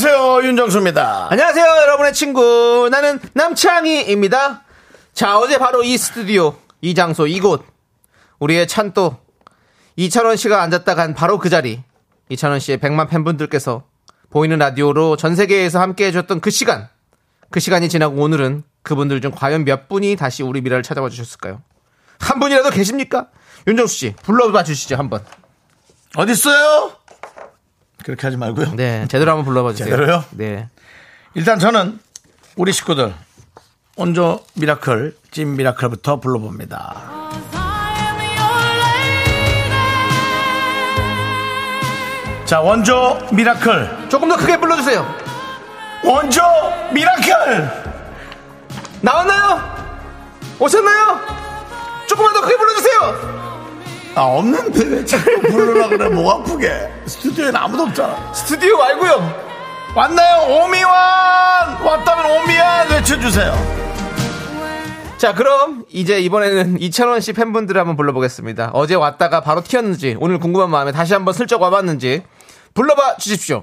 안녕하세요 0.00 0.46
윤정수입니다. 0.46 1.28
안녕하세요, 1.30 1.64
여러분의 1.64 2.12
친구. 2.12 2.86
나는 2.92 3.18
남창희입니다. 3.32 4.62
자, 5.14 5.38
어제 5.38 5.56
바로 5.56 5.82
이 5.82 5.96
스튜디오, 5.96 6.54
이 6.82 6.94
장소, 6.94 7.26
이곳. 7.26 7.64
우리의 8.38 8.68
찬또, 8.68 9.16
이찬원 9.96 10.36
씨가 10.36 10.60
앉았다 10.60 10.94
간 10.96 11.14
바로 11.14 11.38
그 11.38 11.48
자리. 11.48 11.82
이찬원 12.28 12.60
씨의 12.60 12.76
100만 12.76 13.08
팬분들께서 13.08 13.84
보이는 14.28 14.58
라디오로 14.58 15.16
전 15.16 15.34
세계에서 15.34 15.80
함께 15.80 16.08
해줬던 16.08 16.40
그 16.40 16.50
시간. 16.50 16.90
그 17.50 17.58
시간이 17.58 17.88
지나고 17.88 18.20
오늘은 18.20 18.64
그분들 18.82 19.22
중 19.22 19.30
과연 19.30 19.64
몇 19.64 19.88
분이 19.88 20.16
다시 20.16 20.42
우리 20.42 20.60
미라를 20.60 20.82
찾아와 20.82 21.08
주셨을까요? 21.08 21.62
한 22.20 22.38
분이라도 22.38 22.68
계십니까? 22.68 23.28
윤정수 23.66 23.96
씨, 23.96 24.14
불러봐 24.24 24.62
주시죠, 24.62 24.96
한번. 24.96 25.24
어디 26.16 26.32
있어요? 26.32 26.92
그렇게 28.06 28.24
하지 28.24 28.36
말고요. 28.36 28.76
네, 28.76 29.04
제대로 29.08 29.32
한번 29.32 29.44
불러봐 29.44 29.72
주세요. 29.72 29.90
제대로요? 29.90 30.24
네. 30.30 30.68
일단 31.34 31.58
저는 31.58 31.98
우리 32.54 32.72
식구들 32.72 33.12
원조 33.96 34.44
미라클 34.54 35.16
찐 35.32 35.56
미라클부터 35.56 36.20
불러봅니다. 36.20 36.94
자 42.44 42.60
원조 42.60 43.18
미라클 43.32 44.08
조금 44.08 44.28
더 44.28 44.36
크게 44.36 44.60
불러주세요. 44.60 45.04
원조 46.04 46.40
미라클 46.92 47.70
나왔나요? 49.00 49.60
오셨나요? 50.60 51.20
조금만 52.08 52.34
더 52.34 52.40
크게 52.40 52.56
불러주세요. 52.56 53.45
아 54.16 54.22
없는데 54.22 54.84
왜 54.86 55.04
자꾸 55.04 55.40
부르라 55.42 55.88
그래 55.88 56.08
목 56.08 56.28
아프게 56.30 56.90
스튜디오에는 57.06 57.54
아무도 57.54 57.82
없잖아 57.84 58.32
스튜디오 58.32 58.78
말고요. 58.78 59.46
왔나요 59.94 60.54
오미완 60.64 61.82
왔다면 61.82 62.24
오미완 62.42 62.90
외쳐주세요 62.90 63.76
자, 65.18 65.32
그럼 65.34 65.86
이제 65.90 66.20
이번에는 66.20 66.78
이찬원 66.80 67.22
씨 67.22 67.32
팬분들을 67.32 67.80
한번 67.80 67.96
불러보겠습니다. 67.96 68.70
어제 68.74 68.94
왔다가 68.94 69.40
바로 69.40 69.62
튀었는지 69.62 70.14
오늘 70.20 70.38
궁금한 70.38 70.68
마음에 70.68 70.92
다시 70.92 71.14
한번 71.14 71.32
슬쩍 71.32 71.62
와봤는지 71.62 72.22
불러봐 72.74 73.16
주십시오. 73.16 73.62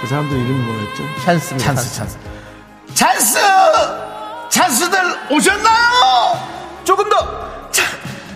그 0.00 0.06
사람들 0.08 0.36
이름이 0.36 0.58
뭐였죠? 0.58 1.02
찬스입니다. 1.24 1.74
찬스 1.74 1.94
찬스 1.94 2.18
찬스 2.94 3.38
찬스들 4.60 4.98
오셨나요? 5.30 6.82
조금 6.84 7.06
더! 7.10 7.70
차, 7.70 7.82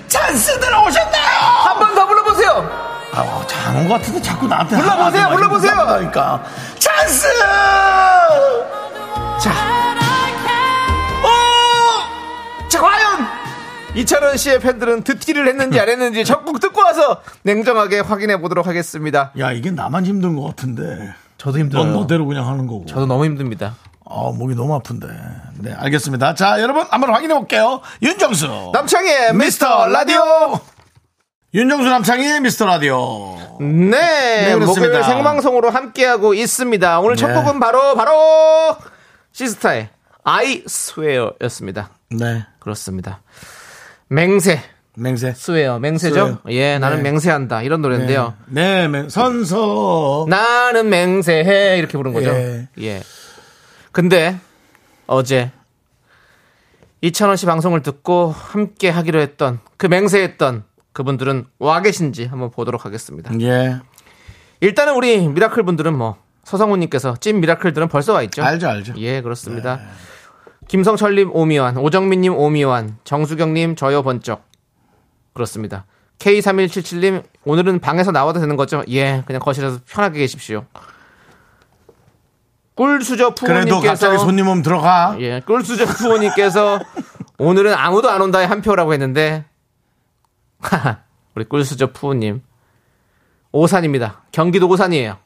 찬스들 0.07 0.69
오셨나요? 0.87 1.39
한 1.41 1.79
번 1.79 1.95
더 1.95 2.07
불러보세요! 2.07 2.69
아, 3.15 3.43
잘한 3.47 3.89
것 3.89 3.95
같은데 3.95 4.21
자꾸 4.21 4.47
나한테 4.47 4.77
불러보세요, 4.77 5.29
불러보세요. 5.31 5.73
그러니까 5.87 6.45
찬스 6.79 7.27
자. 9.41 9.51
오! 11.25 12.69
자, 12.69 12.81
과연! 12.83 13.27
이찬원 13.95 14.37
씨의 14.37 14.61
팬들은 14.61 15.03
듣기를 15.05 15.49
했는지 15.49 15.81
안 15.81 15.89
했는지 15.89 16.25
적극 16.27 16.61
듣고 16.61 16.83
와서 16.83 17.23
냉정하게 17.45 18.01
확인해 18.01 18.37
보도록 18.43 18.67
하겠습니다. 18.67 19.33
야 19.39 19.53
이게 19.53 19.71
나만 19.71 20.05
힘든 20.05 20.37
것 20.37 20.43
같은데 20.49 21.15
저도 21.39 21.59
넌 21.71 21.93
너대로 21.95 22.27
그냥 22.27 22.47
하는 22.47 22.67
거고 22.67 22.85
저도 22.87 23.07
너무 23.07 23.25
힘듭니다. 23.25 23.75
아 24.11 24.33
목이 24.35 24.55
너무 24.55 24.75
아픈데 24.75 25.07
네 25.61 25.73
알겠습니다 25.73 26.35
자 26.35 26.61
여러분 26.61 26.85
한번 26.91 27.11
확인해 27.15 27.33
볼게요 27.35 27.81
윤정수 28.03 28.71
남창희 28.75 29.35
미스터 29.35 29.87
라디오! 29.87 30.59
윤정수 31.55 31.89
남창희 31.89 32.41
미스터 32.41 32.67
라디오 32.67 33.37
네, 33.61 34.53
그렇습니다. 34.55 34.67
목요일 34.67 35.05
생방송으로 35.05 35.69
함께하고 35.71 36.33
있습니다. 36.33 37.01
오늘 37.01 37.17
첫 37.17 37.29
네. 37.29 37.35
곡은 37.35 37.61
바로 37.61 37.95
바로 37.95 38.77
시스타의 39.33 39.91
I 40.25 40.63
Swear였습니다. 40.67 41.91
네 42.11 42.47
그렇습니다. 42.59 43.21
맹세, 44.09 44.61
맹세 44.97 45.33
swear, 45.35 45.79
맹세죠? 45.79 46.15
swear. 46.15 46.39
예, 46.51 46.79
나는 46.79 47.03
네. 47.03 47.11
맹세한다 47.11 47.63
이런 47.63 47.83
노래인데요. 47.83 48.35
네, 48.47 48.89
맹- 48.89 49.09
선서 49.11 50.25
나는 50.29 50.89
맹세해 50.89 51.77
이렇게 51.79 51.99
부른 51.99 52.13
거죠. 52.15 52.31
예. 52.31 52.69
예. 52.81 53.03
근데 53.93 54.39
어제 55.07 55.51
이찬원 57.01 57.37
씨 57.37 57.47
방송을 57.47 57.83
듣고 57.83 58.31
함께 58.31 58.91
하기로 58.91 59.21
했던 59.21 59.61
그 59.77 59.87
맹세했던 59.87 60.65
그분들은 60.93 61.47
와 61.59 61.81
계신지 61.83 62.27
한번 62.27 62.51
보도록 62.51 62.85
하겠습니다. 62.85 63.33
예 63.41 63.81
일단은 64.61 64.95
우리 64.95 65.27
미라클 65.27 65.63
분들은 65.63 65.97
뭐 65.97 66.19
서성훈님께서 66.45 67.17
찐 67.21 67.41
미라클들은 67.41 67.89
벌써 67.89 68.13
와 68.13 68.23
있죠. 68.23 68.43
알죠 68.43 68.69
알죠 68.69 68.95
예, 68.99 69.23
그렇습니다. 69.23 69.81
김성철님 70.69 71.35
오미완, 71.35 71.79
오정민님 71.79 72.35
오미완, 72.37 72.99
정수경님 73.05 73.77
저요 73.77 74.03
번쩍. 74.03 74.45
그렇습니다. 75.33 75.87
K3177님 76.19 77.25
오늘은 77.45 77.81
방에서 77.81 78.13
나와도 78.13 78.41
되는 78.41 78.57
거죠? 78.57 78.85
예, 78.89 79.23
그냥 79.27 79.41
거실에서 79.41 79.79
편하게 79.89 80.19
계십시오. 80.21 80.67
꿀수저 82.91 83.35
그래도 83.35 83.67
푸우님께서 83.77 83.91
갑자기 83.91 84.17
손님 84.19 84.49
오면 84.49 84.63
들어가 84.63 85.15
예, 85.21 85.41
꿀수저 85.41 85.85
푸우님께서 85.85 86.81
오늘은 87.37 87.75
아무도 87.75 88.09
안 88.09 88.23
온다에 88.23 88.47
한 88.47 88.63
표라고 88.63 88.95
했는데 88.95 89.45
우리 91.37 91.45
꿀수저 91.45 91.93
푸우님 91.93 92.43
오산입니다. 93.53 94.23
경기도 94.33 94.67
오산이에요. 94.69 95.19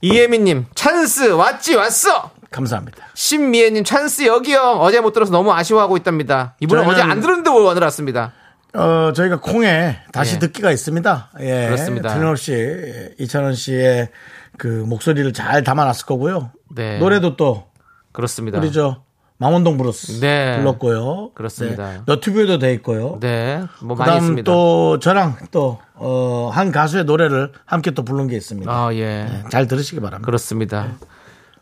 이혜민님 0.00 0.66
찬스 0.74 1.32
왔지 1.32 1.74
왔어. 1.74 2.30
감사합니다 2.50 3.04
신미애님 3.14 3.84
찬스 3.84 4.24
여기요. 4.26 4.78
어제 4.80 5.00
못 5.00 5.12
들어서 5.12 5.30
너무 5.32 5.52
아쉬워하고 5.52 5.98
있답니다. 5.98 6.54
이분은 6.60 6.84
저희는- 6.84 6.88
어제 6.88 7.02
안 7.02 7.20
들었는데 7.20 7.50
오늘 7.50 7.82
왔습니다. 7.82 8.32
어, 8.72 9.12
저희가 9.14 9.40
콩에 9.40 9.98
다시 10.12 10.36
예. 10.36 10.38
듣기가 10.38 10.70
있습니다. 10.70 11.30
예. 11.40 11.66
그렇습니다. 11.66 12.14
틀림없이 12.14 13.14
이찬원 13.18 13.54
씨의 13.56 14.08
그 14.60 14.66
목소리를 14.66 15.32
잘 15.32 15.64
담아놨을 15.64 16.04
거고요. 16.04 16.50
네. 16.68 16.98
노래도 16.98 17.34
또 17.34 17.68
그렇습니다. 18.12 18.58
우리 18.58 18.70
저 18.70 19.02
망원동 19.38 19.78
브루스 19.78 20.20
네. 20.20 20.58
불렀고요. 20.58 21.30
그렇습니다. 21.32 21.92
네. 21.92 22.00
너튜브에도 22.04 22.58
돼 22.58 22.74
있고요. 22.74 23.16
네, 23.20 23.64
뭐 23.80 23.96
그다음 23.96 24.18
있습니다. 24.18 24.52
또 24.52 24.98
저랑 24.98 25.36
또 25.50 25.78
어, 25.94 26.50
한 26.52 26.72
가수의 26.72 27.04
노래를 27.04 27.52
함께 27.64 27.92
또 27.92 28.04
부른 28.04 28.26
게 28.26 28.36
있습니다. 28.36 28.70
아 28.70 28.92
예, 28.92 29.24
네, 29.24 29.44
잘 29.50 29.66
들으시기 29.66 29.98
바랍니다. 29.98 30.26
그렇습니다. 30.26 30.88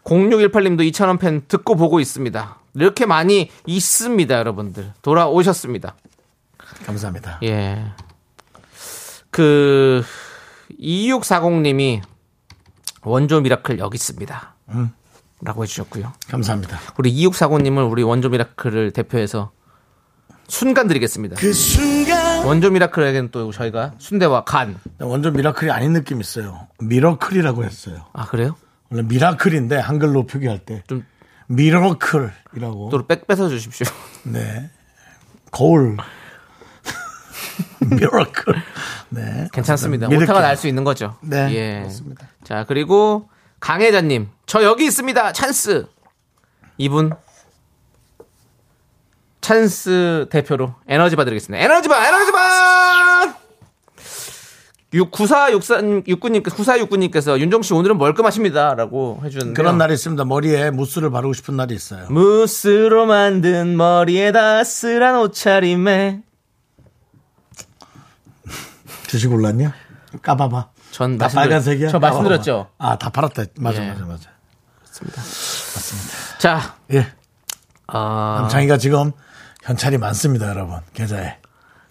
0618님도 0.02 0.80
이찬원 0.90 1.20
팬 1.20 1.42
듣고 1.46 1.76
보고 1.76 2.00
있습니다. 2.00 2.58
이렇게 2.74 3.06
많이 3.06 3.48
있습니다, 3.64 4.36
여러분들. 4.36 4.92
돌아오셨습니다. 5.02 5.94
감사합니다. 6.84 7.38
예. 7.44 7.84
그 9.30 10.02
2640님이 10.80 12.00
원조 13.02 13.40
미라클 13.40 13.78
여기 13.78 13.96
있습니다. 13.96 14.54
음. 14.70 14.90
라고 15.40 15.62
해주셨고요. 15.62 16.12
감사합니다. 16.28 16.78
우리 16.98 17.12
2640님을 17.14 17.88
우리 17.90 18.02
원조 18.02 18.28
미라클을 18.28 18.90
대표해서 18.92 19.52
순간 20.48 20.88
드리겠습니다. 20.88 21.36
그 21.36 21.52
순간 21.52 22.44
원조 22.44 22.70
미라클에게는 22.70 23.30
또 23.30 23.52
저희가 23.52 23.92
순대와 23.98 24.44
간. 24.44 24.78
완전 24.98 25.34
미라클이 25.34 25.70
아닌 25.70 25.92
느낌 25.92 26.20
있어요. 26.20 26.66
미러클이라고 26.80 27.64
했어요. 27.64 28.06
아 28.12 28.26
그래요? 28.26 28.56
원래 28.90 29.02
미라클인데 29.06 29.76
한글로 29.78 30.26
표기할 30.26 30.58
때 30.60 30.82
좀 30.88 31.04
미러클이라고. 31.48 32.88
또 32.90 33.06
빽 33.06 33.26
뺏어 33.26 33.48
주십시오. 33.48 33.86
네. 34.24 34.70
거울. 35.50 35.96
미러클. 37.90 38.54
네. 39.10 39.48
괜찮습니다. 39.52 40.08
믿을게요. 40.08 40.24
오타가 40.24 40.40
날 40.46 40.56
수 40.56 40.66
있는 40.68 40.84
거죠. 40.84 41.16
네, 41.20 41.48
예. 41.54 41.78
그렇습니다. 41.80 42.26
자 42.44 42.64
그리고 42.66 43.28
강혜자님, 43.60 44.28
저 44.46 44.62
여기 44.62 44.84
있습니다. 44.86 45.32
찬스. 45.32 45.86
이분 46.78 47.10
찬스 49.40 50.26
대표로 50.30 50.74
에너지 50.86 51.16
바 51.16 51.21
드리겠습니다. 51.21 51.64
에너지 51.64 51.88
바, 51.88 52.06
에너지 52.06 52.32
바. 52.32 53.34
9464님께서 54.92 56.50
9469님께서 56.88 57.38
윤정 57.38 57.60
씨 57.62 57.74
오늘은 57.74 57.98
멀끔 57.98 58.24
하십니다 58.24 58.74
라고 58.74 59.20
해주는데 59.22 59.52
그런 59.52 59.76
날이 59.76 59.92
있습니다. 59.94 60.24
머리에 60.24 60.70
무스를 60.70 61.10
바르고 61.10 61.34
싶은 61.34 61.56
날이 61.56 61.74
있어요. 61.74 62.06
무스로 62.08 63.04
만든 63.06 63.76
머리에다 63.76 64.64
쓰란 64.64 65.16
옷차림에 65.16 66.22
주식 69.08 69.32
올랐냐? 69.32 69.74
까봐봐. 70.22 70.68
전다 70.92 71.26
말씀드렸- 71.26 71.34
빨간색이야? 71.34 71.88
저 71.88 71.98
말씀드렸죠. 71.98 72.70
아, 72.78 72.96
다 72.96 73.10
팔았다. 73.10 73.44
맞아, 73.58 73.82
예. 73.84 73.88
맞아, 73.88 74.04
맞아. 74.06 74.30
자, 76.38 76.76
예. 76.92 77.06
아, 77.86 78.38
남창이가 78.42 78.78
지금 78.78 79.12
현찰이 79.64 79.98
많습니다, 79.98 80.48
여러분. 80.48 80.78
계좌에. 80.92 81.38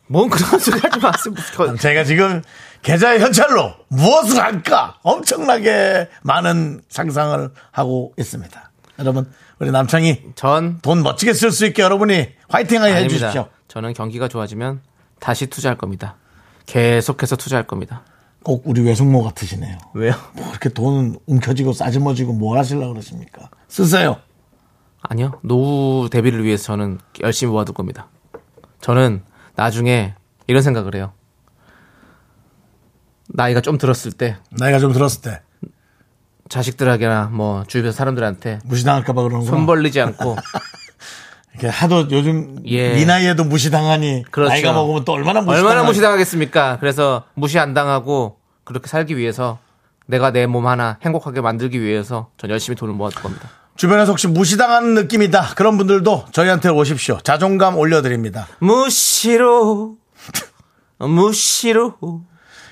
뭔 0.07 0.29
그런 0.29 0.59
소리 0.59 0.79
하지 0.79 0.99
마세요. 0.99 1.33
무슨 1.35 1.65
남창이가 1.65 2.03
지금 2.05 2.41
계좌의 2.81 3.19
현찰로 3.19 3.73
무엇을 3.89 4.41
할까? 4.41 4.97
엄청나게 5.03 6.09
많은 6.23 6.81
상상을 6.89 7.51
하고 7.71 8.13
있습니다. 8.17 8.71
여러분, 8.99 9.31
우리 9.59 9.69
남창이 9.71 10.21
전돈 10.35 11.03
멋지게 11.03 11.33
쓸 11.33 11.51
수 11.51 11.65
있게 11.65 11.81
여러분이 11.81 12.29
화이팅 12.49 12.81
하게 12.81 12.93
아닙니다. 12.93 13.27
해주십시오. 13.27 13.49
저는 13.67 13.93
경기가 13.93 14.27
좋아지면 14.27 14.81
다시 15.19 15.47
투자할 15.47 15.77
겁니다. 15.77 16.15
계속해서 16.67 17.35
투자할 17.37 17.65
겁니다. 17.65 18.03
꼭 18.43 18.61
우리 18.65 18.81
외숙모 18.81 19.23
같으시네요. 19.23 19.77
왜요? 19.95 20.13
뭐 20.33 20.47
이렇게 20.51 20.69
돈 20.69 21.17
움켜쥐고 21.25 21.73
싸지머지고 21.73 22.33
뭘 22.33 22.59
하시려고 22.59 22.93
그러십니까? 22.93 23.49
쓰세요. 23.67 24.17
아니요. 25.01 25.39
노후 25.41 26.09
대비를 26.09 26.43
위해서 26.43 26.65
저는 26.65 26.99
열심히 27.21 27.51
모아둘 27.51 27.73
겁니다. 27.73 28.07
저는 28.81 29.23
나중에 29.55 30.13
이런 30.45 30.61
생각을 30.61 30.95
해요. 30.95 31.13
나이가 33.29 33.59
좀 33.61 33.77
들었을 33.77 34.11
때 34.11 34.37
나이가 34.51 34.79
좀 34.79 34.93
들었을 34.93 35.21
때 35.21 35.41
자식들에게나 36.49 37.25
뭐 37.33 37.63
주변 37.67 37.91
사람들한테 37.91 38.59
무시당할까봐 38.65 39.23
그러는구나. 39.23 39.49
손 39.51 39.65
벌리지 39.65 39.99
않고 39.99 40.37
하도 41.65 42.07
요즘 42.12 42.59
예. 42.68 43.00
이 43.00 43.06
나이에도 43.06 43.44
무시당하니 43.44 44.25
그렇죠. 44.30 44.50
나이가 44.50 44.74
먹으면 44.74 45.06
또 45.06 45.13
얼마나 45.13 45.42
무시당 45.42 45.65
얼마나 45.68 45.83
무시당하겠습니까? 45.88 46.77
그래서 46.80 47.24
무시 47.33 47.57
안 47.57 47.74
당하고 47.74 48.38
그렇게 48.63 48.88
살기 48.88 49.18
위해서 49.18 49.57
내가 50.06 50.31
내 50.31 50.45
몸 50.45 50.68
하나 50.68 50.98
행복하게 51.04 51.42
만들기 51.42 51.81
위해서 51.81 52.30
전 52.38 52.50
열심히 52.51 52.75
돈을 52.75 52.94
모아둘 52.94 53.21
겁니다. 53.24 53.50
주변에서 53.75 54.12
혹시 54.12 54.27
무시당하는 54.27 54.94
느낌이다 54.94 55.54
그런 55.56 55.77
분들도 55.77 56.25
저희한테 56.31 56.69
오십시오. 56.69 57.19
자존감 57.24 57.77
올려드립니다. 57.77 58.48
무시로 58.60 59.95
무시로 61.00 61.94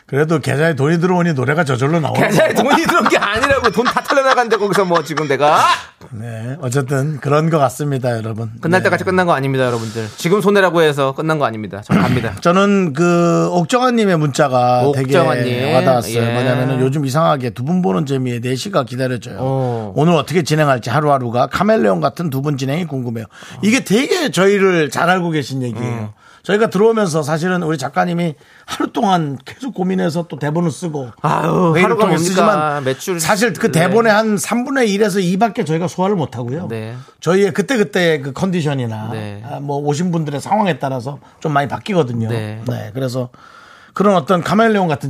그래도 0.08 0.38
계좌에 0.40 0.76
돈이 0.76 1.00
들어오니 1.00 1.34
노래가 1.34 1.64
저절로 1.64 2.00
나오는 2.00 2.22
계좌에. 2.22 2.54
돈이 2.54 2.84
들어온 2.84 3.10
게 3.10 3.18
아니라고 3.18 3.72
돈 3.72 3.86
다 3.86 4.02
털려나간데 4.04 4.58
거기서 4.58 4.86
뭐 4.86 5.04
지금 5.04 5.28
내가 5.28 5.64
네, 6.12 6.56
어쨌든 6.62 7.20
그런 7.20 7.50
것 7.50 7.58
같습니다, 7.58 8.16
여러분. 8.16 8.52
끝날 8.62 8.82
네. 8.82 8.84
때까지 8.84 9.04
끝난 9.04 9.26
거 9.26 9.34
아닙니다, 9.34 9.66
여러분들. 9.66 10.08
지금 10.18 10.42
손해라고 10.42 10.82
해서 10.84 11.14
끝난 11.14 11.40
거 11.40 11.46
아닙니다. 11.46 11.82
저 11.84 11.94
갑니다. 11.96 12.36
저는 12.42 12.94
그 12.94 13.50
옥정아님의 13.52 14.18
문자가 14.18 14.84
옥정아님. 14.88 15.44
되게 15.44 15.74
와닿았어요. 15.74 16.14
예. 16.22 16.34
뭐냐면은 16.34 16.80
요즘 16.82 17.06
이상하게 17.06 17.50
두 17.52 17.66
분 17.66 17.82
보는 17.82 18.06
재미에 18.06 18.40
4시가 18.42 18.86
기다려져요. 18.86 19.38
어. 19.40 19.94
오늘 19.96 20.14
어떻게 20.14 20.44
진행할지 20.44 20.92
하루하루가 20.92 21.48
카멜레온 21.48 22.00
같은 22.00 22.30
두 22.30 22.42
분 22.44 22.58
진행이 22.58 22.86
궁금해요. 22.86 23.26
이게 23.64 23.84
되게 23.84 24.30
저희를 24.30 24.92
잘 24.92 25.10
알고 25.10 25.32
계신 25.32 25.64
얘기예요. 25.64 26.14
음. 26.14 26.25
저희가 26.46 26.70
들어오면서 26.70 27.24
사실은 27.24 27.64
우리 27.64 27.78
작가님이 27.78 28.36
하루 28.66 28.92
동안 28.94 29.38
계속 29.44 29.74
고민해서 29.74 30.28
또 30.28 30.38
대본을 30.38 30.70
쓰고 30.70 31.10
아유, 31.22 31.74
통해 31.74 31.88
뭡니까? 31.88 32.18
쓰지만 32.18 32.84
매출 32.84 33.20
사실 33.20 33.52
그 33.54 33.72
네. 33.72 33.82
대본의 33.82 34.14
한 34.14 34.36
3분의 34.36 34.88
1에서 34.96 35.18
2밖에 35.40 35.66
저희가 35.66 35.88
소화를 35.88 36.16
못 36.16 36.38
하고요. 36.38 36.68
네. 36.68 36.96
저희의 37.20 37.52
그때 37.52 37.78
그때 37.78 38.20
그 38.20 38.32
컨디션이나 38.32 39.10
네. 39.12 39.44
아, 39.44 39.60
뭐 39.60 39.78
오신 39.78 40.12
분들의 40.12 40.40
상황에 40.40 40.78
따라서 40.78 41.18
좀 41.40 41.52
많이 41.52 41.68
바뀌거든요. 41.68 42.30
네. 42.30 42.62
그래서 42.94 43.30
그런 43.96 44.16
어떤 44.16 44.44
카멜레온 44.44 44.88
같은 44.88 45.10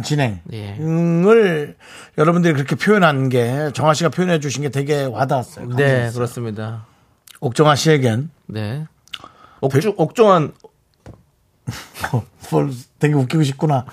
예. 0.53 0.75
진행을 0.77 1.75
여러분들이 2.17 2.53
그렇게 2.53 2.75
표현한 2.75 3.27
게 3.27 3.71
정아 3.73 3.93
씨가 3.93 4.09
표현해 4.09 4.39
주신 4.39 4.61
게 4.61 4.69
되게 4.69 5.03
와닿았어요. 5.03 5.65
네, 5.69 5.83
감사했어요. 5.83 6.13
그렇습니다. 6.13 6.85
옥정아 7.41 7.75
씨에겐 7.75 8.29
네. 8.45 8.85
옥중, 9.59 9.95
옥종원, 9.97 10.53
뭘 12.51 12.71
되게 12.99 13.13
웃기고 13.13 13.43
싶구나. 13.43 13.85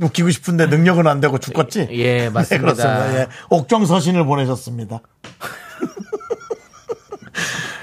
웃기고 0.00 0.30
싶은데 0.30 0.66
능력은 0.66 1.06
안 1.06 1.20
되고 1.20 1.38
죽겠지? 1.38 1.88
예, 1.90 2.28
맞습니다. 2.30 2.54
네, 2.54 2.60
그렇습니다. 2.60 3.20
예. 3.20 3.26
옥정 3.50 3.84
서신을 3.86 4.24
보내셨습니다. 4.24 5.00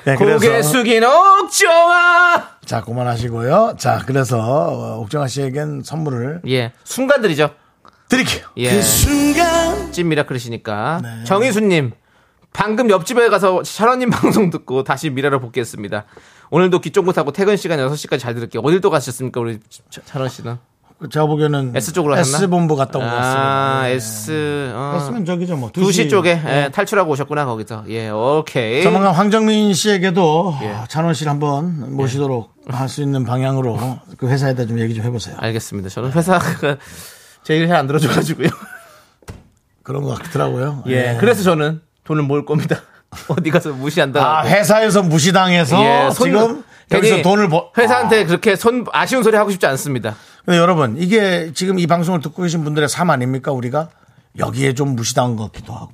네, 0.06 0.16
고개 0.16 0.62
숙인 0.62 1.04
옥종아! 1.04 2.58
자 2.64 2.82
그만하시고요. 2.82 3.76
자 3.78 4.04
그래서 4.06 4.40
어, 4.40 5.00
옥정아 5.02 5.28
씨에겐 5.28 5.82
선물을 5.84 6.42
예, 6.48 6.72
순간들이죠. 6.84 7.50
드릴게요. 8.08 8.46
예. 8.58 8.82
순간 8.82 9.92
찐 9.92 10.08
미라클이시니까. 10.10 11.00
네. 11.02 11.24
정희수님, 11.24 11.94
방금 12.54 12.90
옆집에 12.92 13.30
가서 13.30 13.64
샤런님 13.64 14.10
방송 14.12 14.52
듣고 14.52 14.84
다시 14.84 15.10
미라를 15.10 15.40
복귀했습니다. 15.42 16.06
오늘도 16.52 16.80
귀 16.82 16.92
쫑긋하고 16.92 17.32
퇴근 17.32 17.58
시간 17.58 17.80
6시까지 17.80 18.20
잘 18.20 18.34
들을게요. 18.36 18.62
어딜 18.64 18.82
또 18.82 18.90
가셨습니까, 18.90 19.40
우리 19.40 19.60
샤런 20.06 20.30
씨는? 20.30 20.58
제가 21.12 21.26
보기에는 21.26 21.74
S 21.76 21.92
쪽으로 21.92 22.16
하셨나? 22.16 22.38
S 22.38 22.48
본부 22.48 22.76
갔다 22.78 23.00
온것 23.00 23.14
아, 23.14 23.18
같습니다. 23.18 23.88
S, 23.90 24.72
어. 24.74 24.98
S면 25.02 25.26
저기죠 25.26 25.58
뭐 25.58 25.70
2시 25.72 26.10
쪽에 26.10 26.36
네. 26.36 26.64
예, 26.66 26.70
탈출하고 26.72 27.12
오셨구나, 27.12 27.46
거기서. 27.46 27.84
예, 27.90 28.10
오케이. 28.10 28.82
조만간 28.82 29.14
황정민 29.14 29.74
씨에게도 29.74 30.56
예. 30.62 30.78
찬원 30.88 31.14
씨를 31.14 31.30
한번 31.32 31.96
모시도록 31.96 32.54
할수 32.70 33.02
있는 33.02 33.26
방향으로 33.26 33.78
그 34.18 34.30
회사에다 34.30 34.66
좀 34.68 34.80
얘기 34.80 34.96
좀 34.96 35.04
해보세요. 35.04 35.36
알겠습니다. 35.38 35.90
저는 35.90 36.12
회사가 36.14 36.78
제 37.44 37.56
얘기를 37.56 37.68
잘안 37.68 37.88
들어줘가지고요. 37.88 38.48
그런 39.84 40.02
것 40.02 40.18
같더라고요. 40.18 40.84
예, 40.88 41.18
그래서 41.20 41.44
저는 41.44 41.82
돈을 42.06 42.24
모을 42.24 42.46
겁니다. 42.46 42.82
어디 43.30 43.50
가서 43.52 43.72
무시한다. 43.74 44.40
아 44.40 44.46
회사에서 44.46 45.04
무시당해서 45.04 45.84
예, 45.84 46.10
손- 46.12 46.28
지금 46.28 46.64
괜히 46.90 47.10
여기서 47.12 47.22
돈을 47.30 47.50
버 47.50 47.72
회사한테 47.78 48.26
그렇게 48.26 48.56
손 48.56 48.86
아쉬운 48.94 49.24
소리 49.24 49.36
하고 49.38 49.50
싶지 49.52 49.66
않습니다. 49.68 50.16
근데 50.46 50.58
여러분 50.60 50.96
이게 50.98 51.52
지금 51.54 51.80
이 51.80 51.88
방송을 51.88 52.22
듣고 52.22 52.44
계신 52.44 52.64
분들의 52.64 52.88
삶 52.90 53.10
아닙니까 53.10 53.52
우리가 53.52 53.90
여기에 54.38 54.74
좀 54.74 54.96
무시당한 54.96 55.36
것 55.36 55.52
같기도 55.52 55.74
하고 55.74 55.92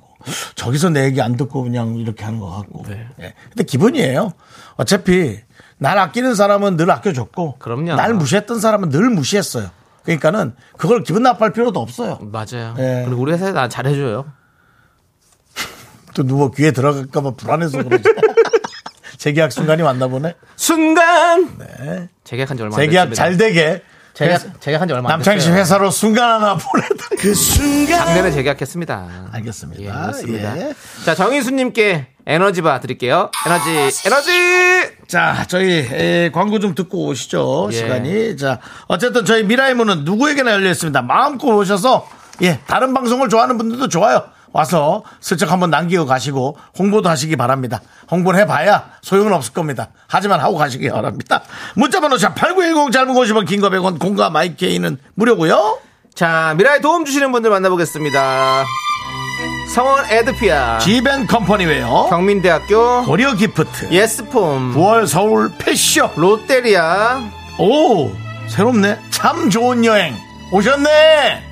저기서 0.54 0.90
내 0.90 1.04
얘기 1.04 1.20
안 1.22 1.36
듣고 1.36 1.62
그냥 1.62 1.96
이렇게 1.96 2.24
하는 2.24 2.38
것 2.38 2.50
같고 2.50 2.84
네. 2.88 3.06
예. 3.20 3.34
근데 3.50 3.64
기본이에요 3.64 4.32
어차피 4.76 5.38
날 5.78 5.98
아끼는 5.98 6.34
사람은 6.34 6.76
늘 6.76 6.90
아껴줬고 6.90 7.56
그럼요. 7.58 7.94
날 7.94 8.14
무시했던 8.14 8.60
사람은 8.60 8.90
늘 8.90 9.10
무시했어요 9.10 9.70
그러니까는 10.04 10.54
그걸 10.76 11.02
기분 11.04 11.22
나빠할 11.22 11.52
필요도 11.52 11.80
없어요 11.80 12.18
맞아요. 12.20 12.74
예. 12.78 13.02
그리고 13.06 13.22
우리 13.22 13.32
회사에 13.32 13.52
나 13.52 13.68
잘해줘요. 13.68 14.26
또 16.14 16.22
누워 16.24 16.50
귀에 16.50 16.70
들어갈까봐 16.72 17.32
불안해서 17.36 17.82
그러지 17.82 18.04
재계약 19.18 19.52
순간이 19.52 19.82
왔나 19.82 20.08
보네 20.08 20.34
순간 20.56 21.56
네. 21.58 22.08
재계약한 22.24 22.56
지 22.56 22.62
얼마 22.62 22.76
안 22.76 22.80
재계약 22.82 23.10
됐습니다. 23.10 23.22
잘 23.22 23.36
되게 23.36 23.82
재계약 24.14 24.60
재계약한 24.60 24.88
지 24.88 24.94
얼마 24.94 25.08
안 25.10 25.18
남창희 25.18 25.40
씨 25.40 25.46
됐어요. 25.46 25.60
회사로 25.60 25.90
순간 25.90 26.30
하나 26.42 26.56
보내다 26.56 27.06
그 27.18 27.34
순간 27.34 28.04
작년에 28.06 28.30
재계약했습니다. 28.32 29.28
알겠습니다. 29.32 29.82
예, 29.82 29.86
그렇습니다. 29.86 30.58
예. 30.58 30.74
자, 31.04 31.14
정희수님께 31.14 32.08
에너지바 32.26 32.80
드릴게요. 32.80 33.30
에너지, 33.46 34.06
에너지! 34.06 34.30
자, 35.08 35.44
저희 35.48 35.88
에, 35.90 36.30
광고 36.32 36.58
좀 36.58 36.74
듣고 36.74 37.06
오시죠. 37.06 37.68
예. 37.72 37.76
시간이. 37.76 38.36
자, 38.36 38.58
어쨌든 38.86 39.24
저희 39.24 39.44
미라의 39.44 39.74
문은 39.74 40.04
누구에게나 40.04 40.52
열려 40.52 40.70
있습니다. 40.70 41.00
마음껏 41.02 41.48
오셔서 41.48 42.08
예, 42.42 42.60
다른 42.66 42.92
방송을 42.94 43.28
좋아하는 43.28 43.56
분들도 43.56 43.88
좋아요. 43.88 44.24
와서 44.52 45.02
슬쩍 45.20 45.50
한번 45.50 45.70
남기고 45.70 46.06
가시고 46.06 46.56
홍보도 46.78 47.08
하시기 47.08 47.36
바랍니다. 47.36 47.80
홍보를 48.10 48.40
해봐야 48.40 48.90
소용은 49.02 49.32
없을 49.32 49.52
겁니다. 49.52 49.88
하지만 50.08 50.40
하고 50.40 50.56
가시기 50.56 50.88
바랍니다. 50.90 51.42
문자번호 51.74 52.16
샵8910 52.16 52.92
짧은 52.92 53.14
50원 53.14 53.46
긴거 53.46 53.70
100원 53.70 53.98
공과 53.98 54.30
마이케이는 54.30 54.98
무료고요. 55.14 55.78
자, 56.14 56.54
미라에 56.58 56.80
도움 56.80 57.04
주시는 57.04 57.32
분들 57.32 57.50
만나보겠습니다. 57.50 58.64
성원 59.74 60.04
에드피아, 60.10 60.78
지벤 60.80 61.26
컴퍼니웨어 61.26 62.08
경민대학교, 62.10 63.04
고려 63.06 63.34
기프트 63.34 63.90
예스폼, 63.90 64.74
9월 64.74 65.06
서울 65.06 65.50
패션 65.56 66.10
롯데리아, 66.14 67.18
오 67.58 68.10
새롭네 68.48 68.98
참 69.10 69.48
좋은 69.48 69.84
여행 69.86 70.14
오셨네 70.52 71.51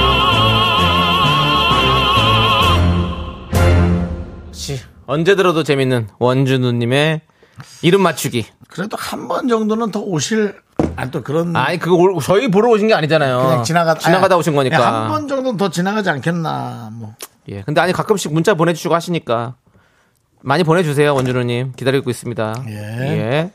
언제 5.11 5.35
들어도 5.35 5.63
재밌는 5.63 6.07
원준우님의 6.19 7.19
이름 7.81 8.01
맞추기. 8.01 8.45
그래도 8.69 8.95
한 8.97 9.27
번 9.27 9.49
정도는 9.49 9.91
더 9.91 9.99
오실, 9.99 10.55
아, 10.95 11.11
또 11.11 11.21
그런. 11.21 11.53
아니, 11.53 11.77
그거 11.77 11.97
올- 11.97 12.17
저희 12.23 12.49
보러 12.49 12.69
오신 12.69 12.87
게 12.87 12.93
아니잖아요. 12.93 13.37
그냥 13.41 13.63
지나가, 13.63 13.95
지나가다 13.95 14.35
아니, 14.35 14.39
오신 14.39 14.55
거니까. 14.55 15.03
한번 15.03 15.27
정도는 15.27 15.57
더 15.57 15.69
지나가지 15.69 16.09
않겠나, 16.09 16.91
뭐. 16.93 17.13
예. 17.49 17.61
근데 17.63 17.81
아니, 17.81 17.91
가끔씩 17.91 18.31
문자 18.33 18.53
보내주시고 18.53 18.95
하시니까. 18.95 19.55
많이 20.43 20.63
보내주세요, 20.63 21.13
원준우님. 21.13 21.73
기다리고 21.75 22.09
있습니다. 22.09 22.63
예. 22.69 23.51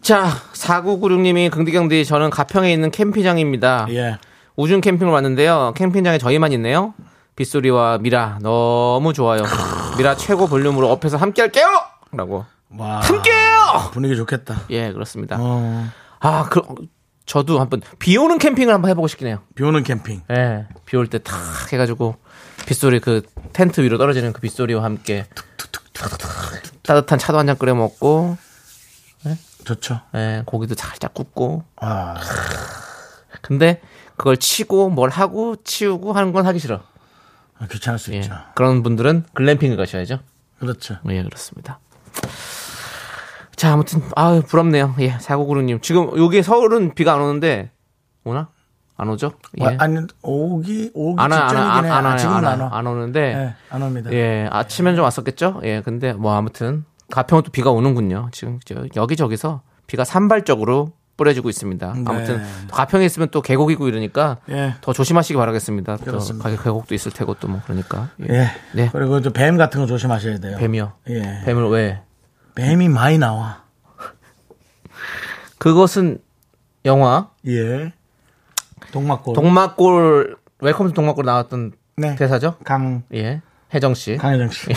자, 0.00 0.28
4996님이 0.54 1.50
긍디경디 1.50 2.06
저는 2.06 2.30
가평에 2.30 2.72
있는 2.72 2.90
캠핑장입니다. 2.90 3.86
예. 3.90 4.18
우중 4.56 4.80
캠핑을 4.80 5.12
왔는데요. 5.12 5.74
캠핑장에 5.76 6.16
저희만 6.16 6.52
있네요. 6.52 6.94
빗소리와 7.36 7.98
미라 7.98 8.38
너무 8.42 9.12
좋아요. 9.12 9.42
미라 10.00 10.16
최고 10.16 10.46
볼륨으로 10.46 10.90
업해서 10.90 11.18
함께 11.18 11.42
할게요! 11.42 11.66
라고. 12.12 12.46
와. 12.74 13.00
함께해요! 13.00 13.90
분위기 13.92 14.16
좋겠다. 14.16 14.62
예, 14.70 14.92
그렇습니다. 14.94 15.36
어, 15.38 15.90
아, 16.20 16.48
그, 16.48 16.62
저도 17.26 17.60
한번 17.60 17.82
비 17.98 18.16
오는 18.16 18.38
캠핑을 18.38 18.72
한번 18.72 18.90
해보고 18.90 19.08
싶긴 19.08 19.28
해요. 19.28 19.40
비 19.54 19.62
오는 19.62 19.82
캠핑. 19.82 20.22
예, 20.30 20.66
비 20.86 20.96
올 20.96 21.06
때 21.06 21.18
탁 21.18 21.36
해가지고 21.70 22.16
빗소리 22.64 23.00
그 23.00 23.20
텐트 23.52 23.82
위로 23.82 23.98
떨어지는 23.98 24.32
그 24.32 24.40
빗소리와 24.40 24.82
함께 24.82 25.26
따뜻한 26.82 27.18
차도 27.18 27.38
한 27.38 27.46
잔 27.46 27.58
끓여 27.58 27.74
먹고, 27.74 28.38
좋죠. 29.66 30.00
예, 30.14 30.42
고기도 30.46 30.74
살짝 30.76 31.12
굽고. 31.12 31.62
아, 31.76 32.14
근데 33.42 33.82
그걸 34.16 34.38
치고 34.38 34.88
뭘 34.88 35.10
하고 35.10 35.56
치우고 35.62 36.14
하는 36.14 36.32
건 36.32 36.46
하기 36.46 36.58
싫어. 36.58 36.80
귀찮을 37.68 37.98
수 37.98 38.12
예, 38.12 38.18
있죠. 38.18 38.34
그런 38.54 38.82
분들은 38.82 39.24
글램핑을 39.34 39.76
가셔야죠. 39.76 40.20
그렇죠. 40.58 40.98
예, 41.08 41.22
그렇습니다. 41.22 41.78
자, 43.56 43.72
아무튼, 43.72 44.02
아유, 44.16 44.42
부럽네요. 44.42 44.94
예, 45.00 45.10
사고구루님. 45.20 45.80
지금 45.80 46.10
여기 46.18 46.42
서울은 46.42 46.94
비가 46.94 47.14
안 47.14 47.20
오는데, 47.20 47.70
오나? 48.24 48.48
안 48.96 49.08
오죠? 49.08 49.32
예. 49.60 49.64
와, 49.64 49.74
아니, 49.78 49.98
오기, 50.22 50.92
오기 50.94 51.22
안 51.22 51.30
와, 51.30 51.38
안 51.38 51.48
직전이긴 51.48 51.68
와, 51.70 51.76
안, 51.76 51.84
해. 51.84 51.90
안, 51.90 52.06
아, 52.06 52.16
지금은 52.16 52.38
안, 52.38 52.44
안 52.46 52.60
와, 52.60 52.66
와. 52.66 52.78
안 52.78 52.86
오는데, 52.86 53.20
예, 53.20 53.54
안 53.70 53.82
옵니다. 53.82 54.12
예, 54.12 54.48
아침엔 54.50 54.96
좀 54.96 55.04
왔었겠죠? 55.04 55.60
예, 55.64 55.82
근데 55.82 56.12
뭐 56.12 56.34
아무튼, 56.34 56.84
가평은 57.10 57.42
또 57.42 57.50
비가 57.50 57.70
오는군요. 57.70 58.28
지금 58.32 58.60
저 58.64 58.84
여기저기서 58.96 59.62
비가 59.86 60.04
산발적으로 60.04 60.92
뿌려지고 61.20 61.50
있습니다. 61.50 61.94
아무튼, 62.06 62.38
네. 62.38 62.44
가평에 62.72 63.04
있으면 63.04 63.28
또 63.30 63.42
계곡이고 63.42 63.88
이러니까, 63.88 64.38
예. 64.48 64.74
더 64.80 64.94
조심하시기 64.94 65.36
바라겠습니다. 65.36 65.98
또 65.98 66.04
그렇습니다. 66.06 66.48
가- 66.48 66.62
계곡도 66.62 66.94
있을 66.94 67.12
테고 67.12 67.34
또 67.34 67.46
뭐 67.48 67.60
그러니까. 67.66 68.08
예. 68.30 68.34
예. 68.34 68.50
네. 68.72 68.88
그리고 68.90 69.20
저 69.20 69.36
뱀 69.36 69.58
같은 69.58 69.80
거 69.82 69.86
조심하셔야 69.86 70.38
돼요. 70.38 70.56
뱀이요. 70.56 70.92
예. 71.10 71.42
뱀을 71.44 71.68
왜? 71.68 72.00
뱀이 72.54 72.88
많이 72.88 73.18
나와. 73.18 73.64
그것은 75.58 76.18
영화 76.86 77.28
예. 77.46 77.92
동막골. 78.92 79.34
동막골 79.34 80.36
Welcome 80.60 80.88
to 80.88 80.92
동막골 80.94 81.24
나왔던 81.26 81.72
네. 81.96 82.16
대사죠? 82.16 82.56
강, 82.64 83.02
예. 83.14 83.42
혜정 83.74 83.92
씨. 83.94 84.16
강혜정 84.16 84.48
씨. 84.50 84.68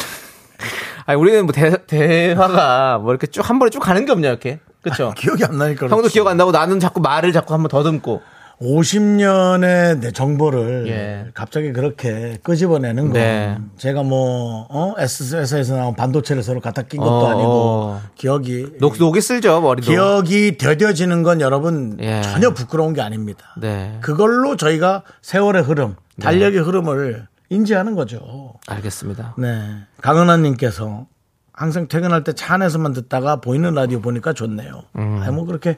아니 1.05 1.19
우리는 1.19 1.43
뭐 1.45 1.53
대, 1.53 1.85
대화가 1.85 2.97
뭐 2.99 3.11
이렇게 3.11 3.27
쭉 3.27 3.49
한 3.49 3.59
번에 3.59 3.69
쭉 3.69 3.79
가는 3.79 4.05
게 4.05 4.11
없냐 4.11 4.27
이렇게. 4.27 4.59
그렇죠? 4.83 5.13
기억이 5.17 5.43
안 5.43 5.57
나니까. 5.57 5.87
형도 5.87 6.07
기억 6.09 6.27
안 6.27 6.37
나고 6.37 6.51
나는 6.51 6.79
자꾸 6.79 6.99
말을 7.01 7.31
자꾸 7.33 7.53
한번 7.53 7.69
더듬고. 7.69 8.21
50년의 8.61 9.99
내 9.99 10.11
정보를 10.11 10.85
예. 10.87 11.31
갑자기 11.33 11.73
그렇게 11.73 12.37
끄집어내는 12.43 13.05
건 13.05 13.13
네. 13.13 13.57
제가 13.77 14.03
뭐, 14.03 14.67
어? 14.69 14.93
S에서 14.97 15.75
나온 15.75 15.95
반도체를 15.95 16.43
서로 16.43 16.61
갖다 16.61 16.83
낀 16.83 16.99
것도 16.99 17.11
어, 17.11 17.27
아니고 17.27 17.49
어. 17.49 18.01
기억이. 18.15 18.77
녹 18.79 18.95
녹이 18.97 19.19
쓸죠 19.21 19.59
머리도. 19.59 19.91
기억이 19.91 20.57
더뎌지는 20.57 21.23
건 21.23 21.41
여러분 21.41 21.97
예. 21.99 22.21
전혀 22.21 22.53
부끄러운 22.53 22.93
게 22.93 23.01
아닙니다. 23.01 23.55
네. 23.57 23.97
그걸로 24.01 24.55
저희가 24.55 25.03
세월의 25.21 25.63
흐름, 25.63 25.95
달력의 26.21 26.61
흐름을 26.61 27.27
인지하는 27.49 27.95
거죠. 27.95 28.53
알겠습니다. 28.67 29.35
네. 29.39 29.61
강은하님께서 30.01 31.07
항상 31.53 31.87
퇴근할 31.87 32.23
때 32.23 32.33
차 32.33 32.55
안에서만 32.55 32.93
듣다가 32.93 33.37
보이는 33.37 33.73
라디오 33.73 34.01
보니까 34.01 34.33
좋네요. 34.33 34.83
음. 34.97 35.19
아니, 35.21 35.31
뭐 35.33 35.45
그렇게 35.45 35.77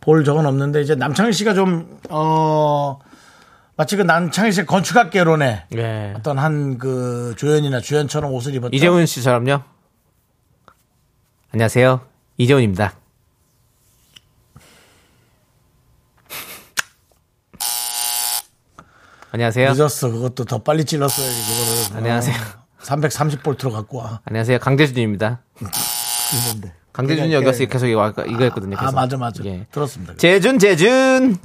볼 0.00 0.24
적은 0.24 0.46
없는데 0.46 0.82
이제 0.82 0.94
남창희 0.94 1.32
씨가 1.32 1.54
좀, 1.54 1.98
어, 2.10 2.98
마치 3.76 3.96
그 3.96 4.02
남창희 4.02 4.52
씨의 4.52 4.66
건축학개론에 4.66 5.66
예. 5.76 6.14
어떤 6.16 6.38
한 6.38 6.78
그 6.78 7.34
조연이나 7.36 7.80
주연처럼 7.80 8.32
옷을 8.32 8.54
입었죠. 8.54 8.74
이재훈 8.76 9.06
씨처럼요. 9.06 9.62
안녕하세요. 11.52 12.00
이재훈입니다. 12.36 12.92
안녕하세요. 19.30 19.72
늦었어. 19.72 20.10
그것도 20.10 20.44
더 20.44 20.58
빨리 20.62 20.84
찔렀어야지, 20.84 21.88
그거를. 21.88 21.96
안녕하세요. 21.98 22.36
330볼트로 22.82 23.72
갖고 23.72 23.98
와. 23.98 24.20
안녕하세요. 24.24 24.58
강재준입니다. 24.58 25.40
이건데. 25.60 26.72
강재준이 26.92 27.32
여기 27.32 27.46
와서 27.46 27.64
계속 27.66 27.86
이거, 27.86 28.12
이거 28.26 28.44
했거든요. 28.44 28.76
아, 28.76 28.80
계속. 28.80 28.94
맞아, 28.94 29.16
맞아. 29.16 29.44
예. 29.44 29.66
들었습니다. 29.70 30.14
재준, 30.16 30.58
재준! 30.58 31.36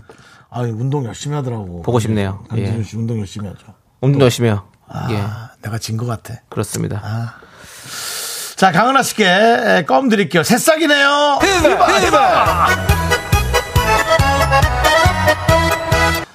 아, 0.49 0.61
운동 0.61 1.05
열심히 1.05 1.35
하더라고. 1.35 1.81
보고 1.83 1.99
싶네요. 1.99 2.43
강진우 2.49 2.79
예. 2.79 2.83
씨 2.83 2.97
운동 2.97 3.19
열심히 3.19 3.47
하죠. 3.47 3.65
운동 4.01 4.21
열심히 4.21 4.49
해요. 4.49 4.67
예. 5.09 5.17
아, 5.17 5.49
내가 5.61 5.77
진 5.77 5.97
것 5.97 6.05
같아. 6.05 6.35
그렇습니다. 6.49 7.01
자, 8.55 8.71
강은하 8.71 9.01
씨께 9.03 9.85
껌 9.87 10.09
드릴게요. 10.09 10.43
새싹이네요. 10.43 11.39
히바, 11.41 11.99
히바. 12.01 13.02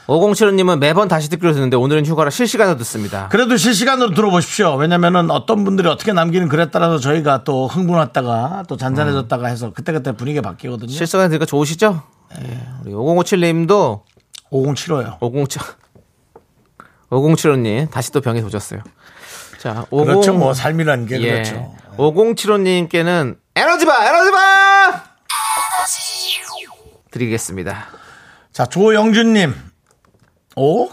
5075님은 0.08 0.78
매번 0.78 1.06
다시 1.06 1.28
듣기로 1.28 1.52
듣는데 1.52 1.76
오늘은 1.76 2.06
휴가라 2.06 2.30
실시간으로 2.30 2.78
듣습니다. 2.78 3.28
그래도 3.28 3.58
실시간으로 3.58 4.14
들어보십시오. 4.14 4.74
왜냐면은 4.76 5.30
어떤 5.30 5.64
분들이 5.64 5.86
어떻게 5.86 6.14
남기는 6.14 6.48
글에 6.48 6.70
따라서 6.70 6.98
저희가 6.98 7.44
또 7.44 7.66
흥분했다가 7.68 8.64
또 8.68 8.78
잔잔해졌다가 8.78 9.48
해서 9.48 9.70
그때그때 9.72 10.12
분위기가 10.12 10.48
바뀌거든요. 10.48 10.90
실시간 10.90 11.28
들으니까 11.28 11.44
좋으시죠? 11.44 12.02
예. 12.40 12.60
우리 12.84 12.92
5057님도 12.92 14.02
5075요. 14.50 15.18
507 15.20 15.62
5075님 17.10 17.90
다시 17.90 18.10
또 18.10 18.22
병에 18.22 18.40
도졌어요. 18.40 18.80
자, 19.58 19.84
50 19.90 20.06
그렇죠. 20.06 20.32
뭐 20.32 20.54
삶이라는 20.54 21.04
게 21.06 21.20
예. 21.20 21.32
그렇죠. 21.32 21.74
5075님께는 21.98 23.36
에너지바 23.54 24.06
에너지바 24.08 25.04
드리겠습니다. 27.10 27.88
자, 28.52 28.64
조영준님. 28.64 29.67
오? 30.58 30.88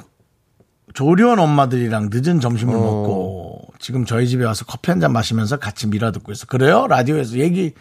조리원 0.94 1.40
엄마들이랑 1.40 2.10
늦은 2.12 2.40
점심을 2.40 2.74
먹고 2.74 3.62
지금 3.80 4.06
저희 4.06 4.28
집에 4.28 4.46
와서 4.46 4.64
커피 4.66 4.92
한 4.92 5.00
잔 5.02 5.12
마시면서 5.12 5.58
같이 5.58 5.88
미라 5.88 6.12
듣고 6.12 6.32
있어. 6.32 6.46
그래요? 6.46 6.88
라디오에서 6.88 7.38
얘기 7.38 7.74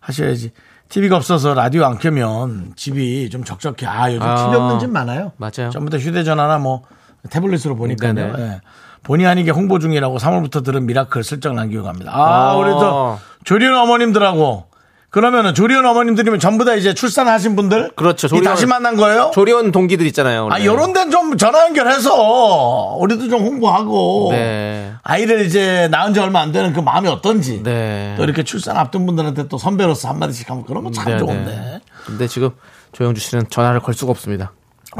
하셔야지. 0.00 0.52
TV가 0.88 1.16
없어서 1.16 1.54
라디오 1.54 1.84
안 1.84 1.98
켜면 1.98 2.74
집이 2.76 3.30
좀 3.30 3.44
적적해. 3.44 3.86
아, 3.86 4.12
요즘 4.12 4.22
아, 4.22 4.36
TV 4.36 4.56
없는 4.56 4.78
집 4.78 4.90
많아요. 4.90 5.32
맞아요. 5.38 5.70
전부 5.70 5.90
다 5.90 5.98
휴대전화나 5.98 6.58
뭐 6.58 6.82
태블릿으로 7.30 7.76
보니까요. 7.76 8.34
예. 8.38 8.60
본의 9.02 9.26
아니게 9.26 9.50
홍보 9.50 9.78
중이라고 9.78 10.18
3월부터 10.18 10.62
들은 10.64 10.86
미라클 10.86 11.24
슬쩍 11.24 11.54
남기고 11.54 11.82
갑니다. 11.82 12.12
아, 12.14 12.50
아. 12.50 12.56
우리 12.56 12.70
또 12.70 13.18
조리원 13.44 13.74
어머님들하고 13.76 14.66
그러면은 15.12 15.52
조리원 15.52 15.84
어머님들이면 15.84 16.40
전부 16.40 16.64
다 16.64 16.74
이제 16.74 16.94
출산하신 16.94 17.54
분들 17.54 17.90
그렇죠. 17.96 18.28
이 18.28 18.30
조리원- 18.30 18.44
다시 18.44 18.64
만난 18.64 18.96
거예요? 18.96 19.30
조리원 19.34 19.70
동기들 19.70 20.06
있잖아요. 20.06 20.40
아, 20.44 20.54
원래. 20.54 20.64
요런 20.64 20.94
데는 20.94 21.10
좀 21.10 21.36
전화 21.36 21.66
연결해서 21.66 22.96
우리도 22.98 23.28
좀 23.28 23.42
홍보하고 23.42 24.28
네. 24.32 24.94
아이를 25.02 25.44
이제 25.44 25.86
낳은 25.90 26.14
지 26.14 26.20
얼마 26.20 26.40
안 26.40 26.50
되는 26.50 26.72
그 26.72 26.80
마음이 26.80 27.08
어떤지 27.08 27.62
네. 27.62 28.14
또 28.16 28.24
이렇게 28.24 28.42
출산 28.42 28.78
앞둔 28.78 29.04
분들한테 29.04 29.48
또 29.48 29.58
선배로서 29.58 30.08
한마디씩 30.08 30.48
하면 30.48 30.64
그런 30.64 30.82
거참 30.82 31.04
네, 31.04 31.18
좋은데 31.18 31.44
네. 31.50 31.80
근데 32.06 32.26
지금 32.26 32.48
조영주 32.92 33.20
씨는 33.20 33.50
전화를 33.50 33.80
걸 33.80 33.92
수가 33.92 34.12
없습니다. 34.12 34.52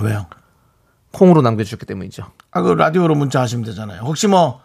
왜요? 0.03 0.27
콩으로 1.13 1.41
남겨주셨기 1.41 1.87
때문이죠. 1.87 2.25
아, 2.51 2.61
그 2.61 2.69
라디오로 2.73 3.15
문자 3.15 3.41
하시면 3.41 3.65
되잖아요. 3.65 4.03
혹시 4.03 4.27
뭐 4.27 4.61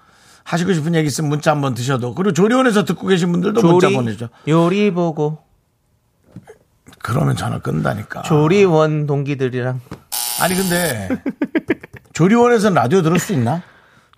하시고 0.47 0.71
싶은 0.73 0.95
얘기 0.95 1.07
있으면 1.07 1.29
문자 1.29 1.51
한번 1.51 1.73
드셔도 1.73 2.15
그리고 2.15 2.31
조리원에서 2.31 2.85
듣고 2.85 3.07
계신 3.07 3.33
분들도 3.33 3.61
문자 3.61 3.89
보내죠. 3.89 4.29
요리 4.47 4.91
보고 4.91 5.39
그러면 7.03 7.35
전화 7.35 7.59
끊는다니까. 7.59 8.21
조리원 8.21 9.07
동기들이랑 9.07 9.81
아니 10.41 10.55
근데 10.55 11.09
조리원에서는 12.13 12.75
라디오 12.75 13.01
들을 13.01 13.19
수 13.19 13.33
있나? 13.33 13.61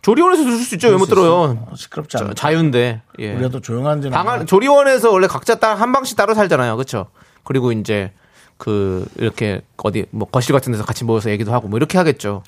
조리원에서 0.04 0.44
들을 0.44 0.58
수 0.60 0.76
있죠. 0.76 0.90
왜 0.90 0.98
못 0.98 1.08
들어요? 1.08 1.66
어, 1.68 1.76
시끄럽지 1.76 2.18
자, 2.18 2.24
않아. 2.24 2.34
자유인데. 2.36 3.02
예. 3.20 3.34
우리가 3.34 3.50
또 3.50 3.60
조용한지는. 3.60 4.12
방 4.16 4.28
안, 4.30 4.36
몰라. 4.36 4.46
조리원에서 4.46 5.12
원래 5.12 5.28
각자 5.28 5.56
따, 5.56 5.74
한 5.76 5.92
방씩 5.92 6.16
따로 6.16 6.34
살잖아요. 6.36 6.76
그렇죠? 6.78 7.08
그리고 7.44 7.72
이제 7.74 8.14
그 8.58 9.06
이렇게 9.18 9.62
어디 9.78 10.06
뭐 10.12 10.28
거실 10.30 10.54
같은 10.54 10.72
데서 10.72 10.86
같이 10.86 11.04
모여서 11.04 11.30
얘기도 11.32 11.52
하고 11.54 11.68
뭐 11.68 11.78
이렇게 11.78 11.98
하겠죠. 11.98 12.44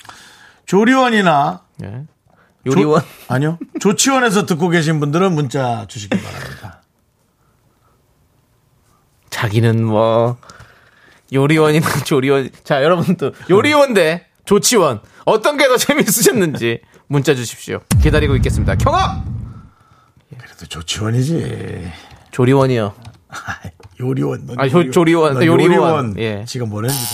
조리원이나 0.66 1.60
예. 1.84 2.04
요리원 2.66 3.00
조- 3.00 3.06
아니요. 3.28 3.58
조치원에서 3.80 4.46
듣고 4.46 4.68
계신 4.68 5.00
분들은 5.00 5.32
문자 5.34 5.84
주시기 5.88 6.16
바랍니다. 6.20 6.82
자기는 9.30 9.84
뭐 9.84 10.36
요리원이나 11.32 11.86
조리원 12.04 12.50
자 12.64 12.82
여러분도 12.82 13.32
요리원 13.50 13.94
대 13.94 14.26
조치원 14.44 15.00
어떤 15.24 15.56
게 15.56 15.66
더 15.68 15.76
재미있으셨는지 15.76 16.80
문자 17.06 17.34
주십시오. 17.34 17.80
기다리고 18.02 18.36
있겠습니다. 18.36 18.74
경합 18.76 19.24
그래도 20.38 20.66
조치원이지. 20.66 21.90
조리원이요. 22.30 22.94
요리원. 24.00 24.46
넌 24.46 24.58
아, 24.60 24.68
조- 24.68 24.90
조리원, 24.90 25.34
넌 25.34 25.44
요리원. 25.44 25.72
요리원. 25.72 26.18
예. 26.18 26.44
지금 26.46 26.68
뭐랬는지. 26.70 27.04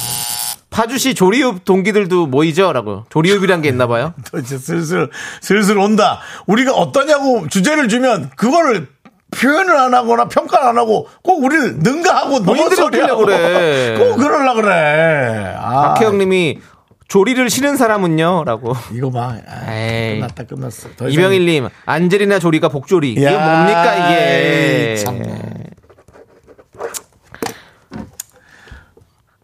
파주시 0.78 1.14
조리읍 1.14 1.64
동기들도 1.64 2.28
모이죠 2.28 2.72
라고 2.72 3.04
조리읍이란 3.10 3.62
게 3.62 3.68
있나 3.68 3.88
봐요. 3.88 4.14
또 4.30 4.38
이제 4.38 4.56
슬슬 4.56 5.10
슬슬 5.40 5.76
온다. 5.76 6.20
우리가 6.46 6.72
어떠냐고 6.72 7.48
주제를 7.48 7.88
주면 7.88 8.30
그거를 8.36 8.86
표현을 9.32 9.76
안 9.76 9.92
하거나 9.92 10.28
평가를 10.28 10.68
안 10.68 10.78
하고 10.78 11.08
꼭 11.24 11.42
우리를 11.42 11.78
능가하고 11.80 12.38
넘어서려고 12.40 13.26
그래. 13.26 13.96
꼭 13.98 14.16
그러려 14.18 14.54
그래. 14.54 15.52
아, 15.58 15.94
박혜영 15.94 16.16
님이 16.18 16.60
조리를 17.08 17.50
싫은 17.50 17.76
사람은요 17.76 18.44
라고. 18.44 18.76
이거 18.92 19.10
봐. 19.10 19.34
아, 19.48 19.74
에이. 19.74 20.20
끝났다 20.20 20.44
끝났어. 20.44 20.90
이병일님 21.08 21.68
안젤리나 21.86 22.38
조리가 22.38 22.68
복조리 22.68 23.12
이게 23.12 23.24
야, 23.24 23.32
뭡니까 23.32 23.96
이게? 23.96 24.92
에이, 24.92 24.96
참네. 24.98 25.57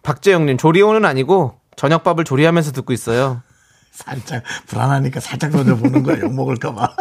박재영님 0.05 0.57
조리원은 0.59 1.05
아니고 1.05 1.59
저녁밥을 1.77 2.23
조리하면서 2.25 2.71
듣고 2.73 2.93
있어요. 2.93 3.43
살짝 3.91 4.43
불안하니까 4.67 5.19
살짝 5.19 5.51
던져보는 5.51 6.03
거야. 6.05 6.21
욕 6.21 6.33
먹을까봐. 6.35 6.95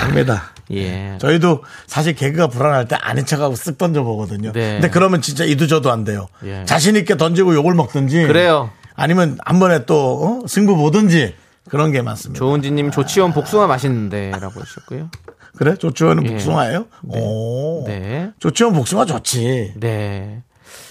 강매다. 0.00 0.42
예. 0.72 1.18
저희도 1.20 1.64
사실 1.86 2.14
개그가 2.14 2.46
불안할 2.46 2.88
때 2.88 2.96
아닌 2.96 3.26
척하고 3.26 3.54
쓱 3.54 3.76
던져보거든요. 3.78 4.52
네. 4.52 4.74
근데 4.74 4.88
그러면 4.90 5.20
진짜 5.20 5.44
이도저도 5.44 5.90
안 5.90 6.04
돼요. 6.04 6.28
예. 6.44 6.64
자신있게 6.64 7.16
던지고 7.16 7.54
욕을 7.54 7.74
먹든지. 7.74 8.26
그래요. 8.26 8.70
아니면 8.94 9.38
한 9.44 9.58
번에 9.58 9.84
또 9.86 10.40
어? 10.44 10.46
승부 10.46 10.76
보든지 10.76 11.34
그런 11.68 11.90
게 11.90 12.00
많습니다. 12.02 12.38
조은지님 12.38 12.90
조치원 12.90 13.32
복숭아 13.32 13.66
맛있는데 13.66 14.30
라고 14.32 14.60
하셨고요. 14.60 15.10
그래? 15.56 15.76
조치원은 15.76 16.24
예. 16.26 16.30
복숭아예요? 16.32 16.86
오. 17.08 17.84
네. 17.86 18.32
조치원 18.38 18.72
복숭아 18.74 19.04
좋지. 19.04 19.74
네. 19.76 20.42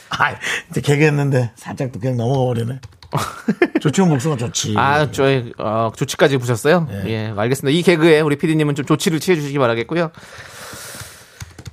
아, 0.10 0.36
이제 0.70 0.82
개그했는데 0.82 1.52
살짝 1.56 1.92
또 1.92 2.00
그냥 2.00 2.18
넘어가 2.18 2.46
버리네. 2.46 2.80
조치원 3.82 4.10
복숭아 4.10 4.38
좋지. 4.38 4.76
아, 4.78 5.10
저, 5.12 5.24
어, 5.58 5.92
조치까지 5.96 6.38
보셨어요? 6.38 6.88
예, 7.08 7.34
알겠습니다. 7.36 7.78
이 7.78 7.82
개그에 7.82 8.22
우리 8.22 8.38
피디님은 8.38 8.76
좀 8.76 8.86
조치를 8.86 9.20
취해 9.20 9.36
주시기 9.36 9.58
바라겠고요. 9.60 10.12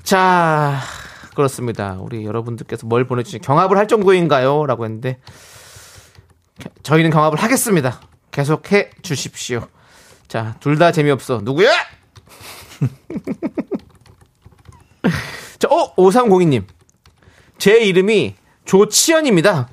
자, 0.02 0.80
그렇습니다. 1.34 1.98
우리 2.00 2.24
여러분들께서 2.24 2.86
뭘 2.86 3.06
보내주신 3.06 3.40
경합을 3.40 3.76
할 3.76 3.86
정도인가요? 3.86 4.66
라고 4.66 4.84
했는데, 4.84 5.18
겨- 6.58 6.70
저희는 6.82 7.10
경합을 7.10 7.38
하겠습니다. 7.38 8.00
계속해 8.30 8.90
주십시오. 9.02 9.66
자, 10.26 10.56
둘 10.60 10.78
다 10.78 10.92
재미없어. 10.92 11.40
누구야? 11.42 11.70
자, 15.58 15.68
어, 15.70 15.94
5302님. 15.96 16.64
제 17.58 17.78
이름이 17.78 18.34
조치현입니다. 18.64 19.68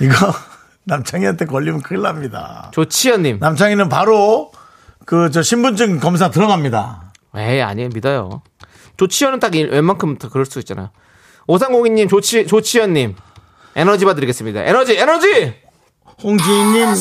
이거 0.00 0.14
남창희한테 0.84 1.46
걸리면 1.46 1.82
큰일 1.82 2.02
납니다. 2.02 2.70
조치현님. 2.74 3.38
남창희는 3.40 3.88
바로 3.88 4.52
그 5.06 5.30
저 5.30 5.42
신분증 5.42 6.00
검사 6.00 6.30
들어갑니다. 6.30 7.12
에이, 7.36 7.62
아니에요. 7.62 7.88
믿어요. 7.94 8.42
조치현은 8.96 9.40
딱 9.40 9.54
이- 9.54 9.64
웬만큼 9.64 10.18
더 10.18 10.28
그럴 10.28 10.46
수 10.46 10.58
있잖아. 10.60 10.92
오상공이님, 11.46 12.08
조치, 12.08 12.46
조치현님. 12.46 13.16
에너지 13.76 14.04
받드리겠습니다. 14.04 14.64
에너지, 14.64 14.96
에너지! 14.96 15.54
홍지인님 16.22 16.94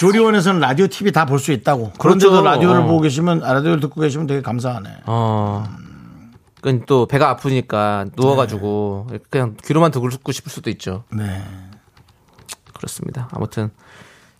조리원에서는 0.00 0.60
라디오, 0.60 0.86
TV 0.88 1.12
다 1.12 1.24
볼 1.24 1.38
수 1.38 1.52
있다고. 1.52 1.92
그런데도 1.98 2.30
그렇죠. 2.30 2.44
라디오를 2.44 2.80
어. 2.82 2.86
보고 2.86 3.00
계시면 3.00 3.42
아, 3.44 3.52
라디오를 3.54 3.80
듣고 3.80 4.00
계시면 4.00 4.26
되게 4.26 4.42
감사하네. 4.42 4.88
어. 5.06 5.64
그건 6.56 6.84
또 6.86 7.06
배가 7.06 7.30
아프니까 7.30 8.06
누워가지고 8.16 9.08
그냥 9.30 9.56
귀로만 9.64 9.90
듣고 9.92 10.32
싶을 10.32 10.50
수도 10.50 10.70
있죠. 10.70 11.04
네. 11.12 11.42
그렇습니다. 12.74 13.28
아무튼 13.32 13.70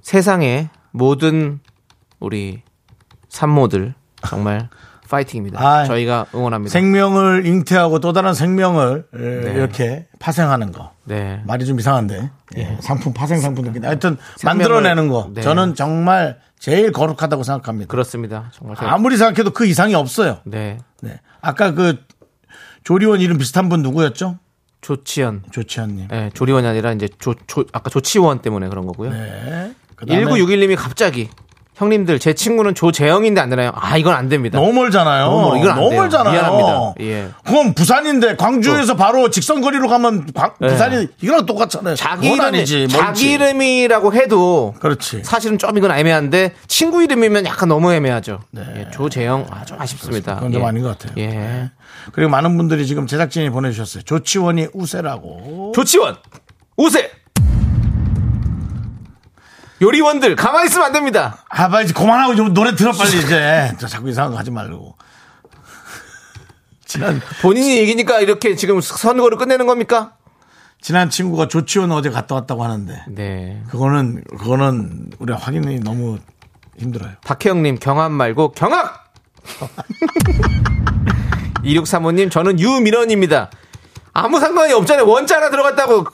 세상의 0.02 0.70
모든 0.90 1.60
우리 2.18 2.62
산모들 3.28 3.94
정말 4.26 4.68
파이팅입니다. 5.08 5.60
아, 5.60 5.84
저희가 5.84 6.26
응원합니다. 6.34 6.72
생명을 6.72 7.46
잉태하고 7.46 8.00
또 8.00 8.12
다른 8.12 8.34
생명을 8.34 9.06
에, 9.14 9.52
이렇게 9.54 10.06
파생하는 10.18 10.72
거. 10.72 10.92
네. 11.04 11.42
말이 11.46 11.64
좀 11.66 11.78
이상한데. 11.78 12.30
예, 12.56 12.76
상품 12.80 13.12
파생 13.12 13.40
상품이긴 13.40 13.84
하여튼 13.84 14.16
생명을- 14.38 14.44
만들어내는 14.44 15.08
거. 15.08 15.30
네. 15.34 15.40
저는 15.42 15.74
정말 15.74 16.38
제일 16.58 16.92
거룩하다고 16.92 17.42
생각합니다. 17.42 17.88
그렇습니다. 17.90 18.50
정말 18.54 18.76
아무리 18.80 19.16
생각해도 19.16 19.50
그 19.50 19.66
이상이 19.66 19.94
없어요. 19.94 20.38
네. 20.44 20.78
네. 21.02 21.20
아까 21.40 21.72
그 21.72 21.96
조리원 22.84 23.20
이름 23.20 23.38
비슷한 23.38 23.68
분 23.68 23.82
누구였죠? 23.82 24.38
조치현. 24.80 25.42
조치현님. 25.50 26.08
네, 26.08 26.30
조리원이 26.34 26.66
아니라 26.66 26.92
이제 26.92 27.08
조, 27.18 27.34
조 27.46 27.64
아까 27.72 27.90
조치원 27.90 28.40
때문에 28.40 28.68
그런 28.68 28.86
거고요. 28.86 29.10
네. 29.10 29.74
그다음에 29.96 30.24
1961님이 30.24 30.76
갑자기 30.76 31.28
형님들 31.76 32.18
제 32.18 32.32
친구는 32.32 32.74
조재영인데 32.74 33.40
안 33.40 33.50
되나요? 33.50 33.70
아 33.74 33.98
이건 33.98 34.14
안 34.14 34.28
됩니다. 34.30 34.58
너무 34.58 34.72
멀잖아요. 34.72 35.24
너무 35.26 35.48
멀- 35.48 35.58
이건 35.58 35.70
안 35.72 35.88
돼요. 35.90 36.00
멀잖아요. 36.00 36.32
미안합니다. 36.32 36.94
예. 37.00 37.28
그건 37.44 37.74
부산인데 37.74 38.36
광주에서 38.36 38.96
바로 38.96 39.28
직선 39.30 39.60
거리로 39.60 39.86
가면 39.88 40.28
광- 40.34 40.54
예. 40.62 40.68
부산이 40.68 41.08
이거랑 41.20 41.44
똑같잖아요. 41.44 41.94
자기 41.94 42.30
그건 42.30 42.46
이름이 42.46 42.58
아니지. 42.58 42.88
자기. 42.88 43.32
이름이라고 43.32 44.14
해도 44.14 44.74
그렇지. 44.80 45.22
사실은 45.22 45.58
좀 45.58 45.76
이건 45.76 45.90
애매한데 45.90 46.54
친구 46.66 47.02
이름이면 47.02 47.44
약간 47.44 47.68
너무 47.68 47.92
애매하죠. 47.92 48.40
예, 48.56 48.88
조재영 48.92 49.46
아, 49.50 49.64
좀 49.66 49.80
아쉽습니다. 49.80 50.32
네. 50.32 50.36
그건 50.38 50.52
좀 50.52 50.62
예. 50.62 50.66
아닌 50.66 50.82
것 50.82 50.98
같아요. 50.98 51.12
예. 51.18 51.70
그리고 52.12 52.30
많은 52.30 52.56
분들이 52.56 52.86
지금 52.86 53.06
제작진이 53.06 53.50
보내주셨어요. 53.50 54.02
조치원이 54.04 54.68
우세라고. 54.72 55.72
조치원 55.74 56.16
우세 56.78 57.10
요리원들 59.82 60.36
가만히 60.36 60.66
있으면 60.68 60.86
안 60.86 60.92
됩니다. 60.92 61.44
아, 61.48 61.68
빨리 61.68 61.84
이제 61.84 61.92
그만하고 61.94 62.34
좀 62.34 62.54
노래 62.54 62.74
들어 62.74 62.92
빨리 62.92 63.18
이제. 63.18 63.72
저 63.78 63.86
자꾸 63.86 64.08
이상한 64.08 64.32
거 64.32 64.38
하지 64.38 64.50
말고. 64.50 64.96
지난 66.86 67.20
본인이 67.42 67.76
얘기니까 67.78 68.20
이렇게 68.20 68.54
지금 68.54 68.80
선거를 68.80 69.36
끝내는 69.36 69.66
겁니까? 69.66 70.12
지난 70.80 71.10
친구가 71.10 71.48
조치원 71.48 71.90
어제 71.90 72.10
갔다 72.10 72.36
왔다고 72.36 72.62
하는데 72.62 73.02
네. 73.08 73.62
그거는 73.70 74.22
그거는 74.38 75.10
우리 75.18 75.32
가 75.32 75.38
확인이 75.38 75.80
너무 75.80 76.18
힘들어요. 76.78 77.12
박혜영님 77.24 77.78
경합 77.80 78.12
말고 78.12 78.52
경악. 78.52 79.12
2635님 81.64 82.30
저는 82.30 82.60
유민원입니다. 82.60 83.50
아무 84.12 84.38
상관이 84.38 84.72
없잖아요. 84.72 85.06
원자 85.06 85.36
하나 85.36 85.50
들어갔다고 85.50 86.06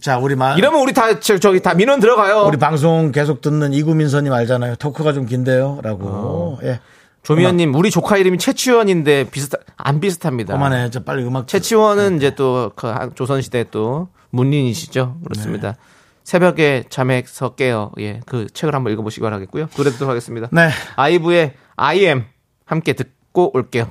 자, 0.00 0.18
우리 0.18 0.34
마 0.36 0.54
이러면 0.54 0.80
우리 0.82 0.92
다 0.92 1.18
저, 1.20 1.38
저기 1.38 1.60
다 1.60 1.74
민원 1.74 2.00
들어가요. 2.00 2.44
우리 2.46 2.58
방송 2.58 3.12
계속 3.12 3.40
듣는 3.40 3.72
이구민서님 3.72 4.32
알잖아요. 4.32 4.76
토크가 4.76 5.12
좀 5.12 5.26
긴데요 5.26 5.80
라고. 5.82 6.58
예. 6.62 6.80
조미연님 7.22 7.74
우리 7.74 7.90
조카 7.90 8.16
이름이 8.18 8.38
최치원인데 8.38 9.30
비슷 9.30 9.52
안 9.76 9.98
비슷합니다. 10.00 10.54
그만해. 10.54 10.90
저 10.90 11.02
빨리 11.02 11.24
음악 11.24 11.48
최치원은 11.48 12.18
이제 12.18 12.34
또 12.34 12.70
그 12.76 12.92
조선시대 13.14 13.64
또 13.70 14.08
문린이시죠. 14.30 15.18
그렇습니다. 15.24 15.72
네. 15.72 15.78
새벽에 16.22 16.84
잠에서 16.88 17.54
깨어 17.54 17.92
예그 17.98 18.48
책을 18.52 18.74
한번 18.74 18.92
읽어보시기 18.92 19.22
바라겠고요. 19.22 19.68
노래 19.76 19.90
듣도록 19.90 20.10
하겠습니다. 20.10 20.48
네. 20.52 20.68
아이브의 20.96 21.54
I 21.76 21.98
am 22.04 22.24
함께 22.64 22.92
듣고 22.92 23.50
올게요. 23.56 23.90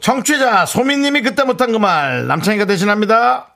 청취자 0.00 0.66
소민님이 0.66 1.22
그때 1.22 1.42
못한 1.44 1.72
그 1.72 1.78
말 1.78 2.26
남창희가 2.26 2.64
대신합니다 2.66 3.54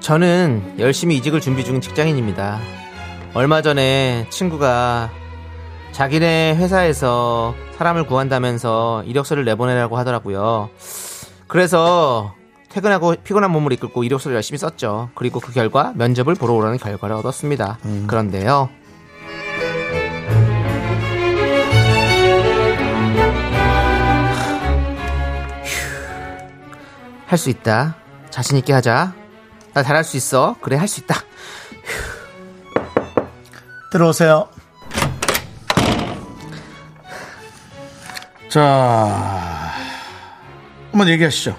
저는 0.00 0.74
열심히 0.78 1.16
이직을 1.16 1.40
준비 1.40 1.64
중인 1.64 1.80
직장인입니다. 1.80 2.60
얼마 3.32 3.62
전에 3.62 4.26
친구가 4.30 5.10
자기네 5.92 6.56
회사에서 6.58 7.54
사람을 7.78 8.06
구한다면서 8.06 9.02
이력서를 9.06 9.44
내보내라고 9.44 9.96
하더라고요. 9.96 10.68
그래서 11.46 12.34
퇴근하고 12.68 13.14
피곤한 13.22 13.50
몸을 13.52 13.72
이끌고 13.72 14.02
이력서를 14.04 14.34
열심히 14.34 14.58
썼죠. 14.58 15.10
그리고 15.14 15.38
그 15.40 15.52
결과 15.52 15.92
면접을 15.94 16.34
보러 16.34 16.54
오라는 16.54 16.78
결과를 16.78 17.14
얻었습니다. 17.16 17.78
그런데요. 18.06 18.68
할 27.26 27.38
수 27.38 27.50
있다. 27.50 27.96
자신 28.30 28.56
있게 28.58 28.72
하자. 28.72 29.12
나 29.72 29.82
잘할 29.82 30.04
수 30.04 30.16
있어. 30.16 30.56
그래 30.60 30.76
할 30.76 30.86
수 30.88 31.00
있다. 31.00 31.16
들어오세요 33.90 34.48
자 38.48 39.72
한번 40.94 41.08
얘기하시죠 41.08 41.56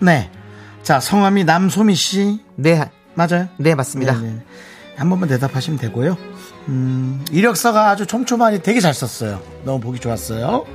네 0.00 0.28
자 0.82 0.98
성함이 0.98 1.44
남소미 1.44 1.94
씨 1.94 2.40
네, 2.56 2.90
맞아요 3.14 3.48
네 3.56 3.74
맞습니다. 3.76 4.14
네 4.14 4.30
네. 4.30 4.36
한 4.96 5.08
번만 5.08 5.28
대답하시면 5.28 5.78
되고요. 5.78 6.16
음, 6.68 7.24
이력서가 7.30 7.90
아주 7.90 8.04
촘촘하니 8.06 8.62
되게 8.62 8.80
잘 8.80 8.92
썼어요. 8.92 9.40
너무 9.64 9.80
보기 9.80 10.00
좋았어요. 10.00 10.66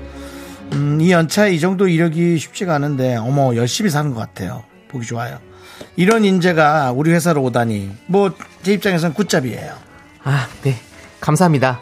음, 0.73 0.99
이 1.01 1.11
연차에 1.11 1.51
이 1.53 1.59
정도 1.59 1.87
이력이 1.87 2.37
쉽지가 2.39 2.73
않은데, 2.75 3.15
어머, 3.17 3.55
열심히 3.55 3.89
사는 3.89 4.13
것 4.13 4.19
같아요. 4.19 4.63
보기 4.89 5.05
좋아요. 5.05 5.39
이런 5.95 6.25
인재가 6.25 6.91
우리 6.93 7.11
회사로 7.11 7.41
오다니, 7.43 7.91
뭐, 8.07 8.33
제 8.63 8.73
입장에서는 8.73 9.13
굿잡이에요. 9.13 9.75
아, 10.23 10.47
네. 10.63 10.75
감사합니다. 11.21 11.81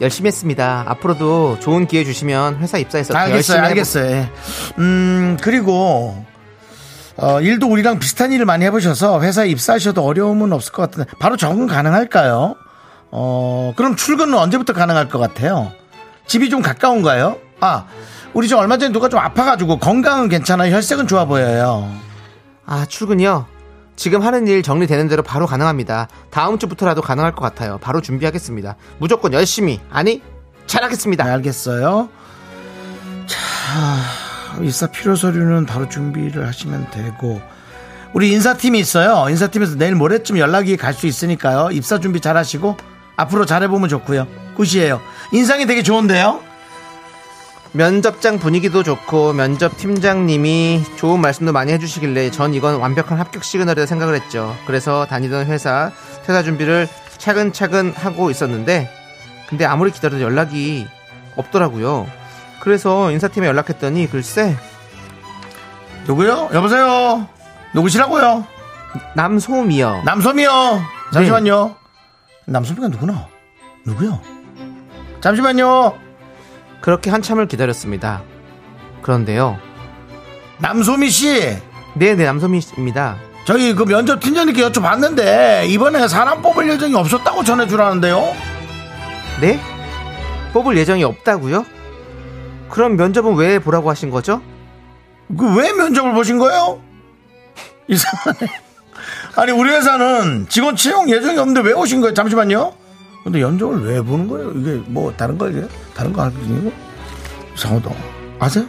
열심히 0.00 0.28
했습니다. 0.28 0.84
앞으로도 0.86 1.58
좋은 1.60 1.86
기회 1.86 2.04
주시면 2.04 2.58
회사 2.58 2.78
입사해서 2.78 3.12
더 3.12 3.18
알겠어요, 3.18 3.62
알겠어요. 3.62 4.06
예. 4.10 4.30
음, 4.78 5.36
그리고, 5.40 6.24
어, 7.16 7.40
일도 7.40 7.66
우리랑 7.68 7.98
비슷한 7.98 8.32
일을 8.32 8.44
많이 8.44 8.64
해보셔서 8.66 9.22
회사에 9.22 9.48
입사하셔도 9.48 10.04
어려움은 10.04 10.52
없을 10.52 10.72
것 10.72 10.82
같은데, 10.82 11.10
바로 11.18 11.36
적응 11.36 11.66
가능할까요? 11.66 12.56
어, 13.10 13.72
그럼 13.76 13.96
출근은 13.96 14.36
언제부터 14.36 14.72
가능할 14.74 15.08
것 15.08 15.18
같아요? 15.18 15.72
집이 16.26 16.50
좀 16.50 16.60
가까운가요? 16.60 17.38
아, 17.60 17.86
우리 18.34 18.48
저 18.48 18.58
얼마 18.58 18.76
전에 18.76 18.92
누가 18.92 19.08
좀 19.08 19.18
아파가지고 19.20 19.78
건강은 19.78 20.28
괜찮아요. 20.28 20.74
혈색은 20.74 21.06
좋아 21.06 21.24
보여요. 21.24 21.90
아, 22.66 22.84
출근이요? 22.86 23.46
지금 23.96 24.22
하는 24.22 24.46
일 24.46 24.62
정리되는 24.62 25.08
대로 25.08 25.22
바로 25.22 25.46
가능합니다. 25.46 26.08
다음 26.30 26.58
주부터라도 26.58 27.00
가능할 27.02 27.32
것 27.32 27.40
같아요. 27.40 27.78
바로 27.78 28.00
준비하겠습니다. 28.00 28.76
무조건 28.98 29.32
열심히, 29.32 29.80
아니, 29.90 30.22
잘하겠습니다. 30.66 31.24
네, 31.24 31.30
알겠어요. 31.30 32.08
자, 33.26 34.62
입사 34.62 34.86
필요 34.88 35.16
서류는 35.16 35.66
바로 35.66 35.88
준비를 35.88 36.46
하시면 36.46 36.90
되고, 36.90 37.40
우리 38.12 38.30
인사팀이 38.32 38.78
있어요. 38.78 39.28
인사팀에서 39.28 39.76
내일 39.76 39.94
모레쯤 39.94 40.38
연락이 40.38 40.76
갈 40.76 40.94
수 40.94 41.06
있으니까요. 41.06 41.70
입사 41.72 41.98
준비 41.98 42.20
잘 42.20 42.36
하시고, 42.36 42.76
앞으로 43.16 43.46
잘해보면 43.46 43.88
좋고요. 43.88 44.26
굿이에요. 44.56 45.00
인상이 45.32 45.66
되게 45.66 45.82
좋은데요? 45.82 46.42
면접장 47.76 48.38
분위기도 48.38 48.82
좋고 48.82 49.34
면접 49.34 49.76
팀장님이 49.76 50.82
좋은 50.96 51.20
말씀도 51.20 51.52
많이 51.52 51.72
해주시길래 51.72 52.30
전 52.30 52.54
이건 52.54 52.76
완벽한 52.76 53.18
합격 53.18 53.44
시그널이라 53.44 53.84
생각을 53.84 54.14
했죠. 54.14 54.56
그래서 54.66 55.04
다니던 55.04 55.44
회사 55.46 55.92
퇴사 56.24 56.42
준비를 56.42 56.88
차근차근 57.18 57.92
하고 57.94 58.30
있었는데 58.30 58.90
근데 59.50 59.66
아무리 59.66 59.90
기다려도 59.90 60.22
연락이 60.22 60.88
없더라고요. 61.36 62.06
그래서 62.60 63.10
인사팀에 63.10 63.46
연락했더니 63.46 64.08
글쎄 64.08 64.56
누구요? 66.06 66.48
여보세요? 66.54 67.28
누구시라고요? 67.74 68.46
남소미요. 69.14 70.02
남섬이요. 70.02 70.82
잠시만요. 71.12 71.76
남섬이가 72.46 72.88
누구나? 72.88 73.28
누구요? 73.84 74.18
잠시만요. 75.20 76.05
그렇게 76.86 77.10
한참을 77.10 77.48
기다렸습니다. 77.48 78.22
그런데요. 79.02 79.58
남소미 80.58 81.10
씨. 81.10 81.58
네네 81.94 82.24
남소미입니다. 82.24 83.16
저희 83.44 83.74
그 83.74 83.84
면접 83.84 84.20
팀장님께 84.20 84.62
여쭤봤는데 84.68 85.68
이번에 85.68 86.06
사람 86.06 86.42
뽑을 86.42 86.68
예정이 86.70 86.94
없었다고 86.94 87.42
전해주라는데요. 87.42 88.32
네? 89.40 89.58
뽑을 90.52 90.76
예정이 90.76 91.02
없다고요? 91.02 91.66
그럼 92.70 92.94
면접은 92.96 93.34
왜 93.34 93.58
보라고 93.58 93.90
하신 93.90 94.10
거죠? 94.10 94.40
그 95.36 95.44
왜 95.56 95.72
면접을 95.72 96.12
보신 96.14 96.38
거예요? 96.38 96.80
이상하네. 97.88 98.46
아니 99.34 99.50
우리 99.50 99.70
회사는 99.70 100.46
직원 100.48 100.76
채용 100.76 101.10
예정이 101.10 101.36
없는데 101.36 101.68
왜 101.68 101.72
오신 101.72 102.00
거예요? 102.00 102.14
잠시만요. 102.14 102.74
근데 103.26 103.40
연정을 103.40 103.82
왜 103.84 104.00
보는 104.00 104.28
거예요? 104.28 104.52
이게 104.52 104.80
뭐 104.86 105.12
다른 105.16 105.36
거 105.36 105.48
이게 105.48 105.66
다른 105.96 106.12
거 106.12 106.22
아니고 106.22 106.72
이상하다. 107.56 107.90
아세요? 108.38 108.64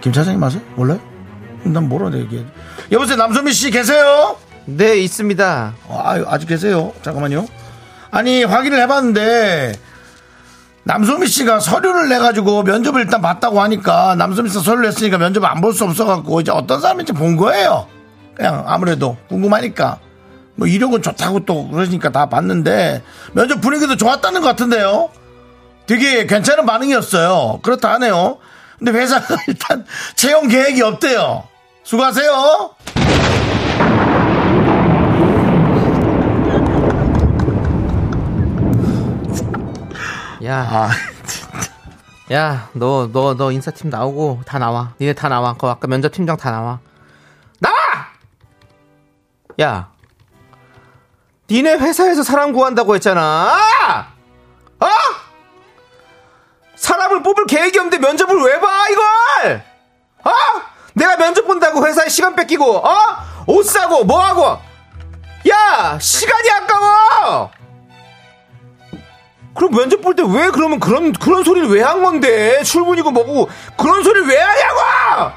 김 0.00 0.14
차장님 0.14 0.42
아세요? 0.42 0.62
몰라요? 0.76 0.98
난 1.64 1.90
뭐라 1.90 2.16
얘기해. 2.16 2.42
여보세요 2.90 3.18
남소미 3.18 3.52
씨 3.52 3.70
계세요? 3.70 4.36
네 4.64 4.96
있습니다. 5.00 5.74
아, 5.90 6.24
아직 6.26 6.46
계세요. 6.48 6.94
잠깐만요. 7.02 7.44
아니, 8.10 8.44
확인을 8.44 8.80
해봤는데, 8.80 9.74
남소미 10.84 11.26
씨가 11.26 11.60
서류를 11.60 12.08
내가지고 12.08 12.62
면접을 12.62 13.02
일단 13.02 13.20
봤다고 13.20 13.60
하니까, 13.60 14.14
남소미 14.14 14.48
씨가 14.48 14.62
서류를 14.62 14.86
냈으니까 14.86 15.18
면접을 15.18 15.46
안 15.46 15.60
볼 15.60 15.74
수 15.74 15.84
없어갖고, 15.84 16.40
이제 16.40 16.50
어떤 16.50 16.80
사람인지 16.80 17.12
본 17.12 17.36
거예요. 17.36 17.86
그냥 18.34 18.64
아무래도 18.66 19.18
궁금하니까. 19.28 19.98
뭐 20.58 20.66
이력은 20.66 21.02
좋다고 21.02 21.44
또 21.44 21.68
그러니까 21.68 22.10
다 22.10 22.28
봤는데, 22.28 23.04
면접 23.32 23.60
분위기도 23.60 23.96
좋았다는 23.96 24.40
것 24.40 24.48
같은데요? 24.48 25.08
되게 25.86 26.26
괜찮은 26.26 26.66
반응이었어요. 26.66 27.60
그렇다 27.62 27.92
하네요. 27.92 28.38
근데 28.76 28.90
회사가 28.90 29.36
일단 29.46 29.86
채용 30.16 30.48
계획이 30.48 30.82
없대요. 30.82 31.44
수고하세요. 31.84 32.74
야, 40.44 40.56
아, 40.56 40.90
야, 42.34 42.68
너, 42.72 43.08
너, 43.12 43.34
너 43.36 43.52
인사팀 43.52 43.90
나오고 43.90 44.40
다 44.44 44.58
나와. 44.58 44.92
니네 45.00 45.12
다 45.12 45.28
나와. 45.28 45.54
그 45.54 45.68
아까 45.68 45.86
면접 45.86 46.10
팀장 46.10 46.36
다 46.36 46.50
나와. 46.50 46.80
나와! 47.60 47.76
야, 49.60 49.90
니네 51.50 51.74
회사에서 51.76 52.22
사람 52.22 52.52
구한다고 52.52 52.94
했잖아. 52.94 53.56
어? 54.80 54.86
사람을 56.76 57.22
뽑을 57.22 57.46
계획이 57.46 57.78
없는데 57.78 57.98
면접을 57.98 58.40
왜 58.42 58.60
봐, 58.60 58.68
이걸? 58.90 59.64
어? 60.24 60.30
내가 60.94 61.16
면접 61.16 61.46
본다고 61.46 61.86
회사에 61.86 62.08
시간 62.08 62.34
뺏기고, 62.36 62.76
어? 62.86 62.96
옷 63.46 63.62
사고, 63.64 64.04
뭐 64.04 64.20
하고? 64.22 64.58
야, 65.48 65.98
시간이 65.98 66.50
아까워! 66.50 67.50
그럼 69.54 69.72
면접 69.72 70.00
볼 70.02 70.14
때 70.14 70.22
왜 70.22 70.50
그러면 70.50 70.78
그런 70.78 71.12
그런 71.12 71.42
소리를 71.42 71.68
왜 71.70 71.82
한 71.82 72.00
건데 72.02 72.62
출근이고 72.62 73.10
뭐고 73.10 73.48
그런 73.76 74.04
소리를 74.04 74.28
왜 74.28 74.38
하냐고 74.38 75.32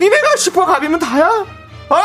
니네가 0.00 0.36
슈퍼 0.36 0.64
갑이면 0.64 0.98
다야? 0.98 1.28
어? 1.28 1.96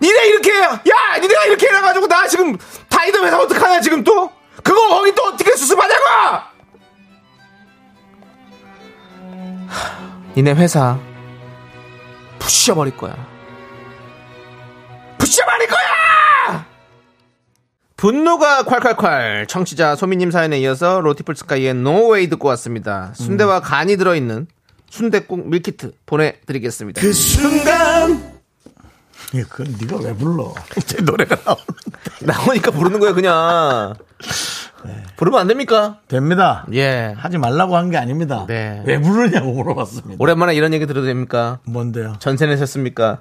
니네 0.00 0.26
이렇게 0.28 0.50
야 0.60 1.18
니네가 1.20 1.44
이렇게 1.46 1.66
해가지고 1.68 2.06
나 2.06 2.26
지금 2.26 2.56
다 2.56 2.98
다니던 3.02 3.24
회사 3.24 3.40
어떡하냐 3.40 3.80
지금 3.80 4.04
또? 4.04 4.30
그거 4.62 4.88
거기 4.88 5.12
또 5.14 5.24
어떻게 5.24 5.56
수습하냐고! 5.56 6.04
하, 6.06 6.52
니네 10.36 10.52
회사 10.52 10.98
부셔버릴 12.38 12.96
거야. 12.96 13.14
부셔버릴 15.18 15.68
거야! 15.68 16.66
분노가 17.96 18.64
콸콸콸. 18.64 19.48
청취자 19.48 19.94
소미님 19.96 20.30
사연에 20.30 20.58
이어서 20.58 21.00
로티플스카이의 21.00 21.74
No 21.74 21.96
Way 21.96 22.28
듣고 22.28 22.48
왔습니다. 22.48 23.12
순대와 23.14 23.60
간이 23.60 23.96
들어있는 23.96 24.48
순대국 24.92 25.48
밀키트 25.48 25.92
보내드리겠습니다 26.04 27.00
그 27.00 27.12
순간 27.14 28.30
예, 29.34 29.42
그건 29.44 29.74
네가 29.80 29.96
왜 30.02 30.14
불러? 30.14 30.52
제 30.84 30.98
노래가 31.00 31.34
나오는 31.46 31.64
나오니까 32.20 32.70
부르는 32.72 33.00
거예요 33.00 33.14
그냥 33.14 33.94
부르면 35.16 35.40
안 35.40 35.46
됩니까? 35.46 36.00
됩니다. 36.08 36.66
예 36.74 37.14
하지 37.16 37.38
말라고 37.38 37.76
한 37.76 37.90
게 37.90 37.96
아닙니다. 37.96 38.44
네. 38.48 38.82
왜 38.84 39.00
부르냐고 39.00 39.52
물어봤습니다. 39.52 40.16
오랜만에 40.22 40.54
이런 40.54 40.74
얘기 40.74 40.84
들어도 40.86 41.06
됩니까? 41.06 41.60
뭔데요? 41.64 42.16
전세 42.18 42.44
내셨습니까? 42.46 43.20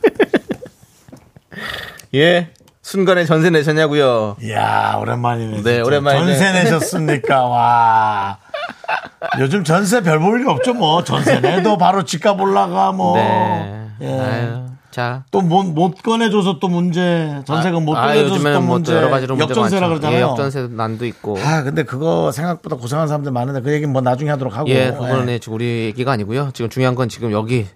예 2.14 2.50
순간에 2.82 3.24
전세 3.26 3.50
내셨냐고요 3.50 4.36
이야, 4.42 4.96
오랜만이네. 5.00 5.56
네, 5.58 5.62
진짜. 5.62 5.82
오랜만이네. 5.84 6.38
전세 6.38 6.62
내셨습니까? 6.64 7.44
와. 7.44 8.38
요즘 9.40 9.64
전세 9.64 10.02
별 10.02 10.18
볼 10.20 10.40
일 10.40 10.48
없죠, 10.48 10.74
뭐. 10.74 11.02
전세 11.04 11.40
내도 11.40 11.76
바로 11.78 12.04
집값 12.04 12.40
올라가, 12.40 12.92
뭐. 12.92 13.16
네 13.16 13.86
예. 14.02 14.18
아유, 14.20 14.66
자 14.90 15.24
또 15.30 15.40
못 15.42 15.64
못 15.72 16.02
꺼내줘서 16.02 16.58
또 16.58 16.68
문제. 16.68 17.40
전세금 17.44 17.84
못 17.84 17.96
아, 17.96 18.02
꺼내줘서 18.08 18.34
요즘에는 18.34 18.60
또 18.60 18.66
문제. 18.66 18.94
여러 18.94 19.08
가지로 19.10 19.38
역전세라 19.38 19.80
많죠. 19.88 20.00
그러잖아요. 20.00 20.16
예, 20.18 20.22
역전세 20.22 20.68
난도 20.70 21.04
있고 21.06 21.38
아, 21.38 21.62
근데 21.62 21.82
그거 21.84 22.32
생각보다 22.32 22.76
고생한 22.76 23.06
사람들 23.08 23.30
많은데 23.30 23.60
그 23.60 23.72
얘기는 23.72 23.92
뭐 23.92 24.00
나중에 24.02 24.30
하도록 24.30 24.56
하고. 24.56 24.68
예, 24.70 24.90
그거는 24.90 25.38
지금 25.40 25.54
우리 25.54 25.84
얘기가 25.84 26.12
아니고요. 26.12 26.50
지금 26.54 26.70
중요한 26.70 26.94
건 26.94 27.08
지금 27.08 27.30
여기 27.30 27.66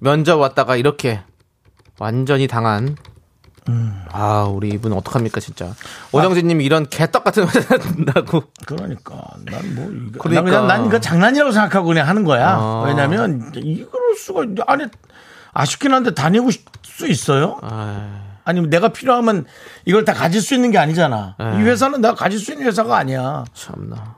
면접 0.00 0.38
왔다가 0.38 0.76
이렇게 0.76 1.20
완전히 1.98 2.46
당한. 2.46 2.96
아, 4.12 4.42
우리 4.50 4.70
이분 4.70 4.92
어떡합니까, 4.92 5.40
진짜. 5.40 5.72
오정진님 6.12 6.60
이런 6.60 6.88
개떡 6.88 7.22
같은 7.24 7.46
회사 7.48 7.78
된다고. 7.78 8.42
그러니까 8.66 9.14
난 9.44 9.74
뭐 9.74 9.90
이거 9.90 10.18
그러니까. 10.18 10.28
난 10.30 10.44
그냥 10.44 10.66
난 10.66 10.86
이거 10.86 10.98
장난이라고 10.98 11.52
생각하고 11.52 11.86
그냥 11.88 12.08
하는 12.08 12.24
거야. 12.24 12.56
아. 12.58 12.82
왜냐면 12.86 13.52
이럴 13.54 13.88
수가 14.18 14.44
아니 14.66 14.84
아쉽긴 15.52 15.92
한데 15.92 16.14
다니고 16.14 16.50
싶- 16.50 16.68
수 16.82 17.06
있어요? 17.06 17.58
아, 17.62 18.20
아니면 18.44 18.68
내가 18.68 18.88
필요하면 18.88 19.46
이걸 19.86 20.04
다 20.04 20.12
가질 20.12 20.42
수 20.42 20.54
있는 20.54 20.70
게 20.70 20.76
아니잖아. 20.78 21.36
네. 21.38 21.44
이 21.56 21.62
회사는 21.62 22.00
내가 22.02 22.14
가질 22.14 22.38
수 22.38 22.52
있는 22.52 22.66
회사가 22.66 22.96
아니야. 22.96 23.44
참나. 23.54 24.16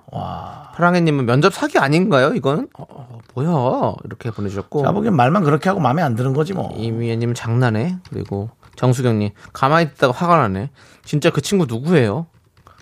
파랑해님은 0.75 1.27
면접 1.27 1.53
사기 1.55 1.79
아닌가요, 1.79 2.33
이건? 2.35 2.69
어, 2.79 2.85
어, 2.89 3.19
뭐야. 3.35 3.95
이렇게 4.05 4.31
보내주셨고. 4.31 4.83
자 4.83 4.93
보기엔 4.93 5.15
말만 5.15 5.45
그렇게 5.45 5.69
하고 5.69 5.81
마음에 5.81 6.03
안 6.03 6.15
드는 6.17 6.33
거지 6.33 6.55
뭐. 6.55 6.75
이미애님 6.77 7.35
장난해. 7.35 7.97
그리고 8.11 8.51
정수경님 8.77 9.31
가만히 9.53 9.91
있다가 9.91 10.13
화가 10.13 10.37
나네. 10.37 10.71
진짜 11.05 11.31
그 11.31 11.41
친구 11.41 11.67
누구예요? 11.67 12.27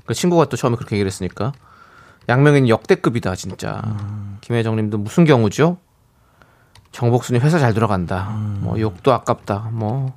그 0.06 0.14
친구가 0.14 0.46
또 0.46 0.56
처음에 0.56 0.76
그렇게 0.76 0.96
얘기를 0.96 1.06
했으니까. 1.06 1.52
양명인 2.28 2.68
역대급이다 2.68 3.34
진짜. 3.34 3.82
김혜정님도 4.40 4.98
무슨 4.98 5.24
경우죠? 5.24 5.78
정복순이 6.92 7.38
회사 7.38 7.58
잘 7.58 7.74
들어간다. 7.74 8.30
뭐 8.60 8.78
욕도 8.80 9.12
아깝다. 9.12 9.70
뭐 9.72 10.16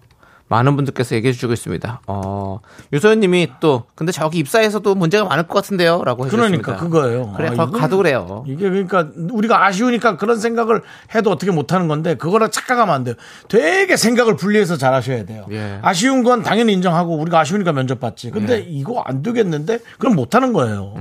많은 0.54 0.76
분들께서 0.76 1.16
얘기해 1.16 1.34
주고 1.34 1.52
있습니다. 1.54 2.02
어, 2.06 2.60
유소연 2.94 3.20
님이 3.22 3.50
또 3.60 3.86
근데 3.96 4.12
저기 4.12 4.38
입사에서도 4.38 4.94
문제가 4.94 5.26
많을 5.26 5.48
것 5.48 5.56
같은데요 5.56 6.04
라고 6.04 6.26
해주셨습니다. 6.28 6.62
그러니까 6.62 6.84
그거예요. 6.86 7.34
그래 7.36 7.50
아, 7.58 7.66
가도 7.66 7.98
그래요. 7.98 8.44
이게 8.48 8.70
그러니까 8.70 9.08
우리가 9.32 9.66
아쉬우니까 9.66 10.18
그런 10.18 10.40
생각을 10.40 10.84
해도 11.16 11.32
어떻게 11.32 11.52
못 11.52 11.74
하는 11.74 11.88
건데 11.88 12.14
그거랑 12.16 12.52
착각하면 12.52 12.94
안 12.94 13.04
돼요. 13.04 13.16
되게 13.48 13.98
생각을 13.98 14.36
분리해서 14.36 14.78
잘 14.78 14.94
하셔야 14.94 15.26
돼요. 15.26 15.46
예. 15.52 15.80
아쉬운 15.82 16.24
건 16.24 16.44
당연히 16.44 16.74
인정하고 16.74 17.18
우리가 17.18 17.40
아쉬우니까 17.40 17.72
면접 17.72 18.00
받지. 18.00 18.30
근데 18.30 18.60
이거 18.60 19.02
안 19.06 19.24
되겠는데 19.24 19.80
그럼 19.98 20.16
못 20.16 20.36
하는 20.36 20.54
거예요. 20.54 20.94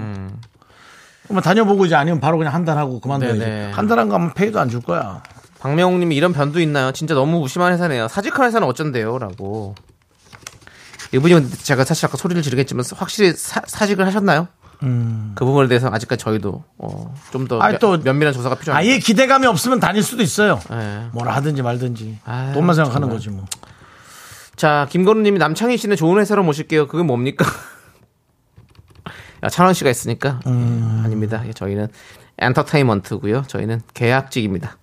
그러면 1.25 1.43
다녀보고 1.43 1.87
이제 1.87 1.95
아니면 1.95 2.21
바로 2.21 2.39
그냥 2.39 2.55
한달 2.55 2.79
하고 2.79 3.01
그만둬야지. 3.01 3.39
음. 3.39 3.45
네네. 3.45 3.73
한달한거 3.73 4.15
하면 4.15 4.33
페이도 4.35 4.59
안 4.61 4.69
줄 4.71 4.81
거야. 4.81 5.23
박명웅님이 5.63 6.17
이런 6.17 6.33
변도 6.33 6.61
있나요? 6.61 6.91
진짜 6.91 7.15
너무 7.15 7.39
무심한 7.39 7.73
회사네요. 7.73 8.09
사직한 8.09 8.47
회사는 8.47 8.67
어쩐대요?라고. 8.67 9.77
이분이 11.13 11.51
제가 11.51 11.85
사실 11.85 12.05
아까 12.07 12.17
소리를 12.17 12.43
지르겠지만 12.43 12.85
확실히 12.97 13.33
사, 13.33 13.63
사직을 13.65 14.05
하셨나요? 14.05 14.49
그 15.37 15.45
부분에 15.45 15.69
대해서 15.69 15.89
아직까지 15.93 16.21
저희도 16.25 16.65
어, 16.79 17.15
좀더 17.31 17.61
음. 17.61 18.03
면밀한 18.03 18.35
조사가 18.35 18.57
필요합니다. 18.57 18.77
아예 18.77 18.99
기대감이 18.99 19.47
없으면 19.47 19.79
다닐 19.79 20.03
수도 20.03 20.25
있어요. 20.25 20.59
예. 20.73 21.07
뭐라 21.13 21.37
하든지 21.37 21.63
말든지 21.63 22.19
아유, 22.25 22.53
돈만 22.55 22.75
생각하는 22.75 23.03
정말. 23.03 23.17
거지 23.17 23.31
뭐. 23.31 23.45
자, 24.57 24.89
김건우님이 24.91 25.39
남창희 25.39 25.77
씨는 25.77 25.95
좋은 25.95 26.19
회사로 26.21 26.43
모실게요. 26.43 26.89
그게 26.89 27.05
뭡니까? 27.05 27.45
야, 29.45 29.49
찬원 29.49 29.75
씨가 29.75 29.91
있으니까 29.91 30.41
음. 30.49 30.99
예, 30.99 31.05
아닙니다. 31.05 31.45
예, 31.47 31.53
저희는 31.53 31.87
엔터테인먼트고요. 32.39 33.45
저희는 33.47 33.83
계약직입니다. 33.95 34.77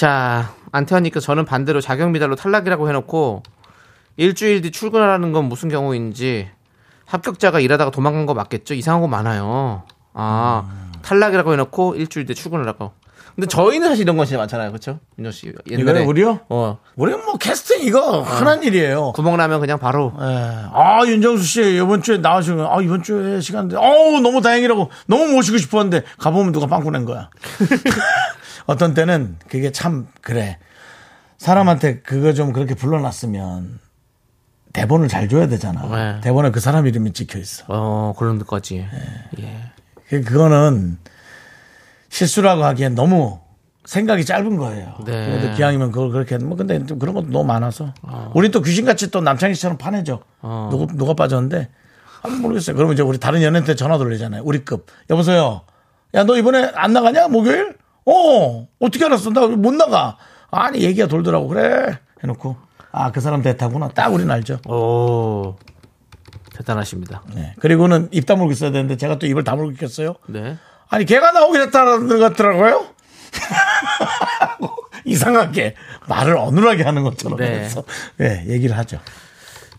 자, 0.00 0.54
안태환님께서 0.72 1.22
저는 1.22 1.44
반대로 1.44 1.82
자격 1.82 2.10
미달로 2.10 2.34
탈락이라고 2.34 2.88
해놓고 2.88 3.42
일주일 4.16 4.62
뒤 4.62 4.70
출근하라는 4.70 5.32
건 5.32 5.44
무슨 5.44 5.68
경우인지 5.68 6.48
합격자가 7.04 7.60
일하다가 7.60 7.90
도망간 7.90 8.24
거 8.24 8.32
맞겠죠? 8.32 8.72
이상한 8.72 9.02
거 9.02 9.08
많아요. 9.08 9.82
아, 10.14 10.94
탈락이라고 11.02 11.52
해놓고 11.52 11.96
일주일 11.96 12.24
뒤 12.24 12.34
출근하라고. 12.34 12.92
근데 13.34 13.46
저희는 13.46 13.88
사실 13.88 14.04
이런 14.04 14.16
건 14.16 14.24
진짜 14.24 14.38
많잖아요. 14.38 14.70
그렇죠? 14.70 15.00
민정 15.16 15.32
씨. 15.32 15.52
옛날에 15.70 16.02
우리요? 16.02 16.40
어, 16.48 16.78
우리는 16.96 17.22
뭐 17.22 17.36
캐스팅 17.36 17.82
이거 17.82 18.22
흔한 18.22 18.62
일이에요. 18.62 19.12
구멍 19.12 19.36
나면 19.36 19.60
그냥 19.60 19.78
바로 19.78 20.14
예. 20.18 20.24
아, 20.72 21.02
윤정수 21.04 21.44
씨, 21.44 21.76
이번 21.76 22.00
주에 22.00 22.16
나오시면, 22.16 22.66
아, 22.70 22.80
이번 22.80 23.02
주에 23.02 23.42
시간인데, 23.42 23.76
어우, 23.76 24.20
너무 24.20 24.40
다행이라고, 24.40 24.90
너무 25.06 25.26
모시고 25.34 25.58
싶었는데, 25.58 26.04
가 26.18 26.30
보면 26.30 26.52
누가 26.52 26.66
빵꾸 26.66 26.90
낸 26.90 27.04
거야. 27.04 27.28
어떤 28.70 28.94
때는 28.94 29.36
그게 29.48 29.72
참, 29.72 30.06
그래. 30.20 30.58
사람한테 31.38 32.00
그거 32.02 32.32
좀 32.34 32.52
그렇게 32.52 32.74
불러놨으면, 32.74 33.80
대본을 34.72 35.08
잘 35.08 35.28
줘야 35.28 35.48
되잖아. 35.48 35.82
네. 36.14 36.20
대본에 36.20 36.50
그 36.52 36.60
사람 36.60 36.86
이름이 36.86 37.12
찍혀 37.12 37.38
있어. 37.40 37.64
어 37.66 38.14
그런 38.16 38.38
거지. 38.38 38.86
예. 39.40 39.72
그- 40.08 40.22
그거는 40.22 40.98
실수라고 42.08 42.62
하기엔 42.64 42.94
너무 42.94 43.40
생각이 43.84 44.24
짧은 44.24 44.56
거예요. 44.58 44.94
네. 45.04 45.26
그래도 45.26 45.56
기왕이면 45.56 45.90
그걸 45.90 46.10
그렇게 46.10 46.38
뭐 46.38 46.56
근데 46.56 46.86
좀 46.86 47.00
그런 47.00 47.16
것도 47.16 47.30
너무 47.30 47.44
많아서. 47.46 47.92
우리 48.34 48.52
또 48.52 48.62
귀신같이 48.62 49.10
또 49.10 49.20
남창희 49.20 49.54
씨처럼 49.56 49.76
파내죠. 49.76 50.22
어. 50.42 50.68
누구 50.70 50.86
누가 50.96 51.14
빠졌는데 51.14 51.68
아 52.22 52.28
모르겠어요. 52.28 52.76
그러면 52.76 52.94
이제 52.94 53.02
우리 53.02 53.18
다른 53.18 53.40
연예인한테 53.42 53.74
전화 53.74 53.98
돌리잖아요. 53.98 54.42
우리 54.44 54.64
급 54.64 54.86
여보세요. 55.08 55.62
야 56.14 56.22
너 56.22 56.36
이번에 56.36 56.70
안 56.76 56.92
나가냐 56.92 57.26
목요일? 57.26 57.74
어 58.06 58.66
어떻게 58.80 59.04
알았어? 59.04 59.30
나 59.30 59.46
못 59.46 59.74
나가. 59.74 60.16
아니 60.50 60.80
얘기가 60.82 61.06
돌더라고 61.06 61.48
그래 61.48 61.98
해놓고 62.22 62.56
아 62.92 63.10
그 63.12 63.20
사람 63.20 63.42
대타구나. 63.42 63.88
딱 63.88 64.12
우리는 64.12 64.30
알죠. 64.30 64.58
오 64.68 65.56
대단하십니다. 66.54 67.22
네. 67.34 67.54
그리고는 67.60 68.08
입 68.10 68.26
다물고 68.26 68.52
있어야 68.52 68.70
되는데 68.72 68.96
제가 68.96 69.18
또 69.18 69.26
입을 69.26 69.44
다물고 69.44 69.70
있겠어요? 69.72 70.14
네. 70.26 70.56
아니 70.88 71.04
걔가 71.04 71.30
나오긴 71.32 71.60
했다는 71.62 72.08
것 72.08 72.18
같더라고요. 72.18 72.86
이상하게 75.04 75.74
말을 76.08 76.36
어눌하게 76.36 76.82
하는 76.82 77.02
것처럼 77.04 77.38
네. 77.38 77.60
해서 77.60 77.84
네, 78.16 78.44
얘기를 78.48 78.76
하죠. 78.78 78.98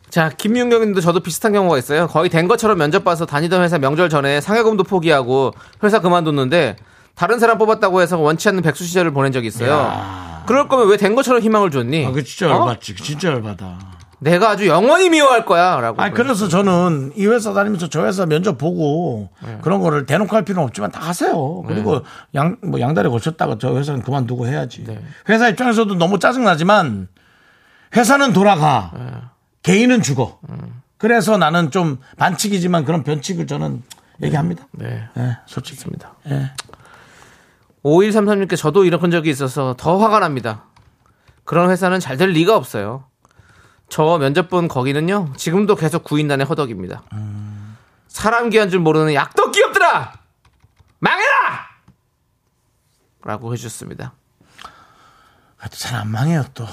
자 0.10 0.30
김윤경님도 0.30 1.02
저도 1.02 1.20
비슷한 1.22 1.54
경우가 1.54 1.78
있어요. 1.78 2.08
거의 2.08 2.30
된 2.30 2.48
것처럼 2.48 2.78
면접 2.78 3.04
봐서 3.04 3.26
다니던 3.26 3.62
회사 3.64 3.78
명절 3.78 4.10
전에 4.10 4.42
상여금도 4.42 4.84
포기하고 4.84 5.54
회사 5.84 6.00
그만뒀는데 6.00 6.76
다른 7.22 7.38
사람 7.38 7.60
뽑았다고 7.60 8.02
해서 8.02 8.18
원치 8.18 8.50
않는 8.50 8.64
백수 8.64 8.84
시절을 8.84 9.12
보낸 9.12 9.32
적이 9.32 9.50
있어요. 9.50 10.42
그럴 10.48 10.68
거면 10.68 10.88
왜 10.88 10.98
된 10.98 11.14
것처럼 11.14 11.40
희망을 11.44 11.70
줬니? 11.70 12.08
아, 12.08 12.12
그 12.12 12.24
진짜 12.24 12.48
어? 12.48 12.62
열받지. 12.62 12.96
진짜 12.96 13.28
열받아. 13.30 13.78
내가 14.18 14.50
아주 14.50 14.66
영원히 14.68 15.08
미워할 15.12 15.46
거야 15.46 15.80
라고. 15.80 16.02
아니 16.02 16.16
그래서 16.16 16.48
저는 16.48 17.14
이 17.16 17.28
회사 17.28 17.54
다니면서 17.54 17.90
저 17.90 18.08
회사 18.08 18.26
면접 18.26 18.58
보고 18.58 19.30
네. 19.46 19.60
그런 19.62 19.82
거를 19.82 20.08
대놓고 20.08 20.36
할 20.36 20.44
필요는 20.44 20.64
없지만 20.68 20.90
다 20.90 21.00
하세요. 21.00 21.62
그리고 21.68 22.02
양뭐 22.34 22.80
양다리 22.80 23.08
고쳤다가 23.10 23.58
저 23.62 23.76
회사는 23.78 24.02
그만두고 24.02 24.48
해야지. 24.48 24.84
네. 24.84 25.00
회사 25.30 25.48
입장에서도 25.48 25.94
너무 25.94 26.18
짜증 26.18 26.44
나지만 26.44 27.08
회사는 27.96 28.34
돌아가. 28.34 28.94
네. 28.96 29.12
개인은 29.62 30.02
죽어. 30.02 30.40
음. 30.50 30.82
그래서 30.98 31.38
나는 31.38 31.70
좀 31.70 32.00
반칙이지만 32.18 32.84
그런 32.84 33.04
변칙을 33.04 33.46
저는 33.46 33.84
얘기합니다. 34.24 34.66
네. 34.72 35.04
예, 35.18 35.38
솔직히. 35.46 35.78
좋습니다. 35.78 36.16
예. 36.32 36.52
5133님께 37.84 38.56
저도 38.58 38.86
이런 38.86 39.10
적이 39.12 39.30
있어서 39.32 39.76
더 39.78 39.98
화가 39.98 40.20
납니다. 40.20 40.66
그런 41.44 41.70
회사는 41.72 42.00
잘 42.00 42.18
될 42.18 42.30
리가 42.30 42.56
없어요. 42.56 43.06
저 43.90 44.18
면접 44.20 44.50
본 44.50 44.68
거기는요 44.68 45.34
지금도 45.36 45.76
계속 45.76 46.04
구인단의 46.04 46.46
허덕입니다. 46.46 47.04
사람 48.08 48.50
귀한 48.50 48.70
줄 48.70 48.80
모르는 48.80 49.14
약도 49.14 49.52
기업들아 49.52 50.14
망해라! 51.00 51.70
라고 53.24 53.54
해주셨습니다. 53.54 54.14
잘 55.72 55.96
안 56.00 56.10
망해요 56.10 56.44
또. 56.54 56.66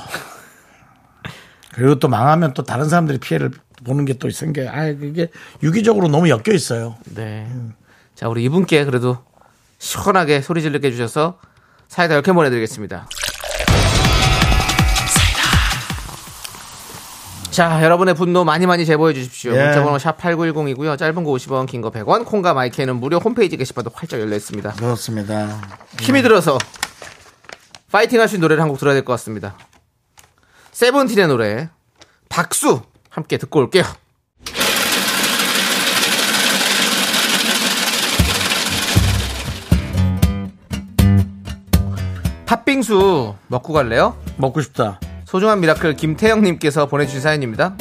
그리고 1.74 1.98
또 1.98 2.08
망하면 2.08 2.54
또 2.54 2.62
다른 2.62 2.88
사람들이 2.88 3.18
피해를 3.18 3.50
보는 3.84 4.04
게 4.04 4.14
또 4.14 4.28
생겨요. 4.30 4.68
아, 4.70 4.84
그게 4.86 5.30
유기적으로 5.62 6.08
너무 6.08 6.28
엮여 6.28 6.52
있어요. 6.52 6.96
네. 7.14 7.48
자, 8.14 8.28
우리 8.28 8.42
이분께 8.44 8.84
그래도 8.84 9.24
시원하게 9.78 10.40
소리 10.42 10.62
지르게 10.62 10.88
해주셔서 10.88 11.38
사이다 11.88 12.14
이렇게 12.14 12.32
보내드리겠습니다. 12.32 13.08
자, 17.50 17.82
여러분의 17.82 18.14
분노 18.14 18.44
많이 18.44 18.66
많이 18.66 18.86
제보해 18.86 19.14
주십시오. 19.14 19.52
예. 19.56 19.64
문자 19.64 19.82
번호 19.82 19.98
샵 19.98 20.16
8910이고요. 20.18 20.96
짧은 20.96 21.24
거 21.24 21.30
50원, 21.32 21.66
긴 21.66 21.80
거 21.82 21.90
100원, 21.90 22.24
콩과 22.24 22.54
마이크는 22.54 22.96
무료 22.96 23.18
홈페이지 23.18 23.56
게시판도 23.56 23.90
활짝 23.94 24.20
열려 24.20 24.36
있습니다. 24.36 24.74
그렇습니다. 24.74 25.60
힘이 26.00 26.22
들어서 26.22 26.56
파이팅 27.90 28.20
하신 28.20 28.40
노래를 28.40 28.62
한 28.62 28.68
곡 28.68 28.78
들어야 28.78 28.94
될 28.94 29.04
것 29.04 29.12
같습니다. 29.14 29.56
세븐틴의 30.72 31.26
노래 31.26 31.68
박수 32.28 32.82
함께 33.10 33.38
듣고 33.38 33.58
올게요. 33.60 33.82
팥빙수 42.48 43.34
먹고 43.48 43.74
갈래요? 43.74 44.16
먹고 44.38 44.62
싶다. 44.62 44.98
소중한 45.26 45.61
miracle 45.61 45.96
김태영님께서 45.96 46.87
보내주신 46.87 47.20
사연입니다. 47.20 47.74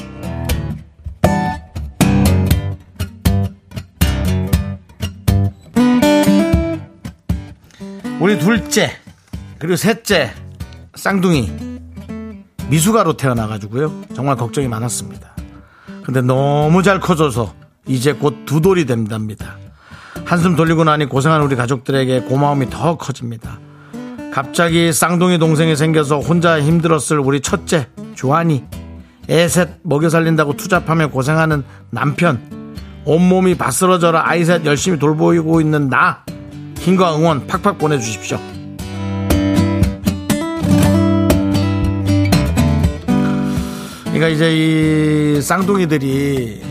우리 8.20 8.38
둘째 8.40 8.92
그리고 9.58 9.78
셋째 9.78 10.34
쌍둥이 10.96 11.80
미숙아로 12.70 13.16
태어나가지고요 13.16 14.04
정말 14.16 14.36
걱정이 14.36 14.68
많았습니다. 14.68 15.34
근데 16.04 16.22
너무 16.22 16.84
잘 16.84 17.00
커져서 17.00 17.54
이제 17.86 18.12
곧 18.14 18.46
두 18.46 18.60
돌이 18.60 18.86
된답니다. 18.86 19.58
한숨 20.26 20.56
돌리고 20.58 20.84
나니 20.84 21.06
고생한 21.06 21.42
우리 21.42 21.56
가족들에게 21.56 22.22
고마움이 22.24 22.70
더 22.70 22.98
커집니다. 22.98 23.60
갑자기 24.38 24.94
쌍둥이 24.94 25.40
동생이 25.40 25.76
생겨서 25.76 26.20
혼자 26.20 26.62
힘들었을 26.62 27.18
우리 27.18 27.42
첫째 27.42 27.88
조한이 28.14 28.66
애셋 29.28 29.80
먹여 29.82 30.10
살린다고 30.10 30.56
투잡하며 30.58 31.10
고생하는 31.10 31.64
남편 31.90 32.76
온몸이 33.04 33.56
바스러져라 33.56 34.30
아이셋 34.30 34.64
열심히 34.68 35.00
돌보이고 35.00 35.60
있는 35.60 35.90
나 35.90 36.24
힘과 36.78 37.18
응원 37.18 37.48
팍팍 37.48 37.80
보내주십시오. 37.80 38.38
그러니까 44.04 44.28
이제 44.28 44.54
이 44.56 45.42
쌍둥이들이 45.42 46.62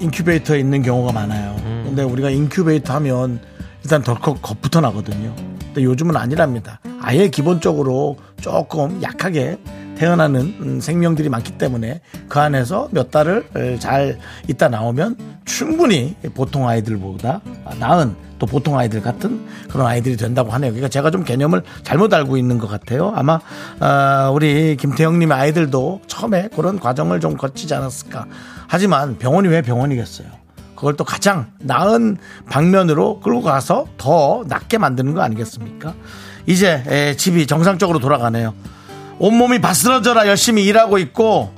인큐베이터에 0.00 0.58
있는 0.58 0.82
경우가 0.82 1.12
많아요. 1.12 1.54
근데 1.84 2.02
우리가 2.02 2.30
인큐베이터 2.30 2.94
하면 2.94 3.38
일단 3.84 4.02
덜컥 4.02 4.42
겁부터 4.42 4.80
나거든요. 4.80 5.55
근데 5.76 5.84
요즘은 5.84 6.16
아니랍니다. 6.16 6.80
아예 7.02 7.28
기본적으로 7.28 8.16
조금 8.40 9.02
약하게 9.02 9.58
태어나는 9.98 10.40
음, 10.60 10.80
생명들이 10.80 11.28
많기 11.28 11.58
때문에 11.58 12.00
그 12.28 12.40
안에서 12.40 12.88
몇 12.92 13.10
달을 13.10 13.46
에, 13.54 13.78
잘 13.78 14.18
있다 14.48 14.70
나오면 14.70 15.16
충분히 15.44 16.16
보통 16.32 16.66
아이들보다 16.66 17.42
나은 17.78 18.16
또 18.38 18.46
보통 18.46 18.78
아이들 18.78 19.02
같은 19.02 19.46
그런 19.68 19.86
아이들이 19.86 20.16
된다고 20.16 20.50
하네요. 20.50 20.70
그러니까 20.70 20.88
제가 20.88 21.10
좀 21.10 21.24
개념을 21.24 21.62
잘못 21.82 22.12
알고 22.14 22.38
있는 22.38 22.56
것 22.56 22.68
같아요. 22.68 23.12
아마 23.14 23.38
어, 23.78 24.32
우리 24.32 24.78
김태형님의 24.78 25.36
아이들도 25.36 26.00
처음에 26.06 26.48
그런 26.56 26.80
과정을 26.80 27.20
좀 27.20 27.36
거치지 27.36 27.74
않았을까. 27.74 28.24
하지만 28.66 29.18
병원이 29.18 29.48
왜 29.48 29.60
병원이겠어요? 29.60 30.45
그걸 30.76 30.96
또 30.96 31.04
가장 31.04 31.50
나은 31.58 32.18
방면으로 32.48 33.20
끌고 33.20 33.42
가서 33.42 33.86
더 33.96 34.44
낫게 34.46 34.78
만드는 34.78 35.14
거 35.14 35.22
아니겠습니까? 35.22 35.94
이제 36.46 36.84
에, 36.86 37.16
집이 37.16 37.46
정상적으로 37.46 37.98
돌아가네요. 37.98 38.54
온몸이 39.18 39.60
바스러져라 39.60 40.28
열심히 40.28 40.64
일하고 40.66 40.98
있고 40.98 41.52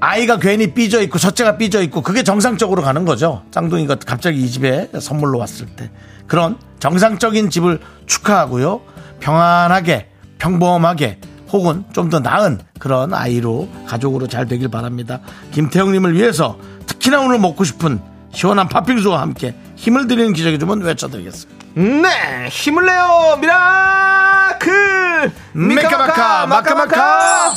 아이가 0.00 0.38
괜히 0.38 0.72
삐져 0.74 1.02
있고 1.02 1.18
첫째가 1.18 1.58
삐져 1.58 1.82
있고 1.82 2.02
그게 2.02 2.22
정상적으로 2.22 2.82
가는 2.82 3.04
거죠. 3.04 3.42
쌍둥이가 3.50 3.96
갑자기 4.06 4.42
이 4.42 4.50
집에 4.50 4.88
선물로 4.98 5.38
왔을 5.38 5.66
때 5.66 5.90
그런 6.26 6.56
정상적인 6.78 7.50
집을 7.50 7.80
축하하고요. 8.06 8.80
평안하게 9.20 10.08
평범하게 10.38 11.18
혹은 11.52 11.84
좀 11.92 12.10
더 12.10 12.20
나은 12.20 12.60
그런 12.78 13.12
아이로 13.12 13.68
가족으로 13.86 14.28
잘 14.28 14.46
되길 14.46 14.68
바랍니다. 14.68 15.20
김태형님을 15.52 16.14
위해서 16.14 16.58
특히나 16.86 17.20
오늘 17.20 17.38
먹고 17.38 17.64
싶은 17.64 18.00
시원한 18.32 18.68
팥빙수와 18.68 19.20
함께 19.20 19.54
힘을 19.76 20.06
드리는 20.06 20.32
기적의 20.32 20.58
주문 20.58 20.82
외쳐드리겠습니다. 20.82 21.66
네, 21.74 22.48
힘을 22.48 22.86
내요, 22.86 23.38
miracle! 23.40 25.32
미카마카, 25.54 26.46
마카마카! 26.46 27.52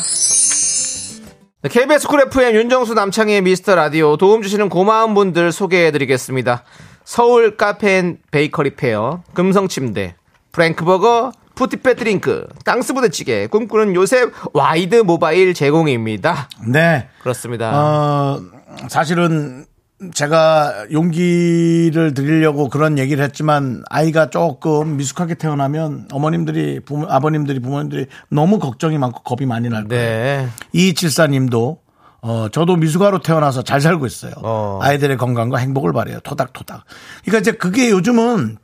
네, 1.64 1.70
KBS 1.70 2.08
Cool 2.08 2.22
FM 2.22 2.56
윤정수 2.56 2.94
남창희의 2.96 3.42
미스터 3.44 3.76
라디오 3.76 4.18
도움 4.18 4.42
주시는 4.42 4.70
고마운 4.70 5.14
분들 5.14 5.52
소개해 5.52 5.92
드리겠습니다. 5.92 6.64
서울 7.04 7.58
카페인 7.58 8.18
베이커리 8.32 8.76
페어, 8.76 9.22
금성침대, 9.34 10.16
프랭크버거, 10.52 11.32
푸티페 11.56 11.96
드링크, 11.96 12.48
땅스 12.66 12.94
부대찌개, 12.94 13.46
꿈꾸는 13.48 13.94
요셉 13.96 14.32
와이드 14.54 14.96
모바일 15.04 15.54
제공입니다. 15.54 16.50
네. 16.68 17.10
그렇습니다. 17.22 17.72
어, 17.74 18.40
사실은 18.88 19.66
제가 20.14 20.88
용기를 20.92 22.14
드리려고 22.14 22.70
그런 22.70 22.98
얘기를 22.98 23.24
했지만 23.24 23.84
아이가 23.90 24.30
조금 24.30 24.98
미숙하게 24.98 25.36
태어나면 25.36 26.08
어머님들이 26.12 26.80
부모, 26.80 27.06
아버님들이 27.08 27.60
부모님들이 27.60 28.08
너무 28.30 28.58
걱정이 28.60 28.98
많고 28.98 29.22
겁이 29.22 29.48
많이 29.48 29.70
날 29.70 29.88
거예요. 29.88 30.02
네. 30.02 30.48
이칠사님도 30.74 31.80
어, 32.24 32.48
저도 32.52 32.76
미숙아로 32.76 33.20
태어나서 33.20 33.64
잘 33.64 33.82
살고 33.82 34.06
있어요. 34.06 34.34
어. 34.44 34.80
아이들의 34.82 35.18
건강과 35.18 35.58
행복을 35.58 35.92
바래요. 35.92 36.20
토닥토닥. 36.22 36.84
그러니까 37.24 37.40
이제 37.40 37.52
그게 37.52 37.90
요즘은 37.90 38.58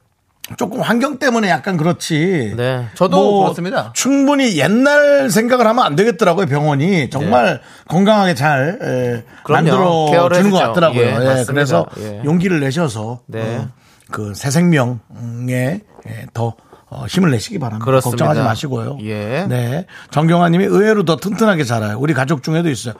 조금 0.55 0.79
환경 0.81 1.19
때문에 1.19 1.49
약간 1.49 1.75
그렇지. 1.75 2.53
네. 2.55 2.86
저도 2.95 3.41
그렇습니다. 3.41 3.91
충분히 3.93 4.57
옛날 4.57 5.29
생각을 5.29 5.67
하면 5.67 5.83
안 5.86 5.95
되겠더라고요. 5.97 6.45
병원이 6.45 7.10
정말 7.10 7.62
건강하게 7.89 8.33
잘 8.33 8.79
에, 8.81 9.23
그럼요. 9.43 10.10
만들어 10.10 10.29
주는 10.29 10.51
것. 10.51 10.60
같더라고요. 10.60 11.01
예, 11.01 11.39
예. 11.39 11.43
그래서 11.47 11.86
예. 11.99 12.21
용기를 12.23 12.62
내셔서 12.62 13.19
네. 13.25 13.57
어, 13.57 13.67
그새 14.12 14.49
생명에 14.49 15.81
예, 16.07 16.25
더 16.33 16.53
어, 16.89 17.05
힘을 17.10 17.31
내시기 17.31 17.60
바랍니다. 17.60 17.83
그렇습니다. 17.83 18.25
걱정하지 18.25 18.47
마시고요. 18.47 18.99
예. 19.01 19.45
네. 19.49 19.86
정경아님이 20.12 20.63
의외로 20.65 21.03
더 21.03 21.17
튼튼하게 21.17 21.65
자라요. 21.65 21.97
우리 21.99 22.13
가족 22.13 22.43
중에도 22.43 22.69
있어요. 22.69 22.93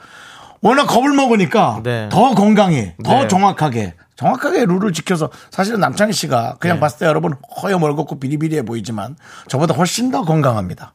워낙 0.60 0.86
겁을 0.86 1.12
먹으니까 1.12 1.80
네. 1.82 2.08
더 2.10 2.34
건강해, 2.34 2.94
더 3.04 3.22
네. 3.22 3.28
정확하게, 3.28 3.94
정확하게 4.16 4.64
룰을 4.66 4.92
지켜서 4.92 5.30
사실은 5.50 5.80
남창희 5.80 6.12
씨가 6.12 6.56
그냥 6.58 6.76
네. 6.76 6.80
봤을 6.80 6.98
때 6.98 7.06
여러분 7.06 7.34
허여 7.62 7.78
멀겋고 7.78 8.18
비리비리해 8.18 8.62
보이지만 8.62 9.16
저보다 9.48 9.74
훨씬 9.74 10.10
더 10.10 10.24
건강합니다. 10.24 10.94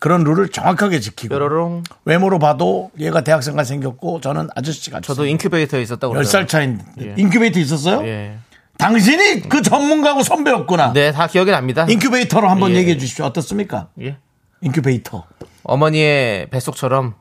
그런 0.00 0.22
룰을 0.24 0.50
정확하게 0.50 1.00
지키고 1.00 1.34
뾰로롱. 1.34 1.84
외모로 2.04 2.38
봐도 2.38 2.90
얘가 2.98 3.22
대학생같이 3.22 3.68
생겼고 3.70 4.20
저는 4.20 4.48
아저씨가 4.54 5.00
저도 5.00 5.24
인큐베이터에 5.26 5.80
있었다고 5.80 6.14
10살 6.14 6.46
차인데 6.48 7.14
인큐베이터 7.16 7.58
있었어요? 7.60 8.06
예. 8.06 8.36
당신이 8.76 9.48
그 9.48 9.62
전문가고 9.62 10.22
선배였구나. 10.22 10.92
네, 10.92 11.12
다 11.12 11.26
기억이 11.26 11.52
납니다. 11.52 11.86
인큐베이터로 11.88 12.48
한번 12.50 12.72
예. 12.72 12.76
얘기해 12.76 12.98
주십시오. 12.98 13.24
어떻습니까? 13.24 13.88
예. 14.02 14.18
인큐베이터. 14.60 15.24
어머니의 15.62 16.50
뱃속처럼 16.50 17.14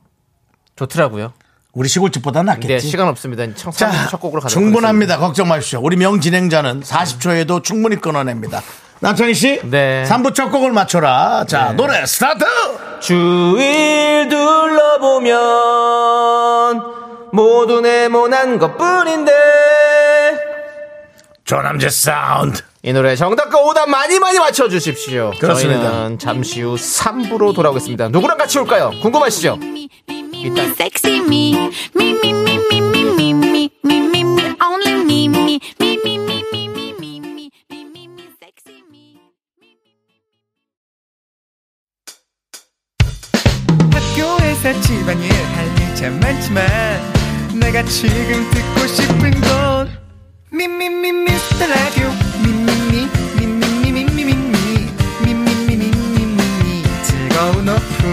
좋더라고요. 0.75 1.31
우리 1.73 1.89
시골집보다 1.89 2.43
낫겠지. 2.43 2.67
네, 2.67 2.79
시간 2.79 3.07
없습니다. 3.07 3.47
첫, 3.55 3.71
자, 3.71 4.07
첫 4.07 4.19
곡으로 4.19 4.41
가도록 4.41 4.51
충분합니다. 4.53 5.17
걱정 5.17 5.47
마십시오. 5.47 5.79
우리 5.81 5.95
명 5.95 6.21
진행자는 6.21 6.81
40초에도 6.81 7.63
충분히 7.63 7.95
끊어냅니다. 7.95 8.61
남창희 8.99 9.33
씨, 9.33 9.59
네. 9.63 10.05
3부 10.07 10.35
첫 10.35 10.51
곡을 10.51 10.71
맞춰라. 10.71 11.45
자, 11.47 11.73
노래 11.73 12.05
스타트! 12.05 12.45
주위를 13.01 14.29
둘러보면 14.29 15.33
모두 17.33 17.81
네모난 17.81 18.59
것뿐인데 18.59 19.31
조남재 21.43 21.89
사운드. 21.89 22.61
이 22.83 22.93
노래 22.93 23.15
정답과 23.15 23.59
오답 23.61 23.89
많이 23.89 24.19
많이 24.19 24.37
맞춰주십시오. 24.37 25.31
그렇습니다. 25.39 25.81
저희는 25.89 26.19
잠시 26.19 26.61
후 26.61 26.75
3부로 26.75 27.55
돌아오겠습니다. 27.55 28.09
누구랑 28.09 28.37
같이 28.37 28.59
올까요? 28.59 28.91
궁금하시죠? 29.01 29.57
일단 30.43 30.73
sexy 30.75 31.21
me, 31.21 31.55
me, 31.95 32.13
me, 32.21 32.33
me, 32.33 32.57
me, 32.69 32.81
me, 32.81 33.03
me, 33.15 33.33
me, 33.33 33.71
me, 33.83 33.99
me, 34.01 34.23
me, 34.23 34.55
only 34.61 34.93
me, 35.05 35.29
me, 35.29 35.59
me, 35.79 35.97
me, 36.03 36.17
me, 36.19 36.43
me, 36.51 36.69
me, 36.69 36.89
me, 36.99 37.19
me, 37.21 37.49
me, 37.69 37.85
me, 37.85 38.07
me, 38.07 38.23
sexy 38.41 38.83
me. 38.91 39.19
학교에서 43.91 44.81
집안일 44.81 45.31
할일참 45.31 46.19
많지만 46.19 46.63
내가 47.59 47.83
지금 47.83 48.49
듣고 48.51 48.87
싶은 48.87 49.31
건 49.41 50.03
미 50.53 50.67
미 50.67 50.87
미 50.87 51.11
미스터 51.11 51.65
라디오 51.65 52.11
미미미 52.43 53.09
미미미 53.39 53.91
미미미 53.91 54.25
미미미 55.25 55.75
미미미 55.75 56.83
즐거운 57.03 57.69
오후 57.69 58.03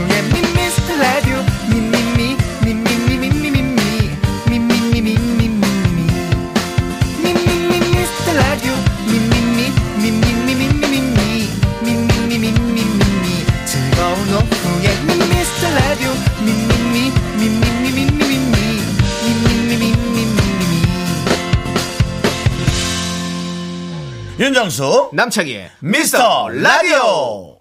윤정수 24.41 25.11
남창희의 25.13 25.71
미스터 25.81 26.49
라디오. 26.49 27.59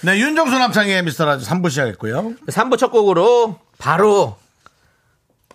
네, 0.00 0.18
윤정수 0.18 0.58
남창의 0.58 1.02
미스터 1.02 1.26
라디오 1.26 1.46
3부 1.46 1.68
시작했고요. 1.68 2.32
3부 2.46 2.78
첫 2.78 2.90
곡으로 2.90 3.58
바로 3.76 4.38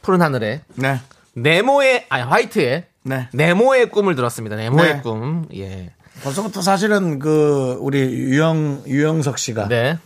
푸른 0.04 0.22
하늘에 0.22 0.62
네. 0.76 1.00
네모의 1.34 2.06
아니 2.10 2.22
화이트의 2.22 2.86
네. 3.02 3.30
네모의 3.34 3.90
꿈을 3.90 4.14
들었습니다. 4.14 4.56
네모의 4.58 4.94
네. 4.98 5.02
꿈. 5.02 5.48
예. 5.56 5.92
벌써부터 6.22 6.62
사실은 6.62 7.18
그 7.18 7.78
우리 7.80 8.02
유영 8.02 8.84
유영석 8.86 9.40
씨가 9.40 9.70
네. 9.70 9.98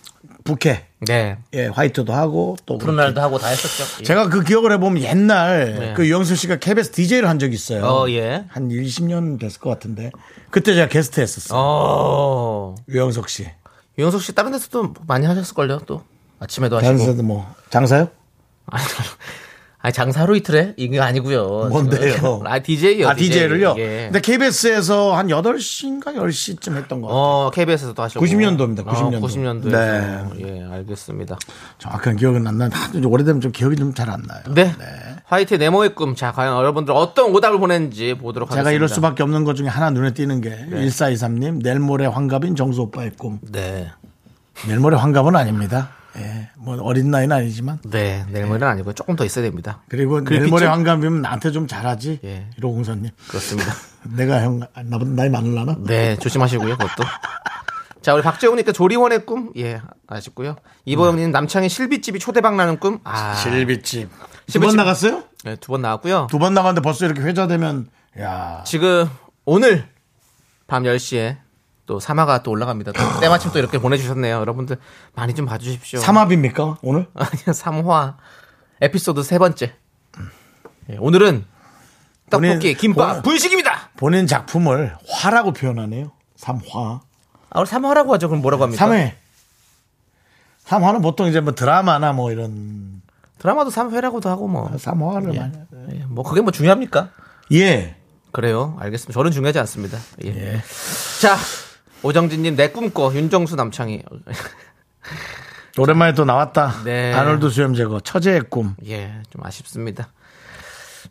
부캐 0.43 0.85
네. 1.07 1.37
예 1.53 1.67
화이트도 1.67 2.13
하고 2.13 2.55
또 2.65 2.77
푸른. 2.77 2.95
날도 2.95 3.21
하고 3.21 3.37
다 3.39 3.47
했었죠. 3.47 4.01
예. 4.01 4.03
제가 4.03 4.29
그 4.29 4.43
기억을 4.43 4.71
해보면 4.73 5.01
옛날 5.03 5.75
네. 5.79 5.93
그 5.95 6.05
유영석 6.07 6.37
씨가 6.37 6.57
KBS 6.57 6.91
DJ를 6.91 7.27
한 7.29 7.39
적이 7.39 7.55
있어요. 7.55 7.85
어, 7.85 8.09
예. 8.09 8.45
한 8.49 8.69
20년 8.69 9.39
됐을 9.39 9.59
것 9.59 9.69
같은데 9.69 10.11
그때 10.49 10.73
제가 10.73 10.87
게스트 10.87 11.19
했었어요. 11.19 11.59
어. 11.59 12.75
유영석 12.89 13.29
씨. 13.29 13.47
유영석 13.97 14.21
씨 14.21 14.33
다른 14.33 14.51
데서도 14.51 14.93
많이 15.07 15.25
하셨을걸요, 15.25 15.81
또. 15.85 16.03
아침에도 16.39 16.77
하시고. 16.77 16.97
장사도 16.97 17.23
뭐 17.23 17.53
장사요? 17.69 18.07
아니, 18.67 18.83
아니, 19.85 19.91
장사 19.91 20.21
하루 20.21 20.37
이틀에? 20.37 20.75
이게 20.77 20.97
아니고요. 21.01 21.67
뭔데요? 21.69 22.41
아, 22.45 22.59
DJ요. 22.59 23.05
아 23.09 23.15
DJ를요. 23.15 23.75
예. 23.79 24.09
근데 24.09 24.21
KBS에서 24.21 25.13
한 25.13 25.27
8시인가 25.27 26.15
10시쯤 26.15 26.77
했던 26.77 27.01
거. 27.01 27.07
같아요. 27.09 27.19
어, 27.21 27.51
KBS에서도 27.53 28.01
하셨고. 28.01 28.25
90년도입니다, 28.25 28.85
90년도. 28.85 29.21
90년도에서. 29.21 30.47
예, 30.47 30.63
알겠습니다. 30.71 31.37
정확한 31.79 32.15
기억은 32.15 32.47
안 32.47 32.57
나는데 32.57 32.77
하도 32.77 33.09
오래되면 33.09 33.41
좀 33.41 33.51
기억이 33.51 33.75
좀 33.75 33.93
잘 33.93 34.09
안 34.09 34.21
나요. 34.21 34.41
네. 34.55 34.73
화이트 35.25 35.55
네모의 35.55 35.95
꿈. 35.95 36.15
자, 36.15 36.31
과연 36.31 36.55
여러분들 36.57 36.93
어떤 36.93 37.35
오답을 37.35 37.59
보냈는지 37.59 38.13
보도록 38.13 38.49
하겠습니다. 38.51 38.63
제가 38.69 38.71
이럴 38.75 38.87
수밖에 38.87 39.21
없는 39.23 39.43
것 39.43 39.55
중에 39.55 39.67
하나 39.67 39.89
눈에 39.89 40.13
띄는 40.13 40.39
게 40.39 40.65
1423님 40.71 41.61
내일 41.61 41.79
모레 41.79 42.05
환갑인 42.05 42.55
정수 42.55 42.81
오빠의 42.83 43.11
꿈. 43.17 43.39
네. 43.51 43.91
내일 44.65 44.79
모레 44.79 44.95
환갑은 44.95 45.35
아닙니다. 45.35 45.89
예, 46.17 46.49
뭐 46.57 46.79
어린 46.83 47.09
나이는 47.09 47.35
아니지만 47.35 47.79
네. 47.89 48.23
내일 48.29 48.45
모레는 48.45 48.67
아니고요. 48.67 48.93
조금 48.93 49.15
더 49.15 49.25
있어야 49.25 49.43
됩니다. 49.43 49.81
그리고 49.89 50.23
내일 50.23 50.47
모레 50.47 50.65
좀- 50.65 50.73
환갑이면 50.73 51.21
나한테 51.23 51.51
좀 51.51 51.67
잘하지. 51.67 52.19
예. 52.23 52.47
1호공사님. 52.59 53.09
그렇습니다. 53.27 53.73
내가 54.15 54.41
형 54.43 54.59
나보다 54.59 55.11
나이 55.11 55.29
많을라나? 55.29 55.77
네, 55.79 56.15
조심하시고요, 56.17 56.77
그것도. 56.77 57.03
자, 58.01 58.13
우리 58.13 58.21
박재훈님께 58.21 58.73
조리원의 58.73 59.25
꿈, 59.25 59.51
예, 59.57 59.81
아쉽고요. 60.07 60.57
이보영님 60.85 61.31
남창의 61.31 61.69
실비집이 61.69 62.19
초대박 62.19 62.55
나는 62.55 62.77
꿈, 62.79 62.99
아, 63.05 63.33
실비집. 63.35 64.09
두. 64.51 64.59
번 64.59 64.75
나갔어요? 64.75 65.23
네, 65.45 65.55
두 65.55 65.71
번 65.71 65.81
나왔고요. 65.81 66.27
두 66.29 66.37
번 66.37 66.53
나갔는데 66.53 66.81
벌써 66.83 67.05
이렇게 67.05 67.21
회자되면 67.21 67.87
야 68.19 68.61
지금 68.67 69.09
오늘 69.45 69.87
밤 70.67 70.83
10시에 70.83 71.37
또 71.85 71.99
사마가 71.99 72.43
또 72.43 72.51
올라갑니다. 72.51 72.91
또 72.93 72.99
때마침 73.19 73.51
또 73.51 73.59
이렇게 73.59 73.77
보내주셨네요. 73.77 74.37
여러분들 74.37 74.77
많이 75.15 75.33
좀 75.35 75.45
봐주십시오. 75.45 75.99
삼합입니까 75.99 76.77
오늘? 76.81 77.07
아니요, 77.15 77.33
3화 77.47 78.15
에피소드 78.81 79.23
세 79.23 79.37
번째. 79.37 79.73
예, 80.89 80.97
오늘은 80.99 81.45
떡볶이, 82.29 82.53
본인- 82.59 82.77
김밥, 82.77 83.13
본- 83.15 83.21
분식입니다. 83.23 83.89
본인 83.97 84.27
작품을 84.27 84.95
화라고 85.09 85.53
표현하네요. 85.53 86.11
삼화. 86.35 86.61
아, 87.49 87.59
우리 87.59 87.69
3화라고 87.69 88.09
하죠. 88.11 88.27
그럼 88.29 88.41
뭐라고 88.41 88.63
합니까? 88.63 88.83
삼회 88.85 89.17
삼화는 90.65 91.01
보통 91.01 91.27
이제 91.27 91.39
뭐 91.41 91.53
드라마나 91.53 92.13
뭐 92.13 92.31
이런 92.31 93.01
드라마도 93.39 93.69
3회라고도 93.69 94.25
하고 94.27 94.47
뭐. 94.47 94.71
삼화를 94.77 95.33
많이. 95.33 95.51
예, 95.93 96.05
뭐 96.07 96.23
그게 96.23 96.41
뭐 96.41 96.51
중요합니까? 96.51 97.09
예. 97.51 97.95
그래요. 98.31 98.75
알겠습니다. 98.79 99.13
저는 99.13 99.31
중요하지 99.31 99.59
않습니다. 99.59 99.99
예. 100.25 100.61
자, 101.21 101.37
오정진님 102.03 102.55
내 102.55 102.69
꿈꿔 102.69 103.13
윤정수 103.13 103.55
남창희. 103.55 104.03
오랜만에 105.77 106.13
또 106.13 106.25
나왔다. 106.25 106.83
네. 106.83 107.13
아놀드 107.13 107.49
수염 107.49 107.73
제거 107.73 107.99
처제의 107.99 108.43
꿈. 108.49 108.75
예, 108.85 109.21
좀 109.29 109.43
아쉽습니다. 109.43 110.09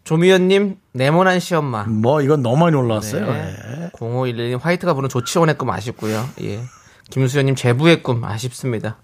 조미연님 0.05 0.76
네모난 0.93 1.40
시엄마. 1.40 1.84
뭐 1.84 2.22
이건 2.22 2.43
너무 2.43 2.59
많이 2.59 2.76
올라왔어요. 2.76 3.32
네. 3.32 3.57
예. 3.57 3.90
0511님 3.97 4.61
화이트가 4.61 4.95
부른 4.95 5.09
조치원의 5.09 5.59
꿈 5.59 5.70
아쉽고요. 5.70 6.28
예. 6.43 6.62
김수현님 7.11 7.55
제부의 7.55 8.03
꿈 8.03 8.24
아쉽습니다. 8.24 8.99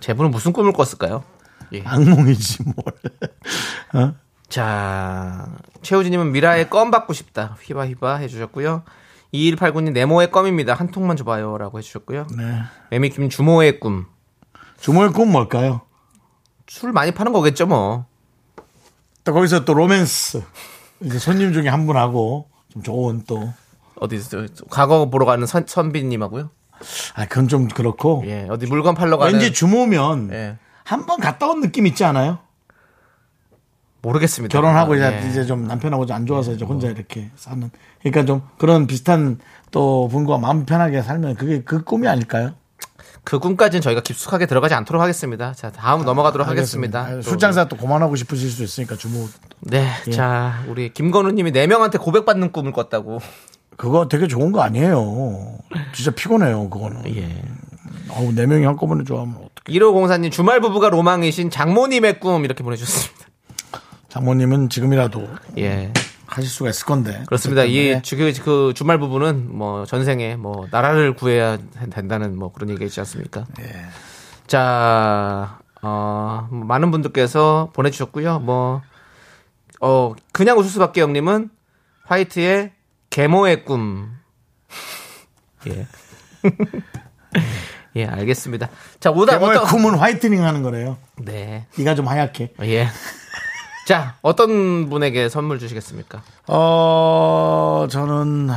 제부는 0.00 0.30
무슨 0.30 0.52
꿈을 0.52 0.72
꿨을까요? 0.72 1.24
예. 1.72 1.82
악몽이지 1.84 2.64
뭘. 2.64 4.04
어? 4.04 4.14
자, 4.48 5.48
최우진님은 5.82 6.32
미라의 6.32 6.68
껌 6.68 6.90
받고 6.90 7.12
싶다. 7.12 7.56
휘바 7.62 7.86
휘바 7.86 8.16
해주셨고요. 8.16 8.82
2189님 9.32 9.92
네모의 9.92 10.30
껌입니다. 10.30 10.74
한 10.74 10.88
통만 10.88 11.16
줘봐요라고 11.16 11.78
해주셨고요. 11.78 12.26
네. 12.36 12.62
매미킴 12.90 13.30
주모의 13.30 13.80
꿈. 13.80 14.06
주모의 14.80 15.12
꿈 15.12 15.32
뭘까요? 15.32 15.82
술 16.66 16.92
많이 16.92 17.12
파는 17.12 17.32
거겠죠 17.32 17.66
뭐. 17.66 18.06
또 19.24 19.32
거기서 19.32 19.64
또 19.64 19.74
로맨스. 19.74 20.42
이제 21.00 21.18
손님 21.18 21.52
중에 21.52 21.68
한 21.68 21.86
분하고 21.86 22.48
좀 22.68 22.82
좋은 22.82 23.24
또. 23.26 23.52
어디 23.96 24.20
과거 24.68 25.08
보러 25.10 25.24
가는 25.24 25.46
선, 25.46 25.64
선비님하고요. 25.66 26.50
아, 27.14 27.26
그건 27.26 27.46
좀 27.48 27.68
그렇고. 27.68 28.24
예, 28.26 28.46
어디 28.50 28.66
물건 28.66 28.94
팔러 28.94 29.16
가는. 29.16 29.34
왠지 29.34 29.52
주모면 29.52 30.30
예. 30.32 30.58
한번 30.84 31.20
갔다 31.20 31.46
온 31.46 31.60
느낌 31.60 31.86
있지 31.86 32.04
않아요? 32.04 32.38
모르겠습니다. 34.02 34.52
결혼하고 34.52 34.94
아, 34.94 34.96
이제, 34.96 35.20
예. 35.24 35.30
이제 35.30 35.44
좀 35.46 35.66
남편하고 35.66 36.06
좀 36.06 36.16
안 36.16 36.26
좋아서 36.26 36.52
이제 36.52 36.64
혼자 36.64 36.88
이렇게 36.88 37.30
사는. 37.36 37.70
그러니까 38.00 38.24
좀 38.24 38.42
그런 38.58 38.86
비슷한 38.86 39.38
또 39.70 40.08
분과 40.08 40.38
마음 40.38 40.66
편하게 40.66 41.02
살면 41.02 41.36
그게 41.36 41.62
그 41.62 41.82
꿈이 41.84 42.08
아닐까요? 42.08 42.52
그 43.24 43.38
꿈까지는 43.38 43.80
저희가 43.80 44.02
깊숙하게 44.02 44.46
들어가지 44.46 44.74
않도록 44.74 45.00
하겠습니다. 45.00 45.52
자, 45.54 45.70
다음 45.70 46.04
넘어가도록 46.04 46.46
하겠습니다. 46.48 47.00
알겠습니다. 47.04 47.24
또 47.24 47.30
술장사 47.30 47.68
또 47.68 47.76
그만하고 47.76 48.16
싶으실 48.16 48.50
수 48.50 48.64
있으니까 48.64 48.96
주모. 48.96 49.28
네, 49.60 49.88
예. 50.08 50.10
자, 50.10 50.64
우리 50.66 50.92
김건우 50.92 51.30
님이 51.30 51.52
네 51.52 51.68
명한테 51.68 51.98
고백받는 51.98 52.50
꿈을 52.50 52.72
꿨다고. 52.72 53.20
그거 53.76 54.08
되게 54.08 54.26
좋은 54.26 54.50
거 54.50 54.60
아니에요. 54.62 55.56
진짜 55.94 56.10
피곤해요, 56.10 56.68
그거는. 56.68 57.14
예. 57.16 57.42
어우, 58.10 58.32
네 58.32 58.46
명이 58.46 58.64
한꺼번에 58.64 59.04
좋아하면 59.04 59.36
어떡해. 59.36 59.78
1504님 59.78 60.32
주말 60.32 60.60
부부가 60.60 60.90
로망이신 60.90 61.50
장모님의 61.50 62.18
꿈 62.18 62.44
이렇게 62.44 62.64
보내주셨습니다. 62.64 63.26
장모님은 64.12 64.68
지금이라도 64.68 65.26
예, 65.56 65.90
하실 66.26 66.50
수가 66.50 66.68
있을 66.68 66.84
건데. 66.84 67.22
그렇습니다. 67.24 67.64
이 67.64 67.94
네. 67.94 68.02
주, 68.02 68.18
그 68.44 68.74
주말 68.74 68.98
부부는 68.98 69.56
뭐 69.56 69.86
전생에 69.86 70.36
뭐 70.36 70.66
나라를 70.70 71.14
구해야 71.14 71.56
된다는 71.88 72.36
뭐 72.36 72.52
그런 72.52 72.68
얘기 72.68 72.84
있지 72.84 73.00
않습니까? 73.00 73.46
예. 73.62 73.72
자, 74.46 75.60
어, 75.80 76.46
뭐 76.50 76.64
많은 76.66 76.90
분들께서 76.90 77.70
보내주셨고요. 77.72 78.40
뭐, 78.40 78.82
어, 79.80 80.12
그냥 80.32 80.58
웃을 80.58 80.70
수밖에 80.70 81.00
형님은 81.00 81.48
화이트의 82.04 82.72
계모의 83.08 83.64
꿈. 83.64 84.12
예. 85.68 85.86
예, 87.96 88.04
알겠습니다. 88.04 88.68
자, 89.00 89.10
오다, 89.10 89.38
대모의 89.38 89.56
어떤, 89.56 89.82
쿰은 89.82 89.94
화이트닝 89.98 90.44
하는 90.44 90.62
거래요. 90.62 90.98
네. 91.16 91.66
이가 91.78 91.94
좀 91.94 92.08
하얗게. 92.08 92.52
예. 92.64 92.88
자, 93.86 94.14
어떤 94.22 94.88
분에게 94.88 95.28
선물 95.28 95.58
주시겠습니까? 95.58 96.22
어, 96.46 97.86
저는, 97.90 98.48
아, 98.50 98.56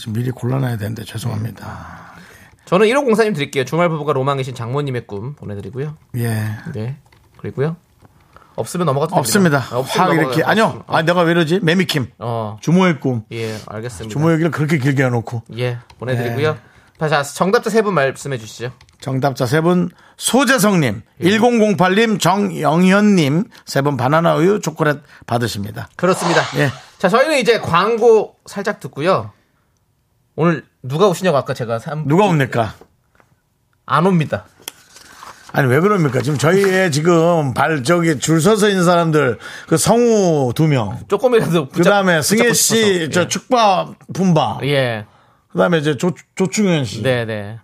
좀 0.00 0.12
미리 0.12 0.30
골라놔야 0.30 0.76
되는데 0.76 1.04
죄송합니다. 1.04 2.14
저는 2.64 2.86
1호 2.88 3.04
공사님 3.04 3.32
드릴게요. 3.32 3.64
주말 3.64 3.88
부부가 3.88 4.12
로망이신 4.12 4.54
장모님의 4.54 5.06
꿈 5.06 5.34
보내드리고요. 5.34 5.96
예. 6.16 6.58
네. 6.74 6.96
그리고요. 7.38 7.76
없으면 8.56 8.86
넘어가도 8.86 9.10
됩니다. 9.14 9.20
없습니다. 9.20 9.58
아, 9.70 9.78
없으면 9.78 10.08
확 10.08 10.14
이렇게. 10.16 10.42
아니요. 10.42 10.82
아, 10.88 11.02
내가 11.02 11.22
왜 11.22 11.32
이러지? 11.32 11.60
매미킴. 11.62 12.12
어. 12.18 12.56
주모의 12.60 12.98
꿈. 13.00 13.22
예, 13.32 13.56
알겠습니다. 13.66 14.12
주모 14.12 14.32
얘기를 14.32 14.50
그렇게 14.50 14.78
길게 14.78 15.04
해놓고. 15.04 15.42
예, 15.58 15.78
보내드리고요. 15.98 16.56
자, 16.98 17.22
정답자 17.22 17.68
세 17.70 17.82
분 17.82 17.94
말씀해 17.94 18.38
주시죠. 18.38 18.72
정답자 19.00 19.44
세 19.46 19.60
분, 19.60 19.90
소재성님, 20.16 21.02
1008님, 21.20 22.18
정영현님, 22.18 23.44
세 23.66 23.82
분 23.82 23.96
바나나 23.98 24.36
우유 24.36 24.60
초콜릿 24.60 25.00
받으십니다. 25.26 25.88
그렇습니다. 25.96 26.40
예. 26.56 26.70
자, 26.98 27.08
저희는 27.10 27.38
이제 27.38 27.60
광고 27.60 28.36
살짝 28.46 28.80
듣고요. 28.80 29.30
오늘 30.36 30.64
누가 30.82 31.06
오시냐고 31.08 31.36
아까 31.36 31.52
제가 31.54 31.78
삼- 31.78 32.06
누가 32.08 32.24
옵니까? 32.24 32.74
안 33.84 34.06
옵니다. 34.06 34.46
아니, 35.52 35.68
왜 35.68 35.80
그럽니까? 35.80 36.20
지금 36.22 36.38
저희의 36.38 36.90
지금 36.92 37.54
발, 37.54 37.82
저기 37.84 38.18
줄 38.18 38.40
서서 38.40 38.68
있는 38.68 38.84
사람들, 38.84 39.38
그 39.68 39.76
성우 39.76 40.52
두 40.54 40.66
명, 40.66 40.98
조금이라도 41.08 41.68
그 41.68 41.82
다음에 41.82 42.20
붙잡고 42.20 42.22
승혜 42.22 42.52
씨, 42.52 42.76
싶어서. 42.98 43.10
저 43.10 43.28
축바, 43.28 43.94
분바, 44.12 44.58
예. 44.64 45.06
예. 45.56 45.58
그 45.58 45.58
다음에 45.58 45.78
이제 45.78 45.96
조, 45.96 46.12
조충현 46.34 46.84
씨. 46.84 47.02
네, 47.02 47.24
네. 47.24 47.58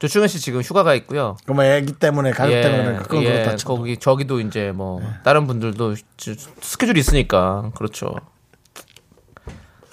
조충현 0.00 0.26
씨 0.28 0.40
지금 0.40 0.60
휴가가 0.60 0.94
있고요. 0.94 1.36
그뭐 1.46 1.64
애기 1.64 1.92
때문에, 1.92 2.32
가족 2.32 2.52
예, 2.52 2.60
때문에, 2.60 2.98
그건 2.98 3.22
예, 3.22 3.32
그렇다 3.32 3.56
쳐도. 3.56 3.76
거기 3.76 3.96
저기도 3.96 4.40
이제 4.40 4.72
뭐 4.72 5.00
네. 5.00 5.06
다른 5.24 5.46
분들도 5.46 5.94
지- 6.16 6.36
스케줄이 6.60 6.98
있으니까 7.00 7.70
그렇죠. 7.76 8.14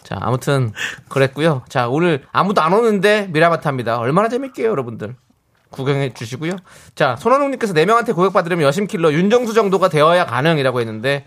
자, 0.03 0.17
아무튼 0.19 0.73
그랬고요. 1.07 1.63
자, 1.69 1.87
오늘 1.87 2.25
아무도 2.33 2.61
안 2.61 2.73
오는데 2.73 3.27
미라마타입니다. 3.31 3.99
얼마나 3.99 4.27
재밌게요, 4.27 4.67
여러분들. 4.67 5.15
구경해 5.69 6.13
주시고요. 6.13 6.57
자, 6.95 7.15
손원웅님께서 7.15 7.73
4명한테 7.73 8.13
고백 8.13 8.33
받으려면 8.33 8.65
여심 8.67 8.87
킬러 8.87 9.13
윤정수 9.13 9.53
정도가 9.53 9.89
되어야 9.89 10.25
가능이라고 10.25 10.81
했는데 10.81 11.25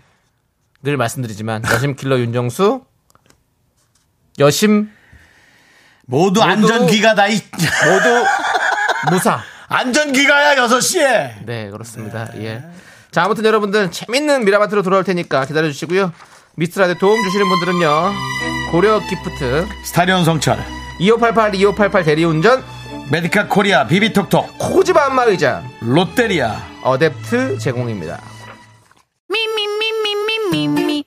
늘 0.83 0.95
말씀드리지만 0.97 1.63
여심 1.73 1.95
킬러 1.95 2.19
윤정수 2.19 2.81
여심 4.39 4.91
모두 6.09 6.41
안전기가 6.41 7.15
다 7.15 7.27
있, 7.27 7.43
모두 7.51 8.25
무사. 9.11 9.41
안전기가야 9.67 10.55
6시에. 10.55 11.45
네, 11.45 11.69
그렇습니다. 11.69 12.29
예. 12.37 12.63
자, 13.11 13.23
아무튼 13.23 13.43
여러분들 13.43 13.91
재밌는 13.91 14.45
미라마트로 14.45 14.81
돌아올 14.83 15.03
테니까 15.03 15.45
기다려 15.45 15.67
주시고요. 15.67 16.13
미스트라디오 16.55 16.95
도움 16.95 17.21
주시는 17.23 17.47
분들은요. 17.49 18.11
고려 18.71 18.99
기프트, 19.01 19.67
스타리온 19.85 20.23
성철, 20.23 20.57
2588, 20.99 21.55
2588 21.55 22.03
대리운전, 22.05 22.63
메디카 23.11 23.47
코리아, 23.47 23.85
비비톡톡, 23.87 24.57
코지바 24.57 25.07
안마 25.07 25.23
의자, 25.25 25.63
롯데리아, 25.81 26.55
어댑트 26.83 27.59
제공입니다. 27.59 28.19
Me. 29.29 31.03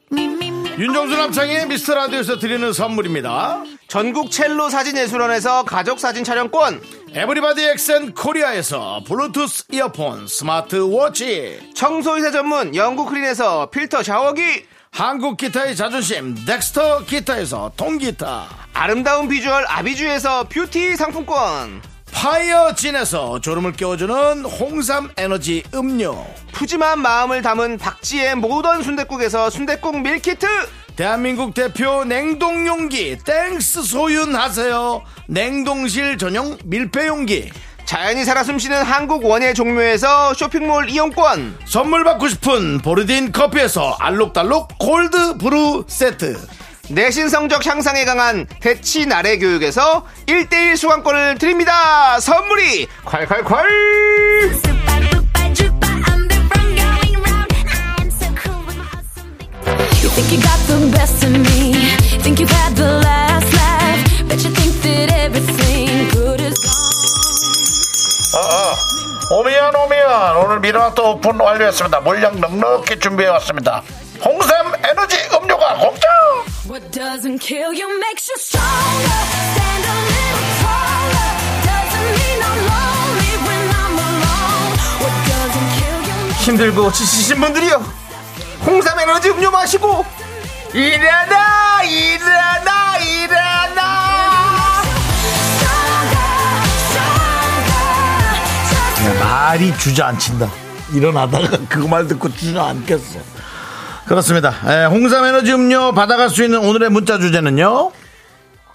윤정수 0.79 1.15
남창희의 1.17 1.67
미스터 1.67 1.95
라디오에서 1.95 2.39
드리는 2.39 2.73
선물입니다. 2.73 3.63
전국 3.91 4.31
첼로 4.31 4.71
사진예술원에서 4.71 5.65
가족 5.65 5.99
사진 5.99 6.23
촬영권, 6.23 6.81
에브리바디 7.13 7.65
엑센 7.71 8.15
코리아에서 8.15 9.03
블루투스 9.05 9.65
이어폰, 9.73 10.29
스마트워치, 10.29 11.73
청소이사 11.75 12.31
전문 12.31 12.77
영구크린에서 12.77 13.71
필터 13.71 14.05
샤워기, 14.05 14.65
한국 14.93 15.39
기타의 15.39 15.75
자존심, 15.75 16.37
덱스터 16.47 17.05
기타에서 17.05 17.73
통기타, 17.77 18.47
아름다운 18.75 19.27
비주얼 19.29 19.65
아비주에서 19.67 20.45
뷰티 20.45 20.95
상품권, 20.95 21.83
파이어진에서 22.13 23.41
졸음을 23.41 23.73
깨워주는 23.73 24.45
홍삼 24.45 25.11
에너지 25.17 25.65
음료, 25.75 26.25
푸짐한 26.53 27.01
마음을 27.01 27.43
담은 27.43 27.79
박지의 27.79 28.37
모던 28.37 28.85
순댓국에서 28.85 29.51
순댓국 29.51 30.01
밀키트, 30.01 30.47
대한민국 31.01 31.55
대표 31.55 32.05
냉동용기 32.05 33.21
땡스 33.25 33.85
소윤하세요. 33.85 35.03
냉동실 35.29 36.19
전용 36.19 36.59
밀폐용기. 36.67 37.51
자연이 37.87 38.27
살아 38.27 38.45
숨쉬는 38.45 38.83
한국 38.83 39.25
원예 39.25 39.55
종묘에서 39.55 40.35
쇼핑몰 40.35 40.91
이용권 40.91 41.61
선물 41.65 42.05
받고 42.05 42.29
싶은 42.29 42.83
보르딘 42.83 43.33
커피에서 43.33 43.97
알록달록 43.99 44.77
골드 44.77 45.39
브루 45.39 45.87
세트. 45.89 46.39
내신 46.91 47.31
성적 47.31 47.65
향상에 47.65 48.05
강한 48.05 48.47
대치 48.61 49.07
나래 49.07 49.39
교육에서 49.39 50.05
1대1 50.27 50.77
수강권을 50.77 51.39
드립니다 51.39 52.21
선물이 52.21 52.89
콸콸콸 53.07 54.71
think 60.15 60.33
you 60.33 60.41
got 60.43 60.59
the 60.67 60.91
best 60.97 61.23
of 61.25 61.31
me? 61.33 61.73
Think 62.23 62.41
you've 62.41 62.51
had 62.51 62.75
the 62.77 63.01
last 63.05 63.53
laugh? 63.55 64.29
Bet 64.29 64.43
you 64.45 64.51
think 64.51 64.75
that 64.83 65.11
everything 65.25 66.09
good 66.11 66.41
is 66.41 66.59
gone. 66.59 66.81
오미안 69.33 69.75
오미안 69.77 70.37
오늘 70.37 70.61
미라마트 70.61 71.01
오픈 71.01 71.39
완료했습니다. 71.39 72.01
물량 72.01 72.41
넉넉히 72.41 72.99
준비해왔습니다. 72.99 73.83
홍삼 74.25 74.73
에너지 74.85 75.17
음료가 75.33 75.77
공짜. 75.77 76.07
What 76.67 76.91
doesn't 76.91 77.39
kill 77.41 77.73
you 77.73 77.87
makes 78.01 78.29
you 78.29 78.37
stronger. 78.39 79.21
Stand 79.55 79.85
a 79.87 79.97
little 80.11 80.47
taller. 80.61 81.31
Doesn't 81.63 82.11
mean 82.19 82.39
I'm 82.43 82.61
lonely 82.71 83.35
when 83.47 83.65
I'm 83.71 83.97
alone. 83.99 84.73
What 84.99 85.15
doesn't 85.31 85.69
kill 85.79 86.01
you 86.11 86.19
makes 86.27 86.43
힘들고 86.45 86.93
지치신 86.93 87.41
분들이요 87.41 87.83
홍삼 88.67 88.99
에너지 89.01 89.31
음료 89.31 89.51
마시고 89.51 90.05
일어나 90.75 91.83
일어나 91.83 92.97
일어나 92.99 94.01
말이 99.19 99.77
주저앉힌다. 99.79 100.51
일어나다가 100.95 101.59
그 101.69 101.87
말 101.89 102.07
듣고 102.07 102.33
주저앉겠어. 102.35 103.19
그렇습니다. 104.07 104.55
에, 104.67 104.85
홍삼 104.87 105.25
에너지 105.25 105.53
음료 105.53 105.93
받아갈 105.93 106.29
수 106.31 106.43
있는 106.45 106.59
오늘의 106.61 106.91
문자 106.91 107.19
주제는요. 107.19 107.93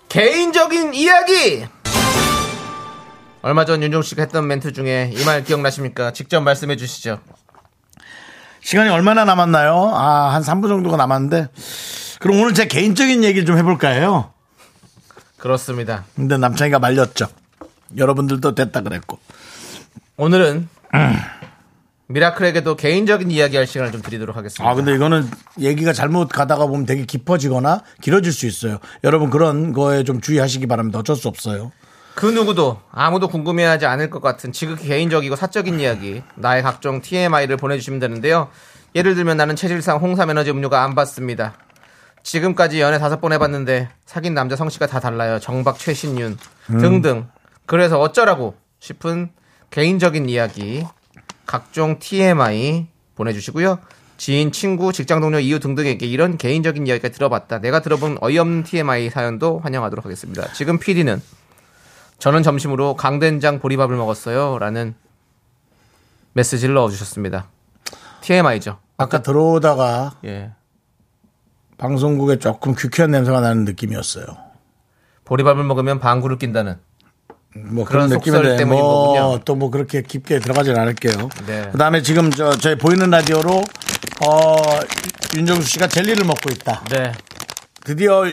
개인적인 0.10 0.94
이야기 0.94 1.66
얼마 3.42 3.66
전 3.66 3.82
윤종 3.84 4.02
씨가 4.02 4.24
했던 4.24 4.48
멘트 4.48 4.72
중에 4.74 5.12
이 5.14 5.24
말 5.26 5.44
기억나십니까 5.44 6.12
직접 6.14 6.42
말씀해 6.42 6.78
주시죠 6.78 7.20
시간이 8.66 8.90
얼마나 8.90 9.26
남았나요? 9.26 9.92
아, 9.94 10.34
한 10.34 10.42
3분 10.42 10.68
정도가 10.70 10.98
남았는데. 10.98 11.50
그럼 12.20 12.40
오늘 12.40 12.56
제 12.56 12.66
개인적인 12.66 13.24
얘기를 13.24 13.46
좀 13.46 13.60
해볼까 13.60 13.90
해요. 13.90 14.32
그렇습니다 15.38 16.06
근데 16.16 16.38
남창이가 16.38 16.80
말렸죠. 16.80 17.28
여러분들도 17.96 18.56
됐다 18.56 18.82
그랬고. 18.82 19.20
오늘은 20.18 20.68
미라클에게도 22.08 22.76
개인적인 22.76 23.30
이야기할 23.30 23.68
시간을 23.68 23.92
좀 23.92 24.02
드리도록 24.02 24.36
하겠습니다. 24.36 24.68
아, 24.68 24.74
근데 24.74 24.96
이거는 24.96 25.30
얘기가 25.60 25.94
잘못 25.94 26.30
가다가 26.30 26.66
보면 26.66 26.88
되게 26.88 27.06
깊어지거나 27.06 27.84
길어질 28.02 28.34
수 28.34 28.48
있어요. 28.48 28.80
여러분 29.04 29.30
그런 29.30 29.74
거에 29.74 30.04
좀 30.04 30.22
주의하시기 30.22 30.66
바랍니다. 30.66 30.98
어쩔 30.98 31.16
수 31.16 31.28
없어요. 31.28 31.72
그 32.16 32.26
누구도 32.26 32.80
아무도 32.92 33.28
궁금해하지 33.28 33.86
않을 33.86 34.10
것 34.10 34.22
같은 34.22 34.54
지극히 34.54 34.88
개인적이고 34.88 35.36
사적인 35.36 35.80
이야기, 35.82 36.24
나의 36.36 36.64
각종 36.64 37.02
TMI를 37.02 37.58
보내주시면 37.58 38.00
되는데요. 38.00 38.48
예를 38.96 39.16
들면 39.16 39.36
나는 39.36 39.58
체질상 39.58 39.98
홍삼 39.98 40.30
에너지 40.30 40.50
음료가 40.50 40.84
안 40.84 40.96
받습니다. 40.96 41.56
지금까지 42.24 42.80
연애 42.80 42.98
다섯 42.98 43.20
번 43.20 43.34
해봤는데 43.34 43.90
사귄 44.06 44.34
남자 44.34 44.56
성씨가 44.56 44.88
다 44.88 45.02
달라요. 45.02 45.40
정박, 45.40 45.78
최신윤 45.78 46.38
등등. 46.80 47.28
그래서 47.66 48.00
어쩌라고 48.00 48.56
싶은 48.80 49.30
개인적인 49.70 50.30
이야기, 50.30 50.86
각종 51.46 52.00
TMI 52.00 52.88
보내주시고요. 53.16 53.80
지인, 54.18 54.54
친구, 54.54 54.94
직장 54.94 55.20
동료, 55.20 55.40
이유 55.40 55.60
등등에게 55.60 56.06
이런 56.06 56.38
개인적인 56.38 56.88
이야기가 56.88 57.10
들어봤다. 57.10 57.60
내가 57.60 57.82
들어본 57.82 58.20
어이없는 58.22 58.64
TMI 58.64 59.10
사연도 59.10 59.60
환영하도록 59.60 60.06
하겠습니다. 60.06 60.52
지금 60.54 60.80
PD는 60.80 61.22
저는 62.20 62.44
점심으로 62.44 62.96
강된장 62.96 63.60
보리밥을 63.60 63.96
먹었어요. 63.96 64.58
라는 64.60 64.96
메시지를 66.34 66.74
넣어주셨습니다. 66.76 67.48
TMI죠. 68.22 68.80
아까 68.98 69.22
들어오다가 69.22 70.16
예. 70.26 70.52
방송국에 71.78 72.40
조금 72.40 72.74
큐큐한 72.74 73.12
냄새가 73.12 73.42
나는 73.42 73.66
느낌이었어요. 73.66 74.26
보리밥을 75.26 75.64
먹으면 75.64 76.00
방구를 76.00 76.38
낀다는. 76.38 76.78
뭐 77.56 77.86
그런 77.86 78.10
그런, 78.10 78.20
느낌인데. 78.20 78.66
뭐또 78.66 79.56
뭐 79.56 79.70
그렇게 79.70 80.02
깊게 80.02 80.40
들어가진 80.40 80.78
않을게요. 80.78 81.30
네. 81.48 81.70
그다음에 81.72 82.02
지금 82.02 82.30
저 82.32 82.52
저희 82.58 82.78
보이는 82.78 83.10
라디오로 83.10 83.64
어 84.28 84.56
윤정수 85.36 85.68
씨가 85.68 85.88
젤리를 85.88 86.26
먹고 86.26 86.50
있다. 86.52 86.84
네. 86.92 87.14
드디어 87.84 88.26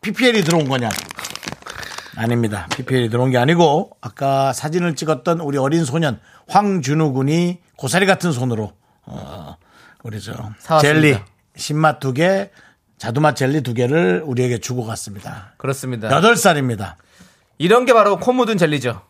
PPL이 0.00 0.42
들어온 0.44 0.68
거냐? 0.68 0.88
아닙니다. 2.20 2.66
PPL이 2.70 3.08
들어온 3.08 3.30
게 3.30 3.38
아니고 3.38 3.96
아까 4.02 4.52
사진을 4.52 4.94
찍었던 4.94 5.40
우리 5.40 5.56
어린 5.56 5.86
소년 5.86 6.20
황준우 6.48 7.12
군이 7.14 7.60
고사리 7.76 8.04
같은 8.04 8.30
손으로 8.32 8.74
어, 9.06 9.56
우리 10.02 10.20
저 10.20 10.32
사왔습니다. 10.58 10.80
젤리 10.80 11.18
신맛 11.56 11.98
두 11.98 12.12
개, 12.12 12.50
자두맛 12.98 13.36
젤리 13.36 13.62
두 13.62 13.72
개를 13.72 14.22
우리에게 14.26 14.58
주고 14.58 14.84
갔습니다. 14.84 15.54
그렇습니다. 15.56 16.10
여덟 16.10 16.36
살입니다. 16.36 16.98
이런 17.56 17.86
게 17.86 17.94
바로 17.94 18.18
코 18.18 18.32
묻은 18.34 18.58
젤리죠. 18.58 19.00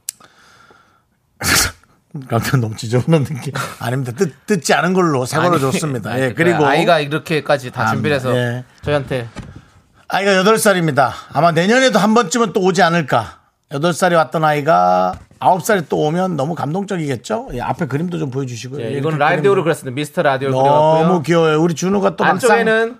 깜짝 2.28 2.58
너무 2.60 2.76
지저분한 2.76 3.24
느낌. 3.24 3.52
아닙니다. 3.80 4.12
뜯, 4.12 4.46
뜯지 4.46 4.72
않은 4.74 4.94
걸로 4.94 5.26
사과를 5.26 5.54
아니, 5.54 5.60
줬습니다. 5.60 6.10
아니, 6.10 6.22
예, 6.22 6.32
그리고 6.32 6.64
아이가 6.64 7.00
이렇게까지 7.00 7.72
다 7.72 7.88
아, 7.88 7.90
준비를 7.90 8.16
해서 8.16 8.36
예. 8.36 8.64
저희한테 8.82 9.28
아이가 10.12 10.42
8살입니다. 10.42 11.12
아마 11.32 11.52
내년에도 11.52 11.98
한 11.98 12.14
번쯤은 12.14 12.52
또 12.52 12.60
오지 12.62 12.82
않을까. 12.82 13.38
8살이 13.70 14.16
왔던 14.16 14.42
아이가 14.42 15.14
9살이 15.38 15.86
또 15.88 15.98
오면 15.98 16.34
너무 16.36 16.56
감동적이겠죠? 16.56 17.50
예, 17.54 17.60
앞에 17.60 17.86
그림도 17.86 18.18
좀 18.18 18.30
보여주시고요. 18.30 18.84
예, 18.84 18.92
예, 18.92 18.98
이건 18.98 19.18
라디오로. 19.18 19.62
그렸습니다. 19.62 19.94
미스터 19.94 20.22
라디오로 20.22 20.52
너무 20.54 20.64
그려왔고요. 20.64 21.22
귀여워요. 21.22 21.62
우리 21.62 21.74
준우가 21.74 22.16
또 22.16 22.24
안쪽에는 22.24 22.98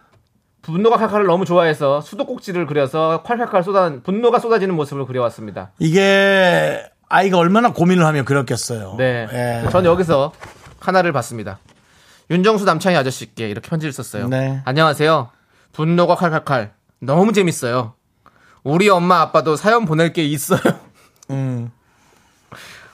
분노가 0.63 0.99
칼칼을 0.99 1.27
너무 1.27 1.45
좋아해서 1.45 2.01
수도꼭지를 2.01 2.67
그려서 2.67 3.25
콸콸콸 3.27 3.65
쏟아 3.65 3.93
분노가 4.05 4.39
쏟아지는 4.39 4.75
모습을 4.77 5.07
그려왔습니다. 5.07 5.73
이게 5.81 6.85
아이가 7.09 7.39
얼마나 7.39 7.73
고민을 7.73 8.07
하며 8.07 8.23
그렸겠어요. 8.25 8.95
네. 8.99 9.27
예. 9.33 9.69
전 9.71 9.85
여기서 9.85 10.33
하나를 10.79 11.13
봤습니다. 11.13 11.59
윤정수 12.31 12.65
남창희 12.67 12.97
아저씨께 12.97 13.49
이렇게 13.49 13.69
편지를 13.69 13.93
썼어요. 13.93 14.29
네. 14.29 14.63
안녕하세요. 14.65 15.31
분노가 15.73 16.15
칼칼칼. 16.15 16.71
너무 17.01 17.33
재밌어요. 17.33 17.95
우리 18.63 18.89
엄마 18.89 19.21
아빠도 19.21 19.57
사연 19.57 19.85
보낼 19.87 20.13
게 20.13 20.23
있어요. 20.25 20.61
음. 21.31 21.71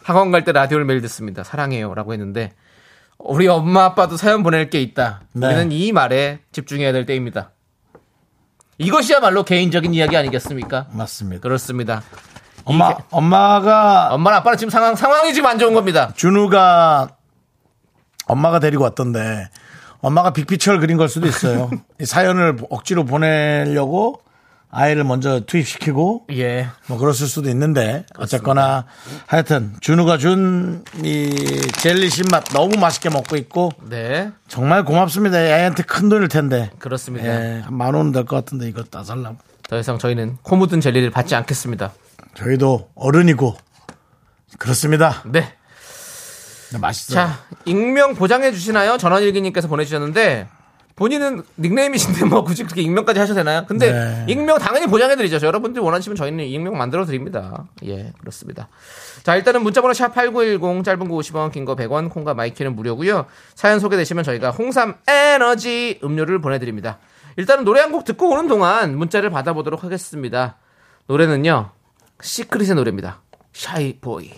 학원 0.05 0.31
갈 0.31 0.45
때 0.45 0.53
라디오를 0.53 0.85
매일 0.85 1.01
듣습니다. 1.03 1.43
사랑해요. 1.43 1.93
라고 1.95 2.13
했는데 2.13 2.53
우리 3.19 3.49
엄마 3.49 3.85
아빠도 3.85 4.17
사연 4.17 4.43
보낼 4.45 4.71
게 4.71 4.81
있다. 4.81 5.23
네. 5.33 5.47
우리는 5.49 5.73
이 5.73 5.91
말에 5.91 6.41
집중해야 6.53 6.93
될 6.93 7.07
때입니다. 7.07 7.51
이것이야말로 8.79 9.43
개인적인 9.43 9.95
이야기 9.95 10.17
아니겠습니까? 10.17 10.87
맞습니다. 10.93 11.41
그렇습니다. 11.43 12.03
엄마, 12.65 12.91
이게- 12.93 13.03
엄마가 13.11 14.09
엄마랑 14.13 14.41
아빠는 14.41 14.59
지금 14.59 14.71
상황, 14.71 14.95
상황이 14.95 15.33
지금 15.35 15.49
안 15.49 15.59
좋은 15.59 15.73
겁니다. 15.75 16.13
준우가 16.15 17.09
엄마가 18.27 18.59
데리고 18.61 18.85
왔던데 18.85 19.49
엄마가 20.01 20.33
빅피처를 20.33 20.81
그린 20.81 20.97
걸 20.97 21.09
수도 21.09 21.27
있어요. 21.27 21.71
이 22.01 22.05
사연을 22.07 22.57
억지로 22.71 23.05
보내려고 23.05 24.21
아이를 24.71 25.05
먼저 25.05 25.41
투입시키고 25.41 26.27
예. 26.33 26.69
뭐 26.89 26.99
그랬을 26.99 27.27
수도 27.29 27.49
있는데 27.51 28.05
어쨌거나 28.19 28.85
하여튼 29.27 29.73
준우가 29.81 30.19
준 30.19 30.83
이 31.03 31.31
젤리 31.81 32.11
신맛 32.11 32.45
너무 32.53 32.77
맛있게 32.79 33.09
먹고 33.09 33.37
있고 33.37 33.71
네. 33.89 34.31
정말 34.49 34.85
고맙습니다. 34.85 35.41
애한테 35.41 35.83
큰 35.85 36.09
돈일 36.09 36.29
텐데. 36.29 36.71
그렇습니다. 36.79 37.27
예, 37.27 37.61
한만 37.61 37.95
원은 37.95 38.13
될 38.13 38.25
것 38.25 38.37
같은데 38.37 38.69
이거 38.69 38.83
따살라고. 38.85 39.37
더 39.69 39.79
이상 39.79 39.99
저희는 39.99 40.39
코 40.43 40.57
묻은 40.57 40.81
젤리를 40.81 41.11
받지 41.11 41.35
않겠습니다. 41.35 41.93
저희도 42.35 42.91
어른이고 42.95 43.57
그렇습니다. 44.59 45.23
네. 45.27 45.55
네, 46.73 46.79
맛있어요. 46.79 47.15
자, 47.15 47.39
익명 47.65 48.15
보장해 48.15 48.53
주시나요? 48.53 48.97
전원일기님께서 48.99 49.69
보내주셨는데 49.69 50.49
본인은 50.97 51.43
닉네임이신데 51.59 52.25
뭐 52.25 52.43
굳이 52.43 52.65
그렇게 52.65 52.81
익명까지 52.81 53.21
하셔도 53.21 53.39
되나요? 53.39 53.65
근데 53.69 53.93
네. 53.93 54.25
익명 54.29 54.59
당연히 54.59 54.87
보장해 54.87 55.15
드리죠. 55.17 55.39
여러분들이 55.47 55.85
원하시면 55.85 56.17
저희는 56.17 56.45
익명 56.47 56.79
만들어 56.79 57.05
드립니다. 57.05 57.67
예, 57.85 58.13
그렇습니다. 58.19 58.69
자, 59.23 59.37
일단은 59.37 59.63
문자번호 59.63 59.93
샵8910 59.93 60.85
짧은 60.85 61.09
거 61.09 61.15
50원, 61.17 61.53
긴 61.53 61.67
거 61.67 61.77
100원, 61.77 62.09
콩과 62.11 62.33
마이케이는 62.35 62.75
무료고요. 62.75 63.27
사연 63.55 63.79
소개되시면 63.79 64.25
저희가 64.25 64.51
홍삼 64.53 64.95
에너지 65.07 66.01
음료를 66.03 66.41
보내드립니다. 66.41 66.99
일단은 67.37 67.65
노래 67.65 67.81
한 67.83 67.93
곡 67.93 68.05
듣고 68.05 68.31
오는 68.31 68.49
동안 68.49 68.97
문자를 68.97 69.29
받아보도록 69.29 69.85
하겠습니다. 69.85 70.57
노래는요, 71.09 71.71
시크릿의 72.23 72.75
노래입니다. 72.75 73.21
Shy 73.53 73.99
Boy. 74.01 74.31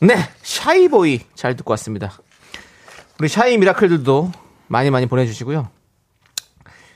네, 0.00 0.16
Shy 0.42 0.81
Boy 0.81 1.20
잘 1.34 1.56
듣고 1.56 1.72
왔습니다. 1.72 2.12
우리 3.18 3.28
shy 3.28 3.58
miracle들도 3.58 4.32
많이 4.66 4.90
많이 4.90 5.04
보내주시고요. 5.06 5.68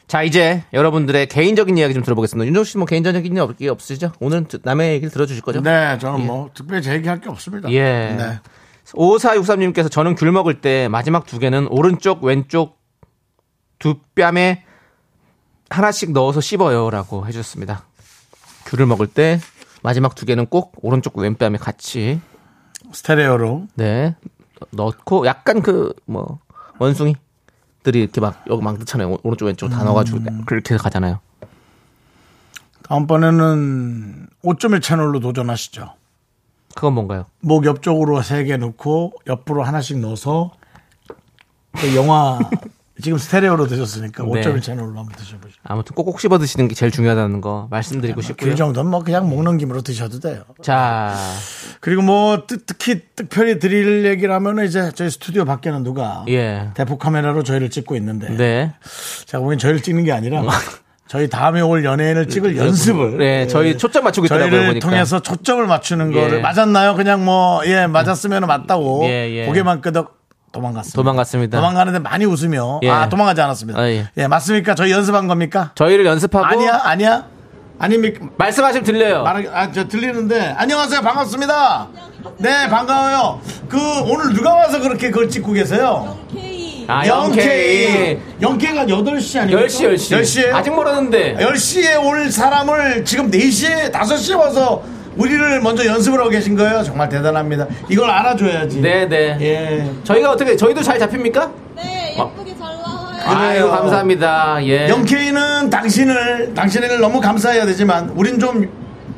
자, 0.06 0.22
이제 0.22 0.64
여러분들의 0.72 1.26
개인적인 1.28 1.76
이야기 1.76 1.92
좀 1.92 2.02
들어보겠습니다. 2.02 2.46
윤정수 2.46 2.72
씨뭐 2.72 2.86
개인적인 2.86 3.36
얘기 3.36 3.68
없으시죠? 3.68 4.12
오늘은 4.20 4.46
남의 4.62 4.92
얘기를 4.94 5.10
들어주실 5.10 5.42
거죠? 5.42 5.60
네, 5.60 5.98
저는 5.98 6.26
뭐 6.26 6.50
특별히 6.54 6.82
제 6.82 6.94
얘기할 6.94 7.20
게 7.20 7.28
없습니다. 7.28 7.70
예. 7.72 7.82
네. 7.82 8.40
5463님께서 8.86 9.90
저는 9.90 10.14
귤 10.14 10.32
먹을 10.32 10.60
때 10.60 10.88
마지막 10.88 11.26
두 11.26 11.38
개는 11.38 11.66
오른쪽, 11.68 12.24
왼쪽 12.24 12.78
두 13.78 13.96
뺨에 14.14 14.64
하나씩 15.68 16.12
넣어서 16.12 16.40
씹어요. 16.40 16.88
라고 16.90 17.26
해주셨습니다. 17.26 17.84
귤을 18.66 18.86
먹을 18.86 19.06
때 19.06 19.40
마지막 19.82 20.14
두 20.14 20.24
개는 20.24 20.46
꼭 20.46 20.72
오른쪽, 20.82 21.18
왼뺨에 21.18 21.56
같이, 21.56 22.20
스테레오로. 22.94 23.66
네, 23.74 24.14
넣고 24.70 25.26
약간 25.26 25.60
그, 25.62 25.92
뭐, 26.06 26.38
원숭이들이 26.78 27.18
이렇게 28.02 28.20
막, 28.20 28.42
여기. 28.48 28.62
오- 29.12 29.18
오른쪽, 29.22 29.46
왼쪽 29.46 29.68
다 29.68 29.84
넣어가지고 29.84 30.20
그렇게 30.46 30.76
가잖아요. 30.76 31.20
다음번에는 32.88 34.28
5.1 34.44 34.82
채널로 34.82 35.20
도전하시죠. 35.20 35.94
그건 36.74 36.92
뭔가요? 36.94 37.26
목 37.40 37.64
옆쪽으로 37.66 38.20
세 38.22 38.44
개 38.44 38.56
넣고 38.56 39.12
옆으로 39.26 39.62
하나씩 39.62 39.98
넣어서 40.00 40.52
그 41.72 41.94
영화 41.96 42.38
지금 43.02 43.18
스테레오로 43.18 43.66
드셨으니까 43.66 44.22
네. 44.22 44.42
5.1 44.42 44.62
채널로 44.62 44.88
한번 44.98 45.08
드셔보시죠. 45.16 45.60
아무튼 45.64 45.96
꼭꼭 45.96 46.20
씹어 46.20 46.38
드시는 46.38 46.68
게 46.68 46.74
제일 46.76 46.92
중요하다는 46.92 47.40
거 47.40 47.66
말씀드리고 47.70 48.20
싶고요. 48.20 48.50
그 48.50 48.56
정도는 48.56 48.88
뭐 48.90 49.02
그냥 49.02 49.28
먹는 49.28 49.58
김으로 49.58 49.82
드셔도 49.82 50.20
돼요. 50.20 50.42
자, 50.62 51.12
그리고 51.80 52.02
뭐 52.02 52.44
특- 52.46 52.66
특히 52.66 53.00
특별히 53.16 53.58
드릴 53.58 54.04
얘기를 54.06 54.32
하면은 54.34 54.64
이제 54.64 54.92
저희 54.94 55.10
스튜디오 55.10 55.44
밖에는 55.44 55.82
누가 55.82 56.24
예. 56.28 56.68
대포 56.74 56.98
카메라로 56.98 57.42
저희를 57.42 57.68
찍고 57.70 57.96
있는데 57.96 58.28
네. 58.36 58.72
제가 59.26 59.42
보기엔 59.42 59.58
저희를 59.58 59.82
찍는 59.82 60.04
게 60.04 60.12
아니라 60.12 60.44
저희 61.08 61.28
다음에 61.28 61.60
올 61.60 61.84
연예인을 61.84 62.28
찍을 62.28 62.56
연습을 62.56 63.18
네, 63.18 63.46
저희 63.48 63.76
초점 63.76 64.04
맞추고 64.04 64.26
있더라고요, 64.26 64.50
저희를 64.50 64.66
보니까. 64.68 64.88
통해서 64.88 65.18
초점을 65.20 65.66
맞추는 65.66 66.14
예. 66.14 66.20
거를 66.20 66.40
맞았나요? 66.42 66.94
그냥 66.94 67.24
뭐 67.24 67.62
예 67.66 67.88
맞았으면 67.88 68.46
맞다고 68.46 69.02
예, 69.06 69.28
예. 69.30 69.46
고개만 69.46 69.80
끄덕 69.80 70.22
도망갔습니다. 70.54 70.96
도망갔습니다. 70.96 71.58
도망가는데 71.58 71.98
많이 71.98 72.24
웃으며 72.24 72.80
예. 72.82 72.90
아 72.90 73.08
도망가지 73.08 73.40
않았습니다. 73.42 73.78
아, 73.80 73.88
예. 73.88 74.08
예. 74.16 74.26
맞습니까? 74.26 74.74
저희 74.74 74.92
연습한 74.92 75.28
겁니까? 75.28 75.72
저희를 75.74 76.06
연습하고 76.06 76.46
아니야 76.46 76.80
아니야 76.84 77.24
아닙니까? 77.78 78.26
말씀하시면 78.38 78.84
들려요. 78.84 79.24
아, 79.26 79.70
저 79.72 79.86
들리는데 79.88 80.54
안녕하세요 80.56 81.00
반갑습니다. 81.02 81.88
네 82.38 82.68
반가워요. 82.68 83.40
그 83.68 83.78
오늘 84.06 84.32
누가 84.32 84.54
와서 84.54 84.80
그렇게 84.80 85.10
그걸 85.10 85.28
찍고 85.28 85.52
계세요? 85.52 86.16
아, 86.86 87.06
영케이. 87.06 88.18
영케이가 88.42 88.84
8시 88.84 89.40
아니에요? 89.40 89.58
10시, 89.58 89.94
10시. 89.94 90.20
10시에요? 90.20 90.54
아직 90.54 90.70
모르는데. 90.70 91.34
10시에 91.36 92.04
올 92.04 92.30
사람을 92.30 93.06
지금 93.06 93.30
4시에, 93.30 93.90
5시에 93.90 94.36
와서 94.38 94.82
우리를 95.16 95.60
먼저 95.60 95.84
연습을 95.86 96.18
하고 96.20 96.30
계신 96.30 96.56
거예요? 96.56 96.82
정말 96.82 97.08
대단합니다. 97.08 97.66
이걸 97.88 98.10
알아줘야지. 98.10 98.80
네, 98.80 99.08
네. 99.08 99.36
예. 99.40 99.90
저희가 100.04 100.30
어떻게, 100.32 100.56
저희도 100.56 100.82
잘 100.82 100.98
잡힙니까? 100.98 101.50
네, 101.76 102.16
예쁘게 102.18 102.56
잘 102.58 102.68
나와요. 102.76 103.22
아유, 103.24 103.70
감사합니다. 103.70 104.64
예. 104.66 104.88
영케이는 104.88 105.70
당신을, 105.70 106.54
당신을 106.54 107.00
너무 107.00 107.20
감사해야 107.20 107.64
되지만, 107.66 108.10
우린 108.16 108.38
좀 108.38 108.68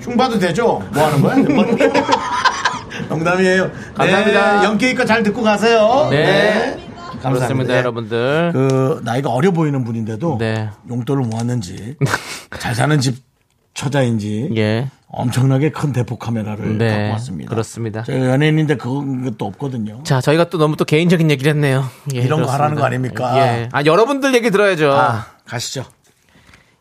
흉봐도 0.00 0.38
되죠? 0.38 0.82
뭐 0.92 1.06
하는 1.06 1.22
거야? 1.22 1.36
뭐- 1.36 1.64
농담이에요. 3.08 3.70
감사합니다. 3.94 4.60
네, 4.60 4.64
영케이 4.66 4.94
거잘 4.94 5.22
듣고 5.22 5.42
가세요. 5.42 6.08
네. 6.10 6.76
감사합니다. 7.22 7.30
그렇습니다, 7.30 7.72
네. 7.72 7.78
여러분들. 7.78 8.50
그 8.52 9.00
나이가 9.04 9.30
어려 9.30 9.50
보이는 9.50 9.84
분인데도 9.84 10.36
네. 10.38 10.68
용돈을 10.88 11.24
모았는지 11.24 11.96
잘 12.58 12.74
사는 12.74 12.98
집 13.00 13.16
처자인지 13.76 14.50
예. 14.56 14.88
엄청나게 15.08 15.70
큰 15.70 15.92
대포 15.92 16.16
카메라를 16.18 16.78
네, 16.78 16.88
갖고 16.88 17.12
왔습니다. 17.12 17.50
그렇습니다. 17.50 18.02
제가 18.02 18.26
연예인인데 18.30 18.76
그런 18.76 19.22
것도 19.24 19.44
없거든요. 19.46 20.02
자, 20.02 20.20
저희가 20.20 20.48
또 20.48 20.58
너무 20.58 20.76
또 20.76 20.84
개인적인 20.84 21.30
얘기를 21.30 21.52
했네요. 21.52 21.84
예, 22.14 22.18
이런 22.18 22.40
거 22.40 22.46
그렇습니다. 22.46 22.54
하라는 22.54 22.76
거 22.76 22.84
아닙니까? 22.84 23.38
예. 23.38 23.68
아, 23.72 23.84
여러분들 23.84 24.34
얘기 24.34 24.50
들어야죠. 24.50 24.90
아, 24.92 25.26
가시죠. 25.44 25.84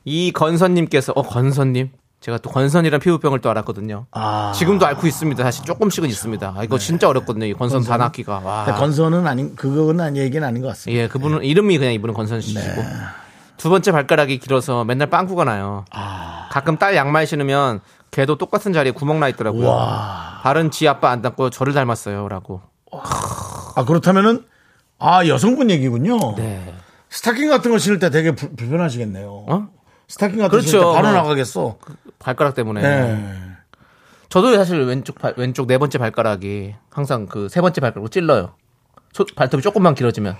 이 0.05 0.31
건선님께서, 0.31 1.13
어, 1.15 1.21
건선님? 1.21 1.89
제가 2.21 2.37
또 2.39 2.49
건선이란 2.49 2.99
피부병을 3.01 3.41
또 3.41 3.49
알았거든요. 3.51 4.07
아. 4.11 4.51
지금도 4.55 4.85
앓고 4.87 5.05
있습니다. 5.05 5.43
사실 5.43 5.63
조금씩은 5.65 6.09
있습니다. 6.09 6.53
아, 6.57 6.63
이거 6.63 6.79
진짜 6.79 7.07
어렵거든요. 7.09 7.45
이 7.45 7.53
건선 7.53 7.83
다 7.83 7.97
낫기가. 7.97 8.39
와. 8.39 8.65
건선은 8.65 9.27
아닌 9.27 9.55
그거는 9.55 10.03
아니 10.03 10.19
얘기는 10.19 10.45
아닌 10.47 10.61
것 10.61 10.69
같습니다. 10.69 11.03
예, 11.03 11.07
그분은 11.07 11.43
이름이 11.43 11.77
그냥 11.77 11.93
이분은 11.93 12.15
건선 12.15 12.41
씨시고 12.41 12.81
두 13.65 13.71
번째 13.71 13.91
발가락이 13.93 14.37
길어서 14.37 14.83
맨날 14.85 15.09
빵꾸가 15.09 15.43
나요. 15.43 15.85
가끔 16.51 16.77
딸 16.77 16.95
양말 16.95 17.25
신으면 17.25 17.79
걔도 18.11 18.37
똑같은 18.37 18.73
자리에 18.73 18.91
구멍 18.91 19.19
나 19.19 19.27
있더라고요. 19.29 19.67
와. 19.67 20.39
발은 20.43 20.69
지 20.69 20.87
아빠 20.87 21.09
안 21.09 21.23
닮고 21.23 21.49
저를 21.49 21.73
닮았어요라고. 21.73 22.61
아, 22.91 23.83
그렇다면은, 23.85 24.45
아, 24.99 25.25
여성분 25.25 25.71
얘기군요. 25.71 26.35
네. 26.35 26.75
스타킹 27.09 27.49
같은 27.49 27.71
거 27.71 27.79
신을 27.79 27.97
때 27.97 28.11
되게 28.11 28.35
불, 28.35 28.55
불편하시겠네요. 28.55 29.27
어? 29.49 29.67
스타킹 30.09 30.37
같은 30.37 30.59
거 30.59 30.61
신을 30.63 30.79
그렇죠. 30.79 30.91
때 30.91 30.95
바로 31.01 31.07
네. 31.11 31.17
나가겠어. 31.17 31.77
발가락 32.19 32.53
때문에. 32.53 32.81
네. 32.83 33.33
저도 34.29 34.55
사실 34.57 34.79
왼쪽 34.85 35.17
발, 35.17 35.33
왼쪽 35.37 35.65
네 35.65 35.79
번째 35.79 35.97
발가락이 35.97 36.75
항상 36.91 37.25
그 37.25 37.49
세 37.49 37.61
번째 37.61 37.81
발가락으로 37.81 38.09
찔러요. 38.09 38.53
소- 39.11 39.25
발톱이 39.35 39.63
조금만 39.63 39.95
길어지면. 39.95 40.35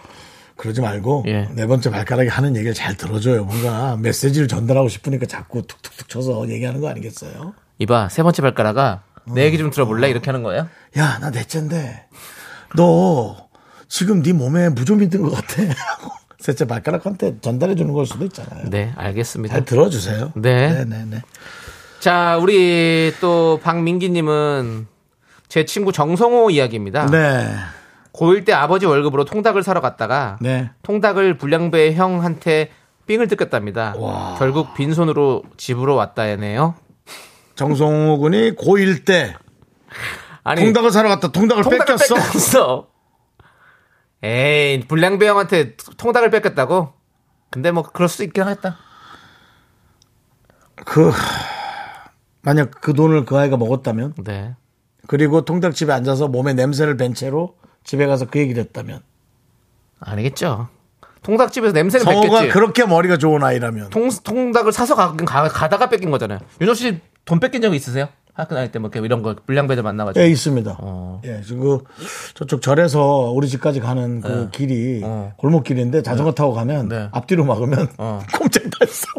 그러지 0.58 0.82
말고 0.82 1.26
예. 1.28 1.50
네 1.54 1.68
번째 1.68 1.90
발가락이 1.92 2.30
하는 2.30 2.56
얘기를 2.56 2.74
잘 2.74 2.96
들어줘요. 2.96 3.44
뭔가 3.46 3.98
메시지를 3.98 4.48
전달하고 4.48 4.88
싶으니까 4.90 5.26
자꾸 5.26 5.62
툭툭툭 5.64 6.08
쳐서 6.10 6.48
얘기하는 6.50 6.80
거 6.82 6.90
아니겠어요? 6.90 7.54
이봐 7.80 8.10
세 8.10 8.24
번째 8.24 8.42
발가락아 8.42 9.02
내 9.34 9.44
얘기 9.46 9.58
좀 9.58 9.70
들어볼래 9.72 10.10
이렇게 10.10 10.26
하는 10.28 10.44
거예요? 10.44 10.68
야, 10.98 11.18
나 11.20 11.30
넷째인데 11.32 12.06
너 12.76 13.48
지금 13.90 14.22
네 14.24 14.34
몸에 14.34 14.70
무좀이 14.70 15.10
든 15.10 15.24
것 15.24 15.32
같아. 15.32 15.62
셋째 16.40 16.66
발가락한테 16.66 17.40
전달해 17.42 17.74
주는 17.76 17.92
걸 17.94 18.06
수도 18.06 18.24
있잖아요. 18.26 18.70
네 18.70 18.94
알겠습니다. 18.96 19.54
잘 19.56 19.66
들어주세요. 19.66 20.32
네. 20.36 20.70
네, 20.70 20.86
네, 20.86 21.06
네. 21.10 21.22
자 22.00 22.38
우리 22.38 23.12
또 23.20 23.60
박민기님은 23.64 24.88
제 25.48 25.66
친구 25.66 25.92
정성호 25.92 26.52
이야기입니다. 26.52 27.08
네. 27.08 27.56
고1 28.16 28.46
때 28.46 28.54
아버지 28.54 28.86
월급으로 28.86 29.26
통닭을 29.26 29.62
사러 29.64 29.82
갔다가 29.82 30.38
네. 30.40 30.72
통닭을 30.84 31.38
불량배 31.38 31.94
형한테 31.94 32.72
삥을 33.08 33.28
뜯겼답니다. 33.28 33.94
와. 33.98 34.36
결국 34.40 34.74
빈손으로 34.74 35.44
집으로 35.58 35.96
왔다네요. 35.96 36.76
정성호 37.56 38.20
군이 38.20 38.52
고1 38.56 39.06
때 39.06 39.36
아니 40.44 40.62
통닭을 40.62 40.92
사러 40.92 41.10
갔다 41.10 41.32
통닭을, 41.32 41.64
통닭을 41.64 41.86
뺏겼어. 41.86 42.16
뺏겼어. 42.16 42.88
에이 44.24 44.80
불량배 44.88 45.28
형한테 45.28 45.76
통닭을 45.98 46.30
뺏겼다고? 46.32 46.94
근데 47.52 47.72
뭐 47.72 47.84
그럴 47.84 48.10
수 48.10 48.24
있긴 48.24 48.44
하겠다. 48.44 48.78
그 50.86 51.12
만약 52.42 52.72
그 52.82 52.94
돈을 52.94 53.26
그 53.26 53.38
아이가 53.38 53.58
먹었다면 53.58 54.16
네. 54.24 54.56
그리고 55.08 55.42
통닭집에 55.46 55.94
앉아서 55.94 56.28
몸에 56.28 56.54
냄새를 56.54 56.98
벤 56.98 57.14
채로 57.14 57.56
집에 57.86 58.06
가서 58.06 58.26
그 58.26 58.40
얘기를 58.40 58.62
했다면 58.64 59.00
아니겠죠. 60.00 60.68
통닭집에서 61.24 61.74
냄새는 61.74 62.04
성호가 62.04 62.40
뺏겠지. 62.42 62.54
그렇게 62.54 62.86
머리가 62.86 63.18
좋은 63.18 63.42
아이라면 63.44 63.90
통, 63.90 64.10
통닭을 64.10 64.72
사서 64.72 64.96
가, 64.96 65.16
가, 65.16 65.48
가 65.48 65.70
다가 65.70 65.90
뺏긴 65.90 66.12
거잖아요. 66.12 66.40
윤호 66.62 66.74
씨 66.74 67.00
돈 67.26 67.40
뺏긴 67.40 67.62
적 67.62 67.74
있으세요? 67.74 68.08
학교 68.34 68.54
다닐 68.54 68.72
때뭐 68.72 68.92
이런 68.96 69.22
거 69.24 69.36
불량배들 69.46 69.82
만나가지고. 69.82 70.24
예 70.24 70.30
있습니다. 70.30 70.78
어. 70.80 71.22
예 71.26 71.42
지금 71.42 71.80
그 71.80 71.84
저쪽 72.34 72.62
절에서 72.62 73.32
우리 73.34 73.48
집까지 73.48 73.80
가는 73.80 74.22
그 74.22 74.50
길이 74.52 75.02
어. 75.04 75.34
골목길인데 75.38 76.04
자전거 76.04 76.34
타고 76.34 76.54
가면 76.54 76.90
네. 76.90 77.10
앞뒤로 77.12 77.46
막으면 77.46 77.88
어. 77.98 78.22
꼼짝 78.38 78.64
달성. 78.78 79.10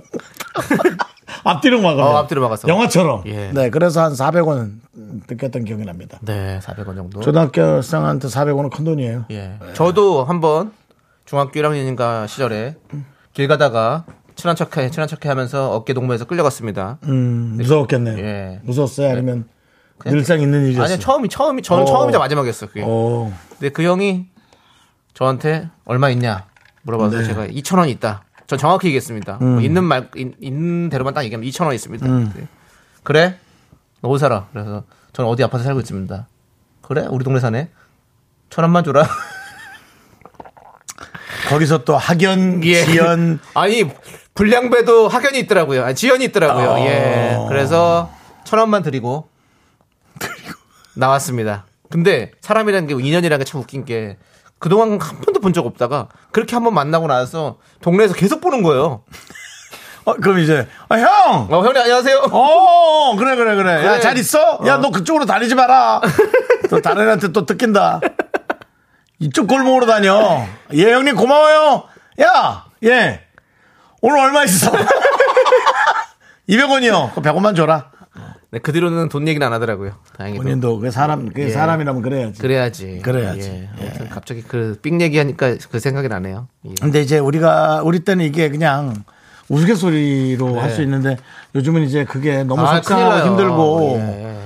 앞뒤로 1.48 1.80
막으면 1.80 2.06
어, 2.06 2.16
앞뒤로 2.18 2.40
막아서. 2.42 2.68
영화처럼. 2.68 3.22
예. 3.26 3.50
네 3.52 3.70
그래서 3.70 4.02
한 4.02 4.12
400원 4.12 4.80
뜯겼던 5.26 5.64
기억이 5.64 5.84
납니다. 5.84 6.18
네, 6.22 6.58
400원 6.62 6.96
정도. 6.96 7.20
초등학교 7.20 7.82
생한테 7.82 8.28
400원은 8.28 8.70
큰 8.74 8.84
돈이에요. 8.84 9.26
예. 9.30 9.58
저도 9.74 10.24
한번 10.24 10.72
중학교 11.24 11.60
1학년인가 11.60 12.26
시절에 12.28 12.76
길 13.32 13.48
가다가 13.48 14.04
친한 14.34 14.54
척해, 14.54 14.90
친한 14.90 15.08
척해 15.08 15.28
하면서 15.28 15.72
어깨 15.72 15.94
동무해서 15.94 16.26
끌려갔습니다. 16.26 16.98
음, 17.04 17.54
무서웠겠네요. 17.56 18.18
예. 18.18 18.60
무서웠어요? 18.64 19.10
아니면 19.10 19.46
늘상 20.04 20.40
있는 20.40 20.66
일이었어요? 20.66 20.92
아니, 20.94 21.00
처음이, 21.00 21.28
처음이, 21.28 21.62
저는 21.62 21.84
어. 21.84 21.86
처음이자 21.86 22.18
마지막이었어요. 22.18 22.68
그게. 22.68 22.82
어, 22.86 23.32
근데 23.50 23.70
그 23.70 23.82
형이 23.82 24.26
저한테 25.14 25.70
얼마 25.86 26.10
있냐 26.10 26.44
물어봐서 26.82 27.18
네. 27.18 27.24
제가 27.24 27.46
2천 27.46 27.78
원 27.78 27.88
있다. 27.88 28.24
전 28.46 28.58
정확히 28.58 28.88
얘기했습니다. 28.88 29.38
음. 29.42 29.52
뭐 29.54 29.60
있는 29.60 29.84
말 29.84 30.08
있, 30.16 30.52
는 30.52 30.88
대로만 30.88 31.14
딱 31.14 31.24
얘기하면 31.24 31.48
2천 31.48 31.64
원 31.66 31.74
있습니다. 31.74 32.06
네. 32.06 32.46
그래? 33.02 33.38
너 34.00 34.08
어디 34.08 34.20
살아? 34.20 34.46
그래서 34.52 34.84
저는 35.12 35.30
어디 35.30 35.42
아파트 35.42 35.64
살고 35.64 35.80
있습니다. 35.80 36.26
그래? 36.82 37.06
우리 37.10 37.24
동네 37.24 37.40
사네. 37.40 37.70
천 38.50 38.64
원만 38.64 38.84
줘라. 38.84 39.08
거기서 41.48 41.84
또 41.84 41.96
학연, 41.96 42.62
예. 42.64 42.84
지연, 42.84 43.38
아니 43.54 43.84
불량배도 44.34 45.08
학연이 45.08 45.38
있더라고요. 45.40 45.84
아니, 45.84 45.94
지연이 45.94 46.24
있더라고요. 46.26 46.68
어. 46.70 46.78
예. 46.80 47.36
그래서 47.48 48.10
천 48.44 48.58
원만 48.58 48.82
드리고 48.82 49.28
나왔습니다. 50.94 51.66
근데 51.90 52.32
사람이라는 52.40 52.88
게 52.88 52.94
인연이라는 52.94 53.44
게 53.44 53.48
참 53.48 53.60
웃긴 53.60 53.84
게 53.84 54.16
그동안 54.58 54.98
한 55.00 55.20
번도 55.20 55.40
본 55.40 55.52
적 55.52 55.66
없다가 55.66 56.08
그렇게 56.32 56.54
한 56.56 56.64
번 56.64 56.74
만나고 56.74 57.06
나서 57.06 57.58
동네에서 57.82 58.14
계속 58.14 58.40
보는 58.40 58.62
거예요. 58.62 59.02
어, 60.04 60.14
그럼 60.14 60.38
이제, 60.38 60.66
아, 60.88 60.96
형! 60.98 61.48
어, 61.50 61.62
형님 61.64 61.76
안녕하세요. 61.82 62.18
어, 62.30 63.16
그래, 63.16 63.34
그래, 63.36 63.56
그래. 63.56 63.84
야, 63.84 63.90
그래. 63.92 64.00
잘 64.00 64.16
있어? 64.18 64.60
야, 64.66 64.76
너 64.78 64.90
그쪽으로 64.90 65.26
다니지 65.26 65.54
마라. 65.56 66.00
또 66.70 66.80
다른 66.80 67.06
애한테 67.06 67.32
또 67.32 67.44
뜯긴다. 67.44 68.00
이쪽 69.18 69.48
골목으로 69.48 69.86
다녀. 69.86 70.46
예, 70.74 70.92
형님 70.92 71.16
고마워요. 71.16 71.84
야, 72.22 72.66
예. 72.84 73.22
오늘 74.00 74.18
얼마 74.20 74.44
있어? 74.44 74.70
200원이요. 76.48 77.14
그 77.14 77.20
100원만 77.22 77.56
줘라. 77.56 77.90
네, 78.52 78.60
그 78.60 78.72
뒤로는 78.72 79.08
돈 79.08 79.26
얘기는 79.26 79.44
안 79.44 79.52
하더라고요. 79.52 79.92
다행히도. 80.16 80.42
본인도 80.42 80.78
그 80.78 80.90
사람, 80.90 81.28
그 81.30 81.42
예. 81.42 81.50
사람이라면 81.50 82.00
그래야지. 82.02 82.40
그래야지. 82.40 83.00
그래야지. 83.02 83.48
예. 83.80 83.86
아무튼 83.88 84.08
갑자기 84.08 84.42
그 84.42 84.78
삑 84.82 85.00
얘기하니까 85.00 85.56
그 85.70 85.80
생각이 85.80 86.08
나네요. 86.08 86.46
예. 86.66 86.74
근데 86.80 87.00
이제 87.00 87.18
우리가 87.18 87.82
우리 87.84 88.00
때는 88.00 88.24
이게 88.24 88.48
그냥 88.48 88.94
우스갯소리로 89.48 90.60
할수 90.60 90.82
있는데 90.82 91.16
요즘은 91.54 91.82
이제 91.84 92.04
그게 92.04 92.44
너무 92.44 92.62
아, 92.62 92.76
속상하고. 92.76 93.28
힘들고 93.28 93.96
예. 93.98 94.38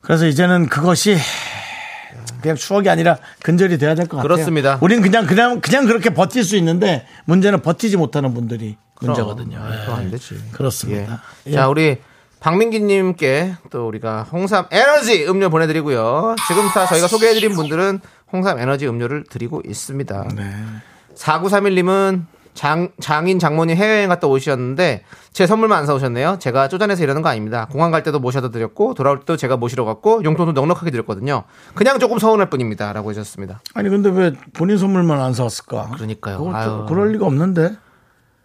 그래서 0.00 0.26
이제는 0.26 0.66
그것이 0.66 1.16
그냥 2.40 2.56
추억이 2.56 2.88
아니라 2.88 3.18
근절이 3.42 3.78
돼야 3.78 3.94
될 3.94 4.06
것 4.06 4.16
같아요. 4.18 4.22
그렇습니다. 4.22 4.78
우리는 4.80 5.02
그냥 5.02 5.26
그냥 5.26 5.60
그냥 5.60 5.86
그렇게 5.86 6.10
버틸 6.10 6.44
수 6.44 6.56
있는데 6.56 7.06
문제는 7.26 7.60
버티지 7.60 7.96
못하는 7.98 8.32
분들이 8.32 8.76
문제거든요. 9.02 9.58
그럼, 9.58 9.72
예. 9.72 9.84
그럼 9.84 9.98
안 9.98 10.10
되지. 10.10 10.34
그렇습니다. 10.52 11.22
예. 11.46 11.52
자, 11.52 11.68
우리 11.68 11.98
박민기님께 12.40 13.54
또 13.70 13.88
우리가 13.88 14.22
홍삼 14.22 14.66
에너지 14.70 15.26
음료 15.26 15.50
보내드리고요. 15.50 16.36
지금부터 16.48 16.86
저희가 16.86 17.08
소개해드린 17.08 17.54
분들은 17.54 18.00
홍삼 18.32 18.58
에너지 18.58 18.86
음료를 18.86 19.24
드리고 19.24 19.62
있습니다. 19.66 20.28
네. 20.36 20.54
4931님은 21.14 22.26
장, 22.54 22.88
장인 23.00 23.38
장모님 23.38 23.76
해외여행 23.76 24.08
갔다 24.08 24.26
오셨는데 24.26 25.04
제 25.32 25.46
선물만 25.46 25.78
안 25.78 25.86
사오셨네요. 25.86 26.38
제가 26.40 26.66
쪼잔해서 26.66 27.04
이러는 27.04 27.22
거 27.22 27.28
아닙니다. 27.28 27.68
공항 27.70 27.92
갈 27.92 28.02
때도 28.02 28.18
모셔다 28.18 28.50
드렸고 28.50 28.94
돌아올 28.94 29.20
때도 29.20 29.36
제가 29.36 29.56
모시러 29.56 29.84
갔고 29.84 30.24
용돈도 30.24 30.52
넉넉하게 30.52 30.90
드렸거든요. 30.90 31.44
그냥 31.74 32.00
조금 32.00 32.18
서운할 32.18 32.50
뿐입니다. 32.50 32.92
라고 32.92 33.10
하셨습니다. 33.10 33.60
아니 33.74 33.88
근데 33.88 34.10
왜 34.10 34.32
본인 34.54 34.76
선물만 34.76 35.20
안 35.20 35.34
사왔을까? 35.34 35.90
그러니까요. 35.94 36.50
아유. 36.52 36.86
그럴 36.88 37.12
리가 37.12 37.26
없는데. 37.26 37.76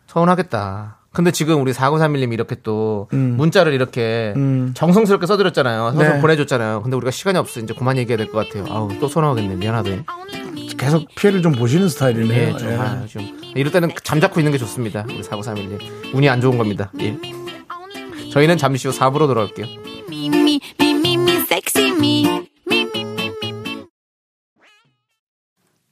서운하겠다. 0.06 0.98
근데 1.14 1.32
지금 1.32 1.62
우리 1.62 1.72
4931님이 1.74 2.34
이렇게 2.34 2.56
또 2.64 3.08
음. 3.14 3.36
문자를 3.38 3.72
이렇게 3.74 4.34
정성스럽게 4.74 5.28
써드렸잖아요. 5.28 5.92
네. 5.92 6.20
보내줬잖아요. 6.20 6.82
근데 6.82 6.98
우리가 6.98 7.12
시간이 7.12 7.38
없어 7.38 7.60
이제 7.60 7.74
그만 7.78 7.98
얘기해야 8.00 8.18
될 8.18 8.32
것 8.32 8.48
같아요. 8.48 8.66
아우 8.74 8.90
또 9.00 9.08
서운하겠네. 9.08 9.56
미안하네. 9.56 10.06
계속 10.78 11.06
피해를 11.16 11.42
좀 11.44 11.52
보시는 11.54 11.88
스타일이네요. 11.88 12.54
예, 12.54 12.58
좀, 12.58 12.70
예. 12.70 12.76
아, 12.76 13.06
좀 13.06 13.38
이럴 13.56 13.72
때는 13.72 13.90
잠자코 14.04 14.40
있는 14.40 14.52
게 14.52 14.58
좋습니다. 14.58 15.06
우리 15.08 15.22
4931님 15.22 16.14
운이 16.16 16.28
안 16.30 16.42
좋은 16.42 16.58
겁니다. 16.58 16.92
예. 17.00 17.16
저희는 18.32 18.58
잠시 18.58 18.88
후 18.88 18.94
4부로 18.94 19.28
돌아올게요. 19.28 19.68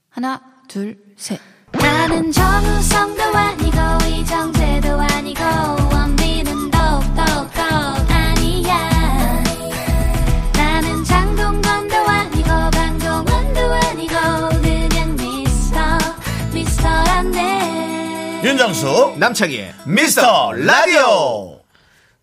하나, 0.10 0.42
둘, 0.68 0.98
셋. 1.16 1.40
나는 1.74 2.32
정우성도 2.32 3.24
아니고 3.24 3.78
이정재도 4.08 5.00
아니고 5.00 5.42
원빈은 5.94 6.72
더욱더 6.72 7.22
아니야 8.10 9.44
나는 10.54 11.04
장동건도 11.04 11.96
아니고 11.96 12.48
강동원도 12.72 13.60
아니고 13.62 14.14
그냥 14.62 15.16
미스터 15.16 15.80
미스터란데 16.54 18.42
윤정수 18.44 19.16
남창희의 19.18 19.74
미스터 19.86 20.52
라디오. 20.54 21.60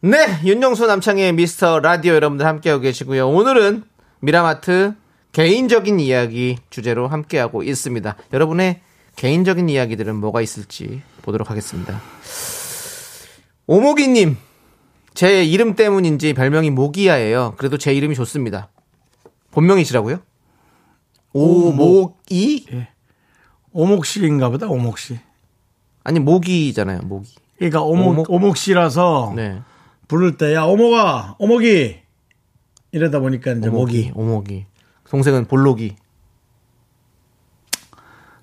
네, 0.01 0.38
윤정수 0.44 0.86
남창희의 0.86 1.32
미스터 1.32 1.80
라디오 1.80 2.14
여러분들 2.14 2.46
함께하고 2.46 2.82
계시고요. 2.82 3.28
오늘은 3.28 3.82
미라마트 4.20 4.94
개인적인 5.32 5.99
이야기 6.01 6.57
주제로 6.70 7.09
함께하고 7.09 7.62
있습니다. 7.62 8.16
여러분의 8.32 8.80
개인적인 9.18 9.68
이야기들은 9.68 10.14
뭐가 10.14 10.40
있을지 10.42 11.02
보도록 11.22 11.50
하겠습니다. 11.50 12.00
오목이님, 13.66 14.36
제 15.12 15.44
이름 15.44 15.74
때문인지 15.74 16.34
별명이 16.34 16.70
모기야예요. 16.70 17.54
그래도 17.58 17.76
제 17.78 17.92
이름이 17.92 18.14
좋습니다. 18.14 18.68
본명이시라고요? 19.50 20.20
오목이? 21.32 22.66
오목씨인가 23.72 24.50
보다, 24.50 24.68
오목씨. 24.68 25.18
아니 26.04 26.20
모기잖아요. 26.20 27.00
모기. 27.02 27.34
그러니까 27.56 27.82
오목, 27.82 28.08
오목? 28.10 28.30
오목씨라서 28.30 29.32
네. 29.34 29.60
부를 30.06 30.36
때, 30.36 30.54
야, 30.54 30.62
오목아, 30.62 31.34
오목이! 31.40 31.96
이러다 32.92 33.18
보니까 33.18 33.50
이제 33.50 33.68
목이. 33.68 34.12
오목이. 34.14 34.66
동생은 35.10 35.46
볼록이. 35.46 35.96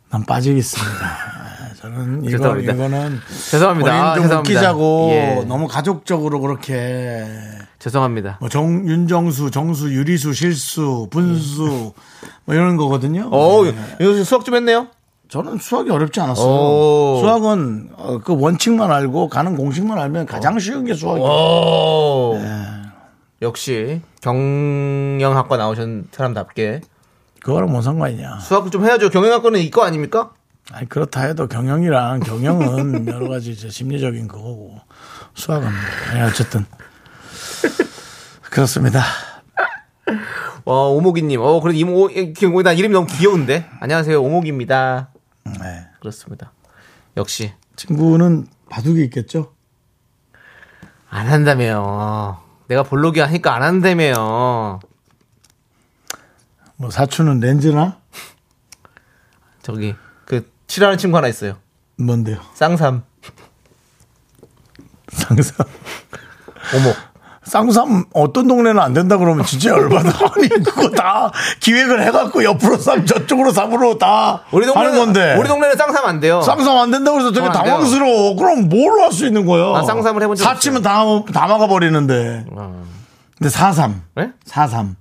난 0.10 0.24
빠지겠습니다. 0.26 1.06
아, 1.06 1.74
저는 1.82 2.22
이거, 2.26 2.32
죄송합니다. 2.32 2.74
이거는. 2.74 3.20
죄송합니다. 3.52 3.92
본인 3.92 4.04
아, 4.06 4.14
좀 4.16 4.24
죄송합니다. 4.24 4.40
웃기자고 4.40 5.08
예. 5.12 5.46
너무 5.48 5.68
가족적으로 5.68 6.40
그렇게 6.40 7.26
죄송합니다. 7.80 8.38
뭐 8.40 8.50
정, 8.50 8.88
윤정수, 8.88 9.52
정수, 9.52 9.92
유리수, 9.94 10.34
실수, 10.34 11.08
분수 11.12 11.94
뭐 12.46 12.56
이런 12.56 12.78
거거든요. 12.78 13.30
어, 13.32 13.64
네. 13.64 13.74
이거 14.00 14.24
수학 14.24 14.46
좀 14.46 14.56
했네요. 14.56 14.88
저는 15.28 15.58
수학이 15.58 15.90
어렵지 15.90 16.20
않았어요. 16.22 16.48
오. 16.48 17.18
수학은 17.22 17.90
어, 17.96 18.20
그 18.24 18.36
원칙만 18.40 18.92
알고 18.92 19.28
가는 19.28 19.58
공식만 19.58 19.98
알면 19.98 20.28
가장 20.28 20.60
쉬운 20.60 20.86
게 20.86 20.94
수학이에요. 20.94 21.28
오. 21.28 22.38
네. 22.40 22.52
역시 23.42 24.02
경영학과 24.22 25.58
나오신 25.58 26.08
사람답게 26.12 26.82
그거랑 27.46 27.70
뭔 27.70 27.84
상관이냐. 27.84 28.40
수학을 28.40 28.72
좀 28.72 28.84
해야죠. 28.84 29.12
경영학과는 29.12 29.60
이거 29.60 29.84
아닙니까? 29.84 30.34
아니, 30.72 30.90
그렇다 30.90 31.22
해도 31.22 31.48
경영이랑 31.48 32.22
경영은 32.22 33.06
여러 33.14 33.30
가지 33.30 33.52
이제 33.52 33.70
심리적인 33.70 34.28
그거고 34.28 34.82
수학은 35.36 35.68
아니, 36.10 36.22
어쨌든 36.24 36.66
그렇습니다. 38.50 39.04
어, 40.64 40.90
오목이님. 40.90 41.40
어, 41.40 41.60
그래도 41.62 41.78
이모, 41.78 42.08
기난 42.08 42.78
이름이 42.78 42.94
너무 42.94 43.06
귀여운데. 43.06 43.70
안녕하세요. 43.80 44.20
오목입니다. 44.24 45.10
네. 45.62 45.88
그렇습니다. 46.00 46.52
역시. 47.16 47.54
친구는 47.76 48.48
바둑이 48.70 49.04
있겠죠? 49.04 49.54
안 51.12 51.28
한다며요. 51.28 52.40
내가 52.70 52.82
볼록이 52.82 53.20
하니까 53.20 53.54
안 53.54 53.62
한다며요. 53.62 54.80
뭐 56.78 56.90
사촌은 56.90 57.40
렌즈나 57.40 57.98
저기, 59.62 59.96
그, 60.26 60.50
칠하는 60.68 60.98
친구 60.98 61.18
하나 61.18 61.28
있어요. 61.28 61.58
뭔데요? 61.98 62.38
쌍삼. 62.54 63.04
상삼. 65.10 65.56
오목. 66.76 66.96
쌍삼 67.44 68.06
어떤 68.14 68.48
동네는 68.48 68.80
안 68.82 68.94
된다 68.94 69.18
그러면 69.18 69.46
진짜 69.46 69.70
열받아. 69.70 70.10
아니 70.36 70.50
그거 70.50 70.90
다 70.90 71.32
기획을 71.60 72.04
해갖고 72.04 72.44
옆으로 72.44 72.78
삼 72.78 73.06
저쪽으로 73.06 73.52
삼으로 73.52 73.98
다 74.00 74.44
우리 74.52 74.66
동네는, 74.66 74.88
하는 74.88 75.06
건데. 75.06 75.36
우리 75.40 75.48
동네는 75.48 75.78
쌍삼 75.78 76.06
안 76.06 76.20
돼요. 76.20 76.42
쌍삼 76.42 76.78
안 76.78 76.92
된다고 76.92 77.20
해서 77.20 77.32
되게 77.32 77.46
어, 77.46 77.50
안 77.50 77.54
돼요. 77.54 77.64
당황스러워. 77.64 78.36
그럼 78.36 78.68
뭘할수 78.68 79.26
있는 79.26 79.46
거야? 79.46 79.74
난 79.74 79.86
쌍삼을 79.86 80.22
해본 80.24 80.36
적 80.36 80.44
사치면 80.44 80.82
다, 80.82 81.04
다 81.34 81.48
막아버리는데. 81.48 82.46
어. 82.52 82.84
근데 83.38 83.50
사삼. 83.50 84.02
네? 84.16 84.32
사삼. 84.46 84.96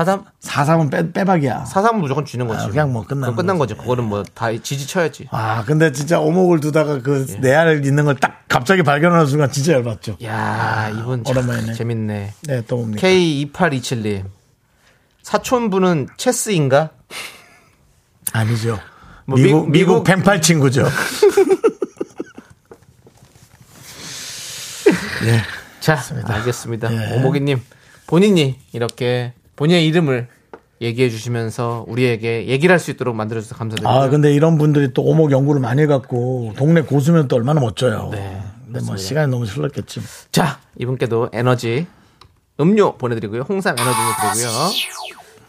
사삼? 0.00 0.24
사삼은 0.40 0.88
빼, 0.88 1.12
빼박이야. 1.12 1.66
사삼은 1.66 2.00
무조건 2.00 2.24
쥐는 2.24 2.48
거지. 2.48 2.64
아, 2.64 2.68
그냥 2.68 2.90
뭐 2.90 3.02
그건 3.06 3.36
끝난 3.36 3.58
거지. 3.58 3.74
거지. 3.74 3.82
그거는 3.82 4.04
뭐 4.08 4.22
다 4.34 4.50
지지쳐야지. 4.50 5.28
아, 5.30 5.62
근데 5.66 5.92
진짜 5.92 6.18
오목을 6.20 6.60
두다가 6.60 7.02
그 7.02 7.26
예. 7.28 7.34
내알 7.38 7.84
있는 7.84 8.06
걸 8.06 8.14
딱 8.18 8.44
갑자기 8.48 8.82
발견하는 8.82 9.26
순간 9.26 9.52
진짜 9.52 9.72
열받죠. 9.74 10.16
야 10.24 10.88
이분 10.88 11.22
참 11.22 11.36
오랜만이네. 11.36 11.74
재밌네. 11.74 12.32
네, 12.44 12.62
또 12.66 12.76
뭡니까? 12.78 13.06
K2827님. 13.06 14.24
사촌분은 15.22 16.08
체스인가? 16.16 16.88
아니죠. 18.32 18.78
뭐 19.26 19.36
미국, 19.38 19.66
미- 19.66 19.80
미국 19.80 19.92
미국- 19.96 20.04
펜팔 20.04 20.40
친구죠. 20.40 20.86
예. 25.26 25.42
자, 25.80 25.98
알겠습니다. 26.24 26.90
예. 26.92 27.16
오목이님, 27.16 27.60
본인이 28.06 28.58
이렇게 28.72 29.34
본인의 29.60 29.86
이름을 29.88 30.26
얘기해 30.80 31.10
주시면서 31.10 31.84
우리에게 31.86 32.46
얘기를 32.46 32.72
할 32.72 32.80
수 32.80 32.90
있도록 32.90 33.14
만들어 33.14 33.42
주셔서 33.42 33.58
감사드립니다. 33.58 33.94
아, 33.94 34.08
근데 34.08 34.32
이런 34.32 34.56
분들이 34.56 34.94
또 34.94 35.02
오목 35.02 35.30
연구를 35.32 35.60
많이 35.60 35.82
해 35.82 35.86
갖고 35.86 36.54
동네 36.56 36.80
고수면 36.80 37.28
또 37.28 37.36
얼마나 37.36 37.60
멋져요. 37.60 38.08
네, 38.10 38.40
근데 38.64 38.80
뭐 38.86 38.96
시간이 38.96 39.30
너무 39.30 39.44
흘렀겠지. 39.44 40.00
자, 40.32 40.58
이분께도 40.78 41.28
에너지 41.34 41.86
음료 42.58 42.96
보내 42.96 43.14
드리고요. 43.16 43.42
홍삼 43.42 43.76
에너지 43.78 43.98
음료 43.98 44.32
드리고요. 44.32 44.50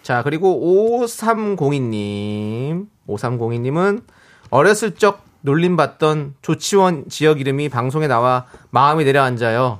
자, 0.03 0.23
그리고 0.23 0.99
5302님. 1.07 2.87
5302님은 3.07 4.03
어렸을 4.49 4.95
적 4.95 5.23
놀림받던 5.39 6.35
조치원 6.41 7.05
지역 7.07 7.39
이름이 7.39 7.69
방송에 7.69 8.07
나와 8.07 8.45
마음이 8.71 9.05
내려앉아요. 9.05 9.79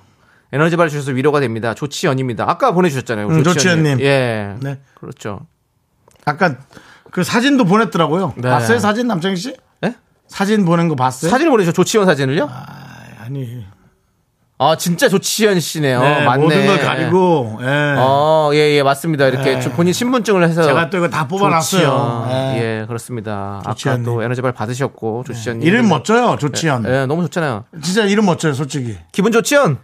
에너지 0.54 0.76
발 0.76 0.90
주셔서 0.90 1.12
위로가 1.12 1.40
됩니다. 1.40 1.74
조치연입니다. 1.74 2.50
아까 2.50 2.72
보내주셨잖아요. 2.74 3.28
음, 3.28 3.44
조치연님. 3.44 4.02
예. 4.02 4.56
네. 4.60 4.80
그렇죠. 4.96 5.42
아까 6.26 6.56
그 7.12 7.24
사진도 7.24 7.66
보냈더라고요. 7.66 8.34
네. 8.38 8.50
봤어요? 8.50 8.80
사진 8.80 9.08
남창희 9.08 9.36
씨? 9.38 9.56
예? 9.86 9.96
사진 10.28 10.66
보낸 10.66 10.88
거 10.88 10.96
봤어요? 10.96 11.32
사진을 11.32 11.52
보내주셨죠. 11.52 11.76
조치연 11.76 12.06
사진을요? 12.06 12.50
아 12.52 13.28
니. 13.30 13.66
아, 14.64 14.76
진짜 14.78 15.10
조치연 15.10 15.60
씨네요. 15.60 16.00
네, 16.02 16.24
맞네. 16.24 16.44
모든 16.44 16.68
걸 16.68 16.80
가리고. 16.80 17.58
예. 17.64 17.96
어, 17.98 18.52
예, 18.54 18.58
예, 18.76 18.84
맞습니다. 18.84 19.26
이렇게 19.26 19.56
네. 19.56 19.60
저 19.60 19.72
본인 19.72 19.92
신분증을 19.92 20.44
해서. 20.44 20.62
제가 20.62 20.92
또 20.92 20.98
이거 20.98 21.10
다 21.10 21.28
뽑아놨어요. 21.28 22.28
예. 22.30 22.58
예, 22.82 22.86
그렇습니다. 22.86 23.62
아까 23.64 23.72
조치연님. 23.74 24.06
또 24.06 24.22
에너지발 24.22 24.52
받으셨고, 24.52 25.24
조치연님. 25.26 25.68
이름 25.68 25.90
멋져요, 25.90 26.38
조치현. 26.40 26.86
예, 26.88 27.08
너무 27.08 27.24
좋잖아요. 27.24 27.66
진짜 27.82 28.04
이름 28.06 28.28
멋져요, 28.28 28.54
솔직히. 28.54 29.00
기분 29.12 29.32
좋지연? 29.32 29.80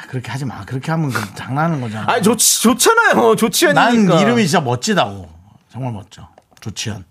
아, 0.00 0.06
그렇게 0.06 0.30
하지 0.30 0.44
마. 0.44 0.64
그렇게 0.64 0.90
하면 0.90 1.10
그 1.10 1.34
장난하는 1.34 1.80
거잖아. 1.80 2.10
아니, 2.10 2.22
좋지, 2.22 2.62
좋잖아요. 2.62 3.36
조치연이니까. 3.36 4.14
난 4.14 4.22
이름이 4.22 4.46
진짜 4.46 4.60
멋지다고. 4.60 5.28
정말 5.70 5.92
멋져. 5.92 6.28
조치현. 6.60 7.04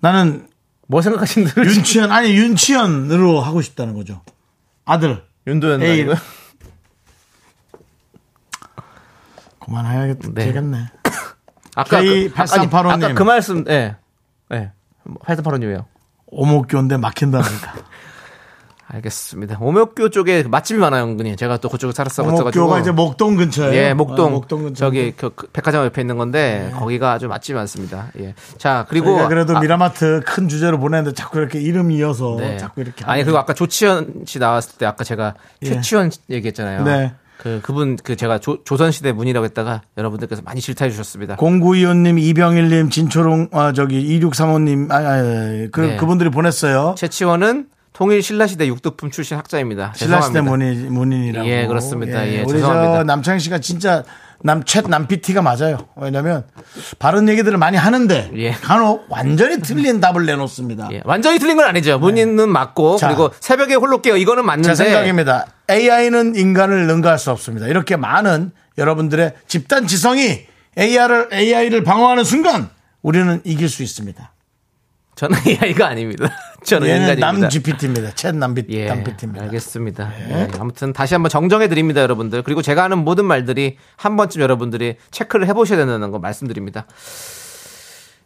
나는 0.00 0.48
뭐 0.86 1.00
생각하시는 1.00 1.48
대로. 1.52 1.66
윤치현, 1.66 2.12
아니, 2.12 2.36
윤치현으로 2.36 3.40
하고 3.40 3.62
싶다는 3.62 3.94
거죠. 3.94 4.20
아들. 4.84 5.24
윤도현 5.46 5.82
에이. 5.82 5.90
아니고요? 5.92 6.16
그만해야겠, 9.60 10.18
네. 10.34 10.46
되겠네. 10.46 10.90
아까 11.74 12.00
그, 12.00 12.30
K8385 12.34 12.74
아까, 12.74 12.96
님. 12.96 13.04
아까 13.04 13.14
그 13.14 13.22
말씀, 13.22 13.64
예. 13.68 13.96
예. 14.52 14.72
8385님이요. 15.06 15.86
오목교인데 16.26 16.96
막힌다니까. 16.98 17.74
알겠습니다. 18.94 19.58
오목교 19.60 20.10
쪽에 20.10 20.44
맛집이 20.44 20.78
많아요, 20.78 21.04
은근히. 21.04 21.36
제가 21.36 21.56
또 21.56 21.68
그쪽에 21.68 21.92
살았어가지고. 21.92 22.42
오목교가 22.42 22.80
이제 22.80 22.92
목동 22.92 23.36
근처에. 23.36 23.76
예, 23.76 23.94
목동. 23.94 24.32
목동 24.32 24.62
근처. 24.64 24.86
저기 24.86 25.12
그, 25.16 25.30
그 25.34 25.46
백화점 25.48 25.84
옆에 25.84 26.00
있는 26.00 26.16
건데 26.16 26.70
거기가 26.74 27.12
아주 27.12 27.28
맛집이 27.28 27.54
많습니다. 27.54 28.08
예. 28.20 28.34
자, 28.58 28.86
그리고 28.88 29.26
그래도 29.28 29.56
아, 29.56 29.60
미라마트 29.60 30.22
큰 30.24 30.48
주제로 30.48 30.78
보냈는데 30.78 31.14
자꾸 31.14 31.38
이렇게 31.38 31.60
이름 31.60 31.90
이어서 31.90 32.36
네. 32.38 32.56
자꾸 32.58 32.80
이렇게. 32.80 33.04
아니. 33.04 33.24
그리고 33.24 33.38
아까 33.38 33.52
조치현 33.52 34.24
씨 34.26 34.38
나왔을 34.38 34.78
때 34.78 34.86
아까 34.86 35.02
제가 35.04 35.34
예. 35.62 35.66
최치현 35.66 36.10
얘기했잖아요. 36.30 36.84
네. 36.84 37.14
그 37.38 37.60
그분 37.62 37.96
그 37.96 38.16
제가 38.16 38.38
조, 38.38 38.62
조선시대 38.62 39.12
문이라고 39.12 39.44
했다가 39.44 39.82
여러분들께서 39.98 40.42
많이 40.42 40.60
질타해 40.60 40.90
주셨습니다. 40.90 41.36
0925님, 41.36 42.18
이병일님, 42.18 42.90
진초롱, 42.90 43.48
아, 43.52 43.72
저기, 43.72 44.18
2635님, 44.20 44.90
아, 44.90 44.94
아, 44.94 44.98
아, 44.98 45.68
그, 45.72 45.80
네. 45.80 45.96
그분들이 45.96 46.30
보냈어요. 46.30 46.94
최치원은 46.96 47.66
통일 47.94 48.22
신라시대 48.24 48.66
육두품 48.66 49.12
출신 49.12 49.36
학자입니다. 49.36 49.92
신라시대. 49.94 50.40
문인, 50.40 50.92
문인이라고. 50.92 51.48
예, 51.48 51.66
그렇습니다. 51.66 52.26
예, 52.26 52.42
우리 52.42 52.54
죄송합니다. 52.54 52.98
저 52.98 53.04
남창희 53.04 53.38
씨가 53.38 53.60
진짜 53.60 54.02
남, 54.42 54.64
챗 54.64 54.88
남 54.88 55.06
PT가 55.06 55.42
맞아요. 55.42 55.78
왜냐면, 55.94 56.42
바른 56.98 57.28
얘기들을 57.28 57.56
많이 57.56 57.76
하는데, 57.76 58.32
예. 58.34 58.50
간혹 58.50 59.06
완전히 59.08 59.62
틀린 59.62 60.00
답을 60.00 60.26
내놓습니다. 60.26 60.88
예, 60.92 61.02
완전히 61.04 61.38
틀린 61.38 61.56
건 61.56 61.66
아니죠. 61.66 62.00
문인은 62.00 62.48
맞고 62.48 62.96
네. 62.96 62.98
자. 62.98 63.06
그리고 63.06 63.30
새벽에 63.38 63.76
홀로 63.76 64.02
깨요. 64.02 64.16
이거는 64.16 64.44
맞는데 64.44 64.74
제 64.74 64.84
생각입니다. 64.84 65.46
AI는 65.70 66.34
인간을 66.34 66.88
능가할 66.88 67.20
수 67.20 67.30
없습니다. 67.30 67.68
이렇게 67.68 67.96
많은 67.96 68.50
여러분들의 68.76 69.34
집단 69.46 69.86
지성이 69.86 70.40
AI를, 70.76 71.28
AI를 71.32 71.84
방어하는 71.84 72.24
순간, 72.24 72.70
우리는 73.02 73.40
이길 73.44 73.68
수 73.68 73.84
있습니다. 73.84 74.32
저는 75.14 75.38
AI가 75.46 75.86
아닙니다. 75.88 76.28
저는 76.64 76.88
얘는. 76.88 77.20
남 77.20 77.48
GPT입니다. 77.48 78.10
챗 78.10 78.34
남, 78.36 78.54
예, 78.70 78.86
남 78.86 79.04
PT입니다. 79.04 79.44
알겠습니다. 79.44 80.12
예, 80.30 80.48
아무튼 80.58 80.92
다시 80.92 81.14
한번 81.14 81.28
정정해 81.28 81.68
드립니다, 81.68 82.00
여러분들. 82.00 82.42
그리고 82.42 82.62
제가 82.62 82.82
하는 82.84 82.98
모든 82.98 83.24
말들이 83.26 83.76
한 83.96 84.16
번쯤 84.16 84.40
여러분들이 84.40 84.96
체크를 85.10 85.46
해보셔야 85.46 85.78
된다는 85.78 86.10
거 86.10 86.18
말씀드립니다. 86.18 86.86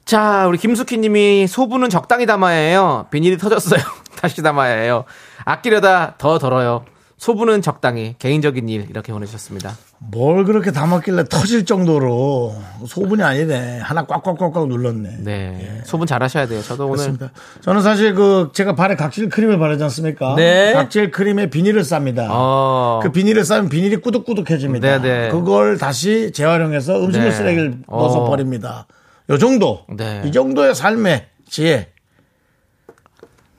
자, 0.05 0.47
우리 0.47 0.57
김숙희님이 0.57 1.47
소분은 1.49 1.91
적당히 1.91 2.25
담아야 2.25 2.57
해요. 2.57 3.07
비닐이 3.11 3.37
터졌어요. 3.37 3.81
다시 4.17 4.43
담아야 4.43 4.75
해요. 4.77 5.05
아끼려다 5.45 6.15
더 6.17 6.39
덜어요. 6.39 6.85
소분은 7.19 7.63
적당히 7.63 8.15
개인적인 8.21 8.69
일 8.69 8.87
이렇게 8.89 9.13
보내주셨습니다. 9.13 9.77
뭘 9.99 10.45
그렇게 10.45 10.71
담았길래 10.71 11.25
터질 11.25 11.65
정도로 11.65 12.55
소분이 12.87 13.25
아니네. 13.25 13.81
하나 13.81 14.07
꽉꽉꽉꽉 14.07 14.69
눌렀네. 14.69 15.17
네. 15.25 15.83
소분 15.85 16.07
잘 16.07 16.23
하셔야 16.23 16.47
돼요. 16.47 16.63
저도 16.63 16.85
오늘 16.85 16.97
그렇습니다. 16.99 17.31
저는 17.61 17.83
사실 17.83 18.15
그 18.15 18.51
제가 18.55 18.77
발에 18.77 18.95
각질 18.95 19.29
크림을 19.29 19.59
바르지 19.59 19.83
않습니까? 19.83 20.37
네. 20.37 20.73
각질 20.73 21.11
크림에 21.11 21.51
비닐을 21.51 21.83
쌉니다. 21.83 22.29
어, 22.31 23.01
그 23.03 23.11
비닐을 23.11 23.45
싸면 23.45 23.69
비닐이 23.69 23.97
꾸덕꾸덕해집니다. 23.97 25.03
네네. 25.03 25.31
그걸 25.31 25.77
다시 25.77 26.31
재활용해서 26.31 27.05
음식물 27.05 27.31
네. 27.31 27.37
쓰레기를 27.37 27.79
넣어서 27.89 28.21
어. 28.23 28.29
버립니다. 28.29 28.87
요 29.29 29.39
정도. 29.39 29.85
네. 29.89 30.23
이 30.25 30.31
정도의 30.31 30.77
삶의 30.77 31.27
지혜. 31.49 31.89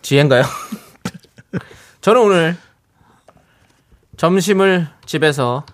지혜인가요? 0.01 0.43
저는 1.99 2.21
오늘 2.21 2.55
점심을 4.23 4.85
집에서 5.05 5.65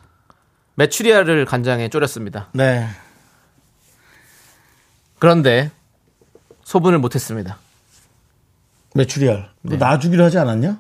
메추리알을 0.76 1.46
간장에 1.46 1.90
졸였습니다. 1.90 2.50
네. 2.54 2.86
그런데 5.18 5.72
소분을 6.64 7.00
못했습니다. 7.00 7.58
메추리알. 8.94 9.50
네. 9.64 9.72
그거 9.78 9.84
놔주기로 9.84 10.26
하지 10.26 10.38
않았냐? 10.38 10.80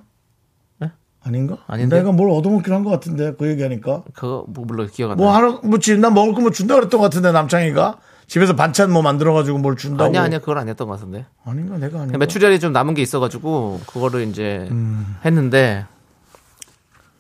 네? 0.78 0.92
아닌가? 1.24 1.58
아닌데? 1.66 1.98
내가 1.98 2.12
뭘 2.12 2.30
얻어먹긴 2.30 2.72
한것 2.72 2.94
같은데 2.94 3.34
그 3.34 3.48
얘기하니까. 3.50 4.04
그거 4.14 4.46
뭐 4.48 4.64
물론 4.66 4.88
기억 4.92 5.10
안뭐 5.14 5.26
나요. 5.26 5.36
하나 5.48 5.60
뭐 5.64 5.80
지- 5.80 5.98
나 5.98 6.12
먹을 6.12 6.36
거 6.36 6.42
뭐 6.42 6.52
준다 6.52 6.76
그랬던 6.76 7.00
것 7.00 7.06
같은데 7.06 7.32
남창이가 7.32 7.98
집에서 8.28 8.56
반찬 8.56 8.92
뭐 8.92 9.02
만들어 9.02 9.34
가지고 9.34 9.58
뭘 9.58 9.76
준다고. 9.76 10.04
아니야 10.10 10.22
아니야 10.22 10.38
그건 10.38 10.60
아니었던 10.60 10.88
것 10.88 11.00
같은데. 11.00 11.26
아닌가 11.44 11.80
내가 11.80 11.98
아닌가. 12.02 12.20
메추리알이 12.20 12.60
좀 12.60 12.74
남은 12.74 12.94
게 12.94 13.02
있어가지고 13.02 13.82
그거를 13.88 14.28
이제 14.28 14.68
음. 14.70 15.16
했는데 15.26 15.88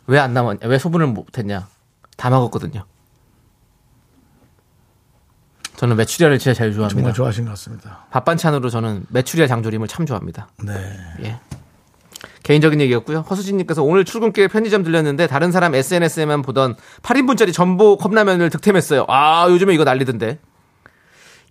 왜 0.07 0.19
안 0.19 0.33
남았냐? 0.33 0.67
왜 0.67 0.77
소분을 0.77 1.07
못했냐? 1.07 1.67
다 2.17 2.29
먹었거든요. 2.29 2.85
저는 5.75 5.97
메추리알을 5.97 6.39
진짜 6.39 6.53
제일 6.57 6.71
좋아합니다. 6.73 6.95
정말 6.99 7.13
좋아하신 7.13 7.45
것 7.45 7.51
같습니다. 7.51 8.05
밥 8.11 8.23
반찬으로 8.23 8.69
저는 8.69 9.05
메추리알 9.09 9.47
장조림을 9.47 9.87
참 9.87 10.05
좋아합니다. 10.05 10.47
네. 10.63 10.73
예. 11.23 11.39
개인적인 12.43 12.79
얘기였고요. 12.81 13.19
허수진님께서 13.21 13.83
오늘 13.83 14.05
출근길 14.05 14.47
편의점 14.47 14.83
들렸는데 14.83 15.27
다른 15.27 15.51
사람 15.51 15.75
SNS에만 15.75 16.43
보던 16.43 16.75
8인분짜리 17.01 17.51
전복 17.51 17.99
컵라면을 18.01 18.49
득템했어요. 18.51 19.05
아 19.09 19.47
요즘에 19.49 19.73
이거 19.73 19.83
난리던데. 19.83 20.39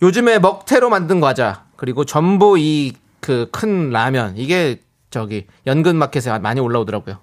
요즘에 0.02 0.38
먹태로 0.38 0.88
만든 0.90 1.20
과자 1.20 1.64
그리고 1.76 2.04
전보 2.04 2.56
이 2.58 2.92
그 3.20 3.48
큰 3.50 3.88
라면 3.88 4.36
이게 4.36 4.82
저기 5.08 5.46
연근 5.66 5.96
마켓에 5.96 6.38
많이 6.40 6.60
올라오더라고요. 6.60 7.20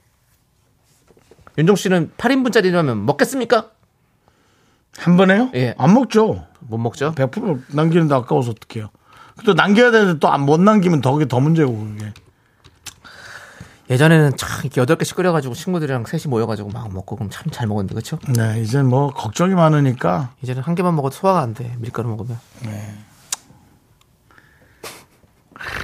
윤종 1.57 1.75
씨는 1.75 2.11
8인분짜리 2.17 2.71
라면 2.71 3.05
먹겠습니까? 3.05 3.69
한 4.97 5.17
번에요? 5.17 5.51
예. 5.55 5.73
안 5.77 5.93
먹죠. 5.93 6.45
못 6.59 6.77
먹죠. 6.77 7.13
100% 7.13 7.63
남기는데 7.75 8.13
아까워서 8.15 8.51
어떡해요. 8.51 8.89
또 9.45 9.53
남겨야 9.53 9.91
되는데 9.91 10.19
또 10.19 10.29
못 10.37 10.59
남기면 10.59 11.01
더, 11.01 11.13
그게 11.13 11.27
더 11.27 11.39
문제고, 11.39 11.73
그게. 11.77 12.13
예전에는 13.89 14.37
참 14.37 14.61
이렇게 14.63 14.81
8개씩 14.81 15.15
끓여가지고 15.15 15.53
친구들이랑 15.53 16.05
셋이 16.05 16.23
모여가지고 16.27 16.69
막 16.69 16.93
먹고 16.93 17.15
그럼 17.17 17.29
참 17.29 17.51
잘 17.51 17.67
먹었는데 17.67 17.95
그쵸? 17.95 18.19
네, 18.37 18.61
이제 18.61 18.81
뭐, 18.81 19.09
걱정이 19.09 19.53
많으니까. 19.53 20.31
이제는 20.43 20.61
한 20.61 20.75
개만 20.75 20.95
먹어도 20.95 21.13
소화가 21.15 21.41
안 21.41 21.53
돼. 21.53 21.75
밀가루 21.79 22.07
먹으면. 22.09 22.37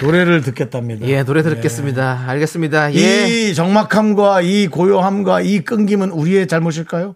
노래를 0.02 0.42
듣겠답니다. 0.42 1.08
예, 1.08 1.24
노래 1.24 1.42
들었겠습니다. 1.44 2.26
알겠습니다. 2.28 2.94
예. 2.94 3.28
이 3.28 3.54
적막함과 3.56 4.42
이 4.42 4.68
고요함과 4.68 5.42
이 5.42 5.62
끊김은 5.62 6.12
우리의 6.12 6.48
잘못일까요? 6.48 7.16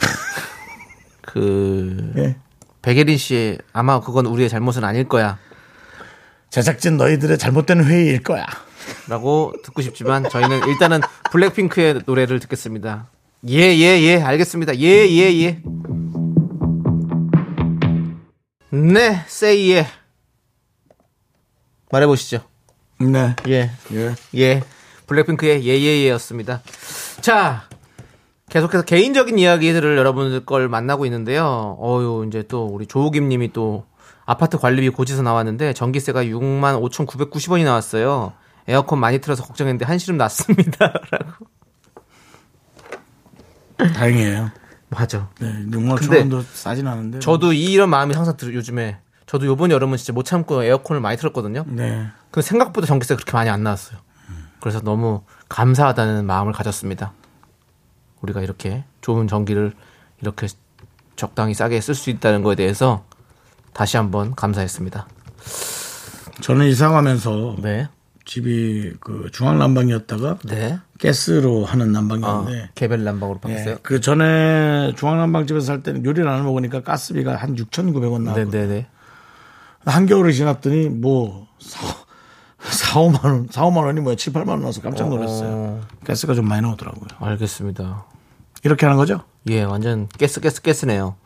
그 1.22 2.12
예. 2.16 2.36
백예린 2.82 3.16
씨 3.16 3.58
아마 3.72 4.00
그건 4.00 4.26
우리의 4.26 4.48
잘못은 4.48 4.84
아닐 4.84 5.08
거야라고 5.08 5.38
제작진 6.50 6.96
너희들의 6.96 7.38
잘못된 7.38 7.84
회의일 7.84 8.22
거야. 8.22 8.46
듣고 9.64 9.82
싶지만 9.82 10.28
저희는 10.28 10.68
일단은 10.68 11.00
블랙핑크의 11.32 12.02
노래를 12.06 12.40
듣겠습니다. 12.40 13.10
예, 13.48 13.74
예, 13.76 14.00
예. 14.00 14.22
알겠습니다. 14.22 14.78
예, 14.78 15.08
예, 15.08 15.32
예. 15.42 15.62
네, 18.70 19.22
세이 19.26 19.72
예. 19.72 19.86
말해 21.96 22.06
보시죠. 22.06 22.40
네. 23.00 23.34
예. 23.48 23.70
예. 23.92 24.14
예. 24.34 24.62
블랙핑크의 25.06 25.64
예예예였습니다. 25.66 26.60
자, 27.22 27.62
계속해서 28.50 28.84
개인적인 28.84 29.38
이야기들을 29.38 29.96
여러분들 29.96 30.44
걸 30.44 30.68
만나고 30.68 31.06
있는데요. 31.06 31.78
어유 31.80 32.26
이제 32.28 32.42
또 32.48 32.66
우리 32.66 32.86
조우김 32.86 33.28
님이 33.30 33.50
또 33.54 33.86
아파트 34.26 34.58
관리비 34.58 34.90
고지서 34.90 35.22
나왔는데 35.22 35.72
전기세가 35.72 36.24
6만 36.24 36.78
5,990원이 36.90 37.64
나왔어요. 37.64 38.34
에어컨 38.68 39.00
많이 39.00 39.18
틀어서 39.20 39.42
걱정했는데 39.44 39.86
한시름 39.86 40.18
났습니다. 40.18 40.92
라고. 41.10 41.46
다행이에요. 43.94 44.50
맞아. 44.90 45.30
네, 45.40 45.46
6만 45.70 45.88
천 45.88 45.96
근데 45.98 46.18
원도 46.18 46.42
싸진 46.42 46.86
않은데. 46.88 47.20
저도 47.20 47.52
이- 47.54 47.72
이런 47.72 47.88
마음이 47.88 48.14
항상 48.14 48.36
들 48.36 48.54
요즘에 48.54 48.98
저도 49.26 49.46
요번 49.46 49.70
여름은 49.70 49.98
진짜 49.98 50.12
못 50.12 50.24
참고 50.24 50.62
에어컨을 50.62 51.00
많이 51.00 51.16
틀었거든요. 51.16 51.64
네. 51.66 52.06
근데 52.30 52.46
생각보다 52.46 52.86
전기세가 52.86 53.16
그렇게 53.16 53.32
많이 53.32 53.50
안 53.50 53.62
나왔어요. 53.62 53.98
그래서 54.60 54.80
너무 54.80 55.22
감사하다는 55.48 56.24
마음을 56.26 56.52
가졌습니다. 56.52 57.12
우리가 58.20 58.40
이렇게 58.42 58.84
좋은 59.00 59.28
전기를 59.28 59.72
이렇게 60.20 60.48
적당히 61.16 61.54
싸게 61.54 61.80
쓸 61.80 61.94
수 61.94 62.10
있다는 62.10 62.42
거에 62.42 62.54
대해서 62.54 63.04
다시 63.72 63.96
한번 63.96 64.34
감사했습니다. 64.34 65.06
저는 66.40 66.66
이사 66.66 66.90
가면서 66.90 67.56
네. 67.60 67.88
집이 68.24 68.94
그 68.98 69.28
중앙 69.32 69.58
난방이었다가 69.58 70.38
네. 70.46 70.78
가스로 71.00 71.64
하는 71.64 71.90
아, 71.90 72.00
난방이었는데 72.00 72.70
개별 72.74 73.04
난방으로 73.04 73.38
바뀌었어요? 73.38 73.74
예, 73.74 73.78
그 73.82 74.00
전에 74.00 74.92
중앙 74.96 75.18
난방집에서 75.18 75.64
살 75.64 75.82
때는 75.82 76.04
요리를 76.04 76.28
안 76.28 76.44
먹으니까 76.44 76.82
가스비가 76.82 77.36
한 77.36 77.54
6,900원 77.54 78.18
네, 78.18 78.24
나왔고 78.24 78.50
네, 78.50 78.66
네. 78.66 78.86
한겨울이 79.86 80.34
지났더니 80.34 80.88
뭐 80.88 81.46
4, 81.60 81.80
4, 82.60 83.00
5만 83.00 83.24
원, 83.24 83.48
4, 83.50 83.62
5만 83.62 83.84
원이 83.84 84.00
뭐야 84.00 84.16
7, 84.16 84.32
8만 84.32 84.48
원 84.48 84.60
나와서 84.60 84.82
깜짝 84.82 85.08
놀랐어요. 85.08 85.48
어, 85.50 85.80
가스가 86.04 86.34
좀 86.34 86.48
많이 86.48 86.62
나오더라고요. 86.62 87.06
알겠습니다. 87.20 88.04
이렇게 88.64 88.84
하는 88.86 88.96
거죠? 88.96 89.22
예, 89.48 89.62
완전 89.62 90.08
가스, 90.18 90.40
가스, 90.40 90.60
가스네요. 90.60 91.16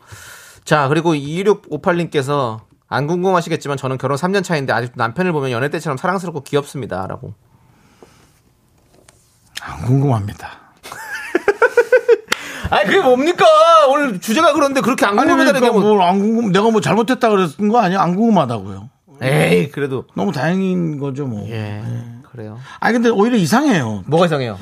자, 0.65 0.89
그리고 0.89 1.15
2658님께서 1.15 2.61
안 2.87 3.07
궁금하시겠지만 3.07 3.77
저는 3.77 3.99
결혼 3.99 4.19
3년 4.19 4.45
차인데 4.45 4.73
아직도 4.73 4.95
남편을 4.97 5.33
보면 5.33 5.51
연애 5.53 5.71
때처럼 5.71 5.97
사랑스럽고 5.97 6.43
귀엽습니다. 6.43 7.07
라고. 7.07 7.35
안 9.63 9.85
궁금합니다. 9.87 10.60
아니, 12.71 12.87
그게 12.87 13.01
뭡니까? 13.01 13.45
오늘 13.89 14.21
주제가 14.21 14.53
그런데 14.53 14.81
그렇게 14.81 15.05
안 15.07 15.17
궁금하다는 15.17 15.53
게 15.55 15.59
그러니까 15.61 15.81
뭐. 15.81 15.95
뭘안 15.95 16.19
궁금, 16.21 16.53
내가 16.53 16.71
뭐 16.71 16.81
잘못했다 16.81 17.29
그랬던 17.29 17.69
거 17.69 17.79
아니야? 17.81 18.01
안 18.01 18.15
궁금하다고요. 18.15 18.89
에이, 19.23 19.71
그래도. 19.71 20.05
너무 20.15 20.33
다행인 20.33 20.99
거죠, 20.99 21.27
뭐. 21.27 21.47
예, 21.51 21.83
그래요. 22.31 22.59
아니, 22.79 22.95
근데 22.95 23.09
오히려 23.11 23.37
이상해요. 23.37 24.05
뭐가 24.07 24.27
이상해요? 24.27 24.59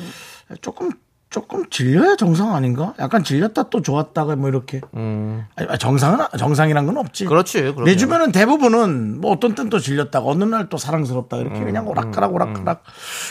조금, 0.62 0.90
조금 1.30 1.68
질려야 1.68 2.16
정상 2.16 2.54
아닌가? 2.54 2.94
약간 2.98 3.22
질렸다 3.22 3.64
또 3.64 3.82
좋았다가 3.82 4.34
뭐 4.36 4.48
이렇게. 4.48 4.80
음, 4.94 5.44
아니, 5.56 5.78
정상은, 5.78 6.24
정상이란 6.38 6.86
건 6.86 6.96
없지. 6.96 7.26
그렇지. 7.26 7.60
그럼요. 7.60 7.84
내 7.84 7.96
주변은 7.96 8.32
대부분은 8.32 9.20
뭐 9.20 9.32
어떤 9.32 9.54
땐 9.54 9.68
또 9.68 9.78
질렸다가 9.78 10.26
어느 10.26 10.44
날 10.44 10.68
또 10.70 10.76
사랑스럽다 10.78 11.36
이렇게 11.38 11.60
그냥 11.60 11.86
오락가락 11.88 12.34
오락가락 12.34 12.82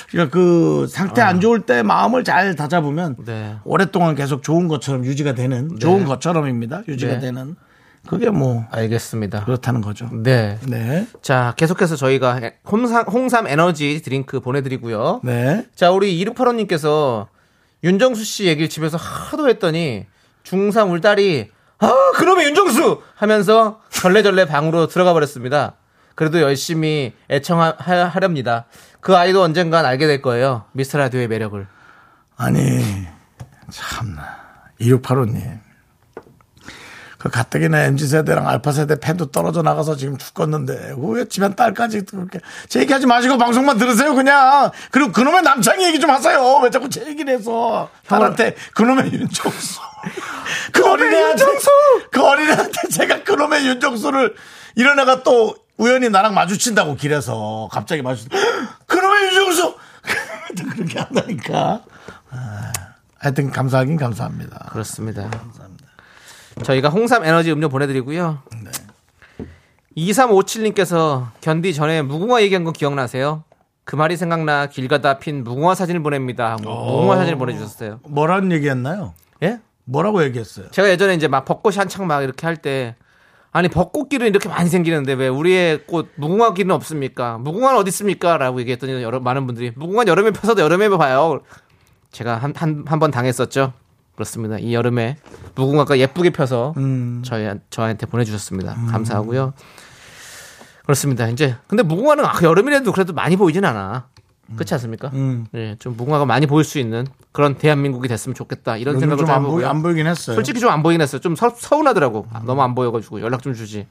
그러니까 0.09 0.31
그 0.33 0.87
상태 0.89 1.21
안 1.21 1.39
좋을 1.39 1.61
때 1.61 1.83
마음을 1.83 2.23
잘 2.23 2.55
다잡으면 2.55 3.15
네. 3.25 3.55
오랫동안 3.63 4.15
계속 4.15 4.41
좋은 4.43 4.67
것처럼 4.67 5.05
유지가 5.05 5.33
되는 5.33 5.77
좋은 5.79 6.05
것처럼입니다 6.05 6.81
유지가 6.87 7.13
네. 7.13 7.19
되는 7.19 7.55
그게 8.07 8.29
뭐 8.29 8.65
알겠습니다. 8.71 9.43
그렇다는 9.45 9.81
거죠 9.81 10.09
네. 10.11 10.57
네 10.67 11.05
자, 11.21 11.53
계속해서 11.57 11.95
저희가 11.95 12.39
홍삼, 12.71 13.03
홍삼 13.05 13.47
에너지 13.47 14.01
드링크 14.01 14.39
보내 14.39 14.61
드리고요. 14.61 15.21
네. 15.23 15.65
자, 15.75 15.91
우리 15.91 16.23
2685님께서 16.25 17.27
윤정수 17.83 18.23
씨 18.23 18.45
얘기를 18.45 18.69
집에서 18.69 18.97
하도 18.97 19.49
했더니 19.49 20.05
중3 20.43 20.91
울 20.91 21.01
딸이 21.01 21.49
아, 21.79 22.11
그놈의 22.15 22.47
윤정수! 22.47 23.03
하면서 23.15 23.81
절레절레 23.89 24.45
방으로 24.45 24.87
들어가 24.87 25.13
버렸습니다. 25.13 25.75
그래도 26.15 26.41
열심히 26.41 27.13
애청하렵니다. 27.29 28.65
그 28.99 29.15
아이도 29.15 29.43
언젠간 29.43 29.85
알게 29.85 30.07
될 30.07 30.23
거예요. 30.23 30.65
미스터 30.71 30.97
라디오의 30.97 31.27
매력을. 31.27 31.67
아니 32.35 33.07
참나 33.69 34.37
2685님 34.81 35.59
그 37.27 37.29
가뜩이나 37.29 37.83
MZ세대랑 37.83 38.47
알파 38.47 38.71
세대 38.71 38.97
팬도 38.99 39.31
떨어져 39.31 39.61
나가서 39.61 39.97
지금 39.97 40.17
죽겠는데 40.17 40.95
왜 40.97 41.25
집안 41.25 41.55
딸까지 41.55 42.05
그렇게 42.05 42.39
제 42.69 42.79
얘기하지 42.79 43.05
마시고 43.05 43.37
방송만 43.37 43.77
들으세요 43.77 44.15
그냥. 44.15 44.71
그리고 44.91 45.11
그놈의 45.11 45.41
남창희 45.41 45.85
얘기 45.87 45.99
좀 45.99 46.09
하세요. 46.09 46.59
왜 46.63 46.69
자꾸 46.69 46.89
제 46.89 47.05
얘기를 47.05 47.33
해서 47.33 47.89
딸한테 48.07 48.55
그놈의 48.73 49.11
윤정수. 49.11 49.79
그 50.71 50.89
어린애한테 50.89 51.43
그 52.11 52.23
어린애한테 52.23 52.87
제가 52.89 53.23
그놈의 53.23 53.67
윤정수를 53.67 54.35
이런 54.75 54.99
애가 54.99 55.23
또 55.23 55.55
우연히 55.77 56.09
나랑 56.09 56.33
마주친다고 56.33 56.95
길에서 56.95 57.67
갑자기 57.71 58.01
마주친 58.01 58.29
그놈의 58.87 59.23
윤정수! 59.25 59.75
그렇게 60.75 60.99
한다니까. 60.99 61.81
아, 62.31 62.71
하여튼 63.19 63.51
감사하긴 63.51 63.97
감사합니다. 63.97 64.69
그렇습니다. 64.71 65.29
저희가 66.63 66.89
홍삼 66.89 67.23
에너지 67.23 67.51
음료 67.51 67.69
보내드리고요. 67.69 68.39
네. 68.63 68.71
2357님께서 69.95 71.27
견디 71.41 71.73
전에 71.73 72.01
무궁화 72.01 72.41
얘기한 72.43 72.63
거 72.63 72.71
기억나세요? 72.71 73.43
그 73.83 73.95
말이 73.95 74.17
생각나 74.17 74.67
길 74.67 74.87
가다 74.87 75.17
핀 75.19 75.43
무궁화 75.43 75.75
사진을 75.75 76.03
보냅니다. 76.03 76.51
하고 76.51 76.63
무궁화 76.63 77.15
사진을 77.17 77.37
보내주셨어요. 77.37 77.99
뭐라는 78.03 78.51
얘기했나요? 78.51 79.13
예? 79.43 79.59
뭐라고 79.85 80.23
얘기했어요? 80.23 80.69
제가 80.71 80.89
예전에 80.89 81.13
이제 81.15 81.27
막 81.27 81.45
벚꽃이 81.45 81.77
한창 81.77 82.05
막 82.07 82.21
이렇게 82.21 82.45
할 82.45 82.57
때 82.57 82.95
아니 83.53 83.69
벚꽃길은 83.69 84.27
이렇게 84.27 84.49
많이 84.49 84.69
생기는데 84.69 85.13
왜 85.13 85.29
우리의 85.29 85.85
꽃 85.87 86.09
무궁화 86.15 86.53
길은 86.53 86.69
없습니까? 86.71 87.37
무궁화는 87.39 87.79
어디 87.79 87.87
있습니까? 87.89 88.37
라고 88.37 88.59
얘기했더니 88.59 89.01
여러 89.01 89.19
많은 89.19 89.47
분들이 89.47 89.71
무궁화는 89.75 90.11
여름에 90.11 90.31
펴서도 90.31 90.61
여름에 90.61 90.89
봐요. 90.89 91.39
제가 92.11 92.35
한 92.37 92.53
한 92.55 92.83
한 92.85 92.99
번 92.99 93.09
당했었죠. 93.09 93.73
그렇습니다. 94.17 94.57
이 94.57 94.73
여름에 94.73 95.15
무궁화가 95.53 95.99
예쁘게 95.99 96.31
펴서 96.31 96.73
저희 97.23 97.47
저한테 97.69 98.07
보내주셨습니다. 98.07 98.73
감사하고요. 98.89 99.53
그렇습니다. 100.83 101.27
이제 101.29 101.55
근데 101.67 101.83
무궁화는 101.83 102.25
아, 102.25 102.33
여름이라도 102.41 102.91
그래도 102.93 103.13
많이 103.13 103.37
보이진 103.37 103.63
않아. 103.63 104.07
그렇지 104.55 104.73
않습니까? 104.73 105.11
예, 105.53 105.75
좀 105.77 105.95
무궁화가 105.95 106.25
많이 106.25 106.47
보일 106.47 106.63
수 106.65 106.79
있는 106.79 107.05
그런 107.31 107.57
대한민국이 107.59 108.07
됐으면 108.07 108.33
좋겠다 108.33 108.77
이런 108.77 108.99
생각을 108.99 109.23
좀안 109.23 109.41
해보고요. 109.41 109.67
안 109.69 109.83
보이긴 109.83 110.07
했어요. 110.07 110.33
솔직히 110.35 110.59
좀 110.59 110.71
안 110.71 110.81
보이긴 110.81 110.99
했어요. 111.01 111.21
좀 111.21 111.35
서, 111.35 111.51
서운하더라고. 111.55 112.25
아, 112.33 112.41
너무 112.43 112.63
안 112.63 112.73
보여가지고 112.73 113.21
연락 113.21 113.43
좀 113.43 113.53
주지. 113.53 113.85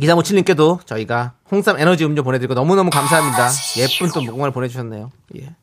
이사모칠님께도 0.00 0.80
저희가 0.84 1.32
홍삼 1.50 1.76
에너지 1.80 2.04
음료 2.04 2.22
보내드리고 2.22 2.54
너무너무 2.54 2.90
감사합니다. 2.90 3.48
예쁜 3.78 4.12
또 4.14 4.20
무궁화를 4.20 4.52
보내주셨네요. 4.52 5.10
예. 5.40 5.56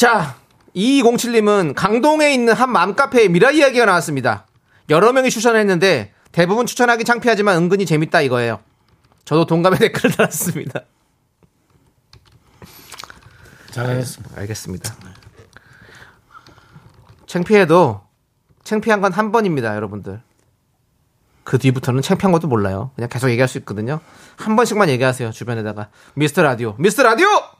자, 0.00 0.34
2207님은 0.74 1.74
강동에 1.76 2.32
있는 2.32 2.54
한 2.54 2.72
맘카페에 2.72 3.28
미라 3.28 3.50
이야기가 3.50 3.84
나왔습니다. 3.84 4.46
여러 4.88 5.12
명이 5.12 5.28
추천했는데 5.28 6.14
대부분 6.32 6.64
추천하기 6.64 7.04
창피하지만 7.04 7.58
은근히 7.58 7.84
재밌다 7.84 8.22
이거예요. 8.22 8.60
저도 9.26 9.44
동감의 9.44 9.78
댓글을 9.92 10.16
달았습니다. 10.16 10.84
잘했습니다. 13.72 14.40
알겠습니다. 14.40 14.94
창피해도 17.26 18.00
창피한 18.64 19.02
건 19.02 19.12
한 19.12 19.32
번입니다, 19.32 19.76
여러분들. 19.76 20.22
그 21.44 21.58
뒤부터는 21.58 22.00
창피한 22.00 22.32
것도 22.32 22.48
몰라요. 22.48 22.92
그냥 22.94 23.10
계속 23.10 23.28
얘기할 23.28 23.48
수 23.48 23.58
있거든요. 23.58 24.00
한 24.38 24.56
번씩만 24.56 24.88
얘기하세요, 24.88 25.30
주변에다가. 25.32 25.90
미스터 26.14 26.42
라디오, 26.42 26.74
미스터 26.78 27.02
라디오! 27.02 27.59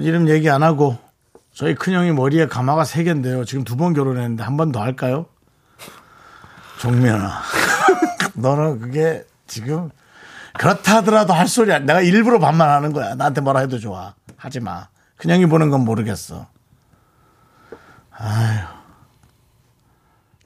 이름 0.00 0.28
얘기 0.28 0.48
안 0.50 0.62
하고 0.62 0.98
저희 1.52 1.74
큰형이 1.74 2.12
머리에 2.12 2.46
가마가 2.46 2.84
세 2.84 3.04
개인데요. 3.04 3.44
지금 3.44 3.64
두 3.64 3.76
번 3.76 3.92
결혼했는데 3.94 4.42
한 4.42 4.56
번 4.56 4.72
더 4.72 4.80
할까요? 4.80 5.26
종면아, 6.80 7.40
너는 8.34 8.80
그게 8.80 9.24
지금 9.46 9.90
그렇다 10.54 10.96
하더라도 10.96 11.32
할 11.32 11.48
소리 11.48 11.70
야 11.70 11.78
내가 11.78 12.00
일부러 12.00 12.38
반말하는 12.38 12.92
거야. 12.92 13.14
나한테 13.14 13.40
뭐라 13.40 13.60
해도 13.60 13.78
좋아. 13.78 14.14
하지 14.36 14.60
마. 14.60 14.88
큰형이 15.16 15.46
보는 15.46 15.70
건 15.70 15.84
모르겠어. 15.84 16.46
아유, 18.10 18.58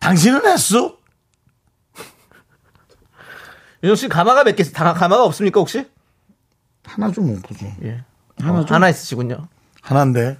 당신은 0.01 0.47
했어? 0.47 0.97
윤정 3.82 3.97
씨 3.97 4.09
가마가 4.09 4.45
몇 4.45 4.57
개, 4.57 4.62
다 4.64 4.93
가마가 4.93 5.24
없습니까, 5.24 5.61
혹시? 5.61 5.89
하나 6.84 7.11
좀 7.12 7.30
없어줘. 7.36 7.66
예. 7.84 8.05
하나 8.41 8.61
어, 8.61 8.64
좀 8.64 8.74
하나 8.74 8.89
있으시군요. 8.89 9.49
하나인데 9.82 10.36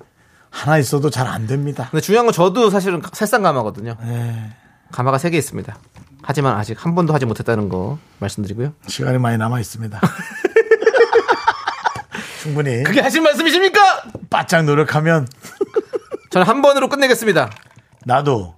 하나 0.51 0.79
있어도 0.79 1.11
잘 1.11 1.27
안 1.27 1.47
됩니다. 1.47 1.89
근데 1.91 2.01
중요한 2.01 2.27
건 2.27 2.33
저도 2.33 2.71
사실은 2.71 3.03
새싹 3.13 3.43
가마거든요. 3.43 3.97
예, 4.05 4.51
가마가 4.93 5.19
세 5.19 5.31
개 5.31 5.37
있습니다. 5.39 5.77
하지만 6.23 6.57
아직 6.57 6.85
한 6.85 6.95
번도 6.95 7.15
하지 7.15 7.27
못했다는 7.27 7.69
거 7.69 7.99
말씀드리고요. 8.19 8.73
시간이 8.87 9.19
많이 9.19 9.39
남아 9.39 9.61
있습니다. 9.61 10.01
충분히 12.43 12.83
그게 12.83 13.01
하신 13.01 13.23
말씀이십니까? 13.23 13.81
바짝 14.31 14.65
노력하면 14.65 15.27
저는 16.31 16.47
한 16.47 16.63
번으로 16.63 16.89
끝내겠습니다. 16.89 17.51
나도 18.05 18.55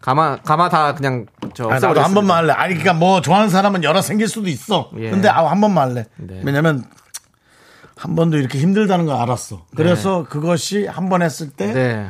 가마, 0.00 0.36
가마 0.42 0.68
다 0.68 0.94
그냥 0.94 1.26
저 1.54 1.68
아니, 1.68 1.80
나도. 1.80 2.00
한 2.00 2.12
번만 2.14 2.38
할래. 2.38 2.52
아니 2.52 2.74
그러니까 2.74 2.92
뭐 2.92 3.20
좋아하는 3.22 3.48
사람은 3.48 3.84
여러 3.84 4.02
생길 4.02 4.28
수도 4.28 4.48
있어. 4.48 4.90
예. 4.98 5.10
근데 5.10 5.28
아, 5.28 5.48
한 5.50 5.60
번만 5.60 5.90
할래. 5.90 6.06
네. 6.16 6.42
왜냐면 6.44 6.84
한 7.96 8.14
번도 8.16 8.36
이렇게 8.38 8.58
힘들다는 8.58 9.06
걸 9.06 9.16
알았어. 9.16 9.66
그래서 9.76 10.24
그것이 10.28 10.86
한 10.86 11.08
번 11.08 11.22
했을 11.22 11.50
때 11.50 11.72
네. 11.72 12.06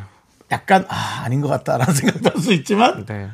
약간 0.53 0.85
아 0.89 1.23
아닌 1.25 1.41
것 1.41 1.49
같다라는 1.49 1.93
생각도 1.95 2.31
할 2.31 2.41
수 2.41 2.53
있지만 2.53 3.05
네. 3.07 3.29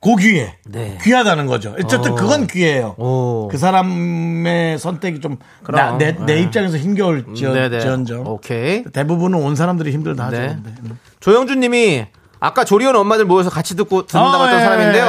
고귀해. 0.00 0.56
네. 0.66 0.98
귀하다는 1.02 1.46
거죠. 1.46 1.76
어쨌든 1.80 2.12
어. 2.12 2.14
그건 2.16 2.48
귀해요. 2.48 2.96
오. 2.98 3.46
그 3.48 3.56
사람의 3.56 4.78
선택이 4.78 5.20
좀 5.20 5.36
나, 5.38 5.46
그럼. 5.62 5.98
내, 5.98 6.12
내 6.12 6.34
네. 6.34 6.40
입장에서 6.42 6.76
힘겨울 6.76 7.34
지언정 7.34 7.54
네네. 7.54 8.16
오케이. 8.26 8.82
대부분은 8.84 9.38
온 9.38 9.54
사람들이 9.54 9.92
힘들다 9.92 10.26
하죠. 10.26 10.36
네. 10.38 10.56
근데. 10.62 10.94
조영준 11.20 11.60
님이 11.60 12.04
아까 12.40 12.64
조리원 12.64 12.96
엄마들 12.96 13.24
모여서 13.26 13.48
같이 13.50 13.76
듣고 13.76 14.06
듣는다고 14.06 14.42
아, 14.42 14.46
했던 14.48 14.60
예, 14.60 14.64
사람인데요. 14.64 15.06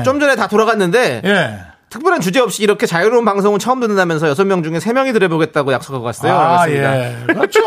예. 0.00 0.02
좀 0.04 0.20
전에 0.20 0.36
다 0.36 0.46
돌아갔는데 0.48 1.22
예. 1.24 1.60
특별한 1.94 2.20
주제 2.20 2.40
없이 2.40 2.62
이렇게 2.64 2.86
자유로운 2.86 3.24
방송은 3.24 3.60
처음 3.60 3.78
듣는다면서 3.78 4.28
여섯 4.28 4.44
명 4.44 4.64
중에 4.64 4.80
세 4.80 4.92
명이 4.92 5.12
들어보겠다고 5.12 5.72
약속하고 5.72 6.04
갔어요. 6.04 6.34
아. 6.34 6.68
예. 6.68 7.16
그렇죠. 7.26 7.60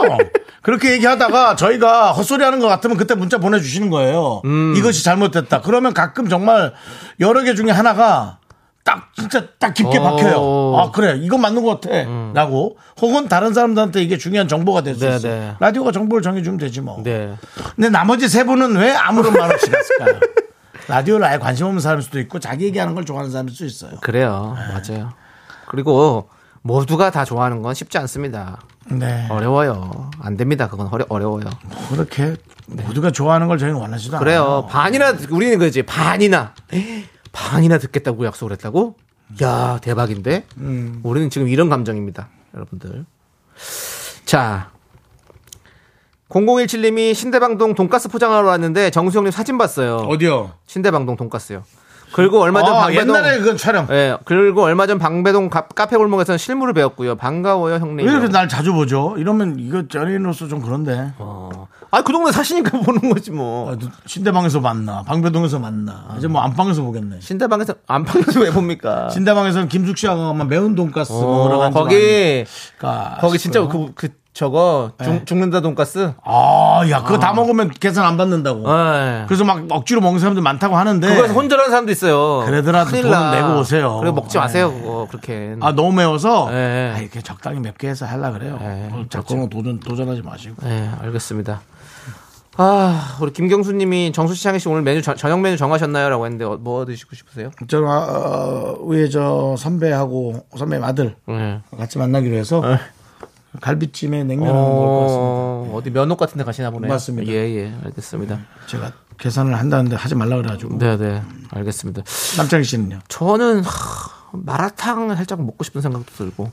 그렇게 0.62 0.92
얘기하다가 0.92 1.56
저희가 1.56 2.12
헛소리 2.12 2.44
하는 2.44 2.60
것 2.60 2.68
같으면 2.68 2.98
그때 2.98 3.16
문자 3.16 3.38
보내주시는 3.38 3.90
거예요. 3.90 4.42
음. 4.44 4.74
이것이 4.76 5.06
잘못됐다. 5.06 5.62
그러면 5.62 5.94
가끔 5.94 6.28
정말 6.28 6.74
여러 7.22 7.42
개 7.44 7.56
중에 7.56 7.72
하나가 7.72 8.40
딱 8.84 9.12
진짜 9.16 9.46
딱 9.60 9.74
깊게 9.74 9.98
오. 9.98 10.02
음. 10.02 10.04
박혀요. 10.04 10.76
아, 10.78 10.92
그래. 10.92 11.16
이건 11.18 11.40
맞는 11.40 11.64
것 11.64 11.80
같아. 11.80 11.98
라고. 12.34 12.78
혹은 13.00 13.30
다른 13.30 13.54
사람들한테 13.54 14.02
이게 14.02 14.18
중요한 14.18 14.50
정보가 14.50 14.82
될수 14.82 15.08
네, 15.08 15.16
있어요. 15.16 15.32
네. 15.40 15.54
라디오가 15.62 15.94
정보를 15.94 16.22
정해주면 16.22 16.58
되지 16.60 16.82
뭐. 16.82 17.02
네. 17.02 17.34
근데 17.78 17.90
나머지 17.90 18.28
세 18.28 18.44
분은 18.44 18.76
왜 18.76 18.92
아무런 18.92 19.32
말 19.34 19.54
없이 19.54 19.72
갔을까요? 19.72 20.20
라디오를 20.88 21.26
아예 21.26 21.38
관심 21.38 21.66
없는 21.68 21.82
사람일 21.82 22.02
수도 22.04 22.20
있고 22.20 22.40
자기 22.40 22.66
얘기하는 22.66 22.96
걸 22.96 23.06
좋아하는 23.06 23.32
사람일 23.32 23.54
수도 23.54 23.66
있어요. 23.66 24.00
그래요. 24.02 24.56
맞아요. 24.56 25.12
그리고 25.70 26.30
모두가 26.62 27.12
다 27.12 27.26
좋아하는 27.26 27.62
건 27.62 27.74
쉽지 27.74 27.98
않습니다. 27.98 28.60
네. 28.90 29.28
어려워요. 29.30 30.12
안 30.20 30.38
됩니다. 30.38 30.70
그건 30.70 30.88
어려, 30.92 31.06
어려워요. 31.10 31.46
그렇게 31.90 32.36
모두가 32.68 33.12
좋아하는 33.12 33.48
걸 33.48 33.58
저희는 33.58 33.80
원하지도 33.80 34.18
그래요. 34.20 34.44
않아요. 34.44 34.68
반이나 34.68 35.14
우리는 35.30 35.60
그지 35.60 35.84
반이나 35.84 36.54
반이나 37.32 37.78
듣겠다고 37.78 38.26
약속을 38.26 38.54
했다고? 38.54 38.96
야 39.44 39.80
대박인데. 39.82 40.46
음. 40.58 41.02
우리는 41.04 41.30
지금 41.30 41.50
이런 41.50 41.70
감정입니다, 41.70 42.30
여러분들. 42.54 43.06
자. 44.26 44.72
0017님이 46.30 47.14
신대방동 47.14 47.76
돈가스 47.76 48.10
포장하러 48.10 48.48
왔는데 48.48 48.90
정수영님 48.90 49.32
사진 49.32 49.58
봤어요. 49.58 49.98
어디요? 50.10 50.52
신대방동 50.66 51.16
돈가스요. 51.16 51.64
그리고 52.14 52.40
얼마 52.42 52.64
전 52.64 52.74
아, 52.74 52.80
방배동 52.84 53.16
옛날에 53.16 53.38
그건 53.40 53.58
촬영. 53.58 53.86
예, 53.92 54.16
그리고 54.24 54.64
얼마 54.64 54.88
전 54.88 54.98
방배동 54.98 55.50
카- 55.50 55.68
카페 55.68 55.98
골목에서는 55.98 56.38
실물을 56.38 56.74
배웠고요. 56.74 57.16
반가워요, 57.16 57.76
형님. 57.76 58.06
왜 58.06 58.12
이렇게 58.12 58.30
날 58.30 58.48
자주 58.48 58.72
보죠? 58.74 59.16
이러면 59.18 59.58
이거 59.60 59.84
연예인으로서 59.94 60.48
좀 60.48 60.62
그런데. 60.62 61.12
아, 61.20 62.02
그 62.02 62.12
동네 62.14 62.32
사시니까 62.32 62.80
보는 62.80 63.10
거지 63.14 63.32
뭐. 63.32 63.72
아, 63.74 63.78
신대방에서 64.06 64.62
만나, 64.62 65.04
방배동에서 65.04 65.60
만나. 65.60 66.16
이제 66.18 66.28
뭐 66.30 66.42
안방에서 66.42 66.82
보겠네. 66.82 67.18
신대방에서 67.20 67.74
안방에서 67.88 68.40
왜 68.40 68.52
봅니까? 68.52 69.10
신대방에서는 69.12 69.68
김숙 69.68 69.98
씨하고 69.98 70.22
아마 70.28 70.46
매운 70.46 70.76
돈가스 70.76 71.12
어, 71.12 71.20
먹으러 71.22 71.58
간 71.58 71.74
거기 71.74 72.46
가 72.80 73.18
거기 73.20 73.38
진짜 73.38 73.68
그, 73.68 73.92
그 73.96 74.10
저거 74.38 74.92
죽, 75.04 75.10
네. 75.10 75.26
죽 75.26 75.38
는다 75.40 75.62
돈가스. 75.62 76.14
아, 76.24 76.84
야, 76.92 77.02
그거 77.02 77.18
다 77.18 77.34
먹으면 77.34 77.72
계산 77.72 78.06
안 78.06 78.18
받는다고. 78.18 78.70
예. 78.70 79.26
그래서 79.28 79.44
막 79.44 79.66
억지로 79.72 80.00
먹는 80.00 80.20
사람들 80.20 80.44
많다고 80.44 80.78
하는데. 80.78 81.08
그거에서 81.08 81.34
혼절하는 81.34 81.72
사람도 81.72 81.92
있어요. 81.92 82.46
돈은 82.46 83.10
나. 83.10 83.32
내고 83.32 83.60
오세요. 83.60 83.98
그래 84.00 84.12
먹지 84.12 84.34
네. 84.34 84.40
마세요, 84.40 84.72
그거 84.72 85.08
그렇게. 85.10 85.56
아, 85.60 85.72
너무 85.72 85.92
매워서. 85.92 86.52
네. 86.52 86.94
아, 86.96 87.00
이렇게 87.00 87.20
적당히 87.22 87.60
맵게 87.62 87.90
해서 87.90 88.06
하려 88.06 88.32
그래요. 88.32 88.60
네, 88.62 88.90
어, 88.92 89.06
자꾸 89.10 89.50
도전, 89.50 89.80
도전하지 89.80 90.22
마시고. 90.22 90.56
네, 90.62 90.88
알겠습니다. 91.02 91.62
아, 92.58 93.18
우리 93.20 93.34
김경수님이 93.34 94.12
정수시장에 94.12 94.60
씨 94.60 94.70
오늘 94.70 94.84
메뉴 94.84 95.02
저, 95.02 95.16
저녁 95.16 95.42
메뉴 95.42 95.58
정하셨나요?라고 95.58 96.26
했는데 96.26 96.46
어, 96.46 96.58
뭐 96.60 96.86
드시고 96.86 97.16
싶으세요? 97.16 97.50
저 97.68 97.84
어, 97.84 98.84
위에 98.86 99.10
저 99.10 99.56
선배하고 99.58 100.46
선배 100.58 100.78
아들 100.82 101.16
네. 101.28 101.60
같이 101.78 101.98
만나기로 101.98 102.36
해서 102.36 102.64
갈비찜에 103.62 104.24
냉면 104.24 104.50
하나 104.50 104.60
먹을 104.60 104.88
것 104.88 105.00
같습니다. 105.02 105.22
어, 105.22 105.72
어디 105.76 105.90
면옥 105.92 106.18
같은 106.20 106.38
데 106.38 106.44
가시나 106.44 106.72
보네요. 106.72 106.92
맞습니다. 106.92 107.32
예, 107.32 107.36
예. 107.36 107.74
알겠습니다. 107.86 108.40
제가 108.68 108.92
계산을 109.18 109.58
한다는데 109.58 109.96
하지 109.96 110.16
말라 110.16 110.38
그래가지고 110.38 110.78
네, 110.78 110.98
네. 110.98 111.22
알겠습니다. 111.52 112.04
남창희 112.38 112.64
씨는요? 112.64 113.00
저는 113.08 113.64
하, 113.64 113.70
마라탕 114.32 115.16
살짝 115.16 115.42
먹고 115.44 115.64
싶은 115.64 115.82
생각도 115.82 116.12
들고. 116.14 116.52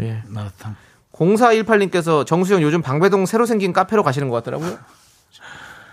예. 0.00 0.22
마라탕. 0.26 0.74
0418님께서 1.12 2.26
정수영 2.26 2.62
요즘 2.62 2.82
방배동 2.82 3.26
새로 3.26 3.46
생긴 3.46 3.72
카페로 3.72 4.02
가시는 4.02 4.28
것 4.28 4.36
같더라고요. 4.36 4.78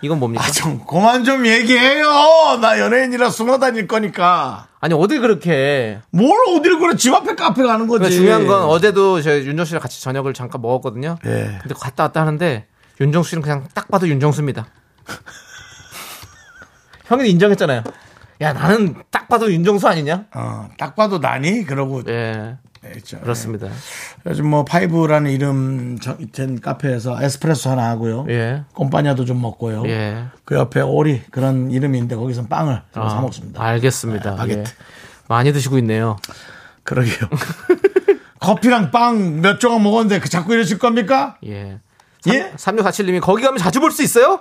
이건 0.02 0.18
뭡니까? 0.18 0.44
아, 0.44 0.50
좀 0.50 0.80
그만 0.86 1.24
좀 1.24 1.46
얘기해요. 1.46 2.58
나 2.60 2.78
연예인이라 2.78 3.30
숨어 3.30 3.58
다닐 3.58 3.86
거니까. 3.86 4.68
아니 4.80 4.94
어딜 4.94 5.20
그렇게 5.20 6.00
뭘 6.10 6.38
어디를 6.48 6.78
그래 6.78 6.96
집 6.96 7.12
앞에 7.12 7.34
카페 7.34 7.62
가는 7.62 7.86
거지. 7.86 7.98
그러니까 7.98 8.16
중요한 8.16 8.46
건 8.46 8.62
어제도 8.62 9.20
저희 9.20 9.44
윤정수 9.46 9.70
씨랑 9.70 9.82
같이 9.82 10.02
저녁을 10.02 10.32
잠깐 10.32 10.62
먹었거든요. 10.62 11.16
예. 11.26 11.58
근데 11.60 11.74
갔다 11.78 12.04
왔다 12.04 12.20
하는데 12.22 12.66
윤정수 13.00 13.30
씨는 13.30 13.42
그냥 13.42 13.66
딱 13.74 13.88
봐도 13.88 14.08
윤정수입니다. 14.08 14.66
형이 17.06 17.28
인정했잖아요. 17.30 17.82
야 18.40 18.52
나는 18.54 18.94
딱 19.10 19.28
봐도 19.28 19.52
윤정수 19.52 19.86
아니냐? 19.86 20.24
어, 20.34 20.68
딱 20.78 20.96
봐도 20.96 21.18
나니? 21.18 21.64
그러고 21.64 22.02
예, 22.08 22.56
했죠. 22.84 23.20
그렇습니다. 23.20 23.68
요즘 24.26 24.46
뭐 24.48 24.64
파이브라는 24.64 25.30
이름 25.30 25.98
정- 26.00 26.16
된 26.32 26.60
카페에서 26.60 27.22
에스프레소 27.22 27.70
하나 27.70 27.88
하고요. 27.90 28.26
예, 28.30 28.64
con 28.74 28.89
panna도 28.89 29.24
좀 29.26 29.40
먹고요. 29.42 29.82
예. 29.86 30.24
그 30.44 30.54
옆에 30.54 30.80
오리 30.80 31.22
그런 31.30 31.70
이름인데 31.70 32.16
거기서 32.16 32.46
빵을 32.46 32.82
좀 32.94 33.02
아, 33.02 33.08
사 33.10 33.20
먹습니다. 33.20 33.62
알겠습니다. 33.62 34.30
네, 34.30 34.36
바게트. 34.36 34.60
예. 34.70 34.74
많이 35.28 35.52
드시고 35.52 35.76
있네요. 35.78 36.16
그러게요. 36.84 37.28
커피랑 38.40 38.90
빵 38.90 39.40
몇 39.42 39.60
조각 39.60 39.82
먹었는데 39.82 40.20
그 40.20 40.28
자꾸 40.28 40.54
이러실 40.54 40.78
겁니까? 40.78 41.36
예. 41.46 41.78
예? 42.28 42.52
3647님이 42.56 43.20
거기 43.20 43.42
가면 43.42 43.58
자주 43.58 43.80
볼 43.80 43.90
수 43.92 44.02
있어요? 44.02 44.40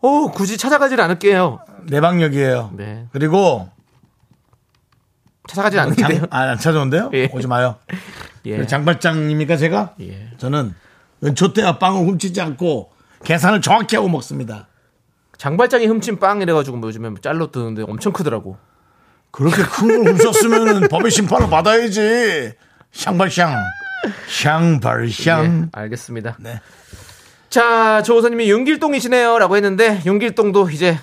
오, 0.00 0.30
굳이 0.30 0.56
찾아가질 0.56 1.00
않을게요. 1.00 1.60
내방역이에요. 1.84 2.70
네. 2.76 3.06
그리고 3.12 3.68
찾아가질 5.48 5.76
장, 5.78 5.88
않는데요. 5.88 6.26
아, 6.30 6.40
안 6.50 6.58
찾아온대요? 6.58 7.10
예. 7.14 7.28
오지 7.32 7.46
마요. 7.48 7.76
예. 8.46 8.64
장발장입니까 8.66 9.56
제가? 9.56 9.94
예. 10.00 10.30
저는 10.38 10.74
은초 11.24 11.52
때와 11.52 11.78
빵을 11.78 12.06
훔치지 12.06 12.40
않고 12.40 12.92
계산을 13.24 13.60
정확히 13.62 13.96
하고 13.96 14.08
먹습니다. 14.08 14.68
장발장이 15.38 15.86
hum친 15.86 16.18
빵 16.18 16.40
이래가지고 16.42 16.76
뭐 16.76 16.88
요즘에 16.88 17.08
뭐 17.08 17.18
짤로 17.20 17.50
뜨는데 17.50 17.82
엄청 17.82 18.12
크더라고. 18.12 18.56
그렇게 19.30 19.62
큰 19.62 19.88
걸 20.04 20.12
훔쳤으면 20.14 20.88
법의 20.90 21.10
심판을 21.10 21.48
받아야지. 21.50 22.52
샹발샹. 22.92 23.50
샹발샹. 24.28 25.44
예, 25.44 25.62
알겠습니다. 25.72 26.36
네. 26.40 26.60
자, 27.50 28.02
조호선님이 28.02 28.50
윤길동이시네요. 28.50 29.38
라고 29.38 29.56
했는데, 29.56 30.02
윤길동도 30.04 30.70
이제 30.70 30.98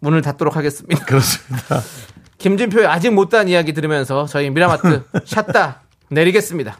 문을 0.00 0.22
닫도록 0.22 0.56
하겠습니다. 0.56 1.04
그렇습니다. 1.04 1.80
김진표의 2.40 2.86
아직 2.86 3.10
못다한 3.10 3.48
이야기 3.48 3.72
들으면서 3.72 4.26
저희 4.26 4.50
미라마트 4.50 5.04
샷다 5.24 5.82
내리겠습니다. 6.08 6.78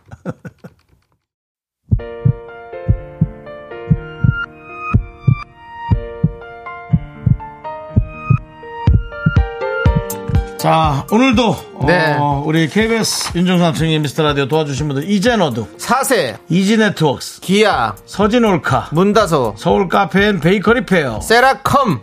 자, 10.58 11.06
오늘도 11.10 11.56
네. 11.86 12.16
어, 12.18 12.42
우리 12.44 12.68
KBS 12.68 13.36
윤정수 13.36 13.62
남창희의 13.64 13.98
미스터 14.00 14.22
라디오 14.22 14.46
도와주신 14.46 14.88
분들 14.88 15.08
이젠어두, 15.10 15.66
사세, 15.78 16.36
이지 16.50 16.76
네트웍스, 16.76 17.40
기아, 17.40 17.94
서진 18.04 18.44
올카, 18.44 18.90
문다소, 18.92 19.54
서울 19.56 19.88
카페앤 19.88 20.38
베이커리 20.38 20.84
페어. 20.84 21.22
세라컴 21.22 22.02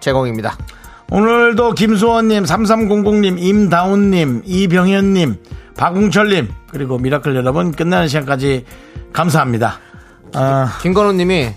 제공입니다. 0.00 0.56
오늘도 1.10 1.72
김수원님, 1.74 2.44
3300님, 2.44 3.38
임다운님, 3.38 4.42
이병현님, 4.44 5.36
박웅철님, 5.76 6.48
그리고 6.70 6.98
미라클 6.98 7.34
여러분 7.36 7.70
끝나는 7.72 8.08
시간까지 8.08 8.64
감사합니다. 9.12 9.78
아, 10.34 10.76
김건우님이 10.82 11.50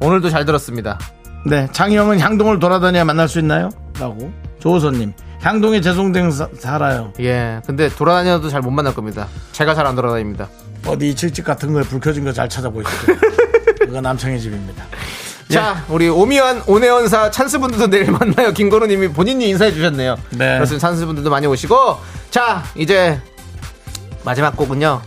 오늘도 0.00 0.28
잘 0.30 0.44
들었습니다. 0.44 0.98
네, 1.46 1.68
창희형은 1.72 2.20
향동을 2.20 2.58
돌아다녀야 2.58 3.04
만날 3.04 3.28
수 3.28 3.38
있나요? 3.38 3.70
라고. 3.98 4.30
조호선님, 4.60 5.12
향동에 5.40 5.80
재송된 5.80 6.30
사- 6.30 6.48
살아요. 6.58 7.12
예, 7.20 7.60
근데 7.66 7.88
돌아다녀도 7.88 8.48
잘 8.50 8.60
못 8.60 8.70
만날 8.70 8.92
겁니다. 8.94 9.28
제가 9.52 9.74
잘 9.74 9.86
안 9.86 9.94
돌아다닙니다. 9.96 10.48
어디 10.86 11.14
칠집 11.14 11.44
같은 11.44 11.72
거에 11.72 11.82
불 11.84 12.00
켜진 12.00 12.24
거 12.24 12.32
잘 12.32 12.48
찾아보시죠. 12.48 13.14
그거 13.80 14.00
남창희 14.00 14.38
집입니다. 14.40 14.84
자, 15.48 15.84
우리 15.88 16.08
오미완 16.08 16.62
오네원사 16.66 17.30
찬스분들도 17.30 17.88
내일 17.88 18.10
만나요. 18.12 18.52
김건우님이 18.52 19.08
본인이 19.08 19.48
인사해 19.48 19.72
주셨네요. 19.72 20.16
네. 20.30 20.54
그렇습니다. 20.56 20.86
찬스분들도 20.86 21.30
많이 21.30 21.46
오시고, 21.46 21.96
자, 22.30 22.62
이제 22.74 23.20
마지막 24.24 24.56
곡은요. 24.56 25.00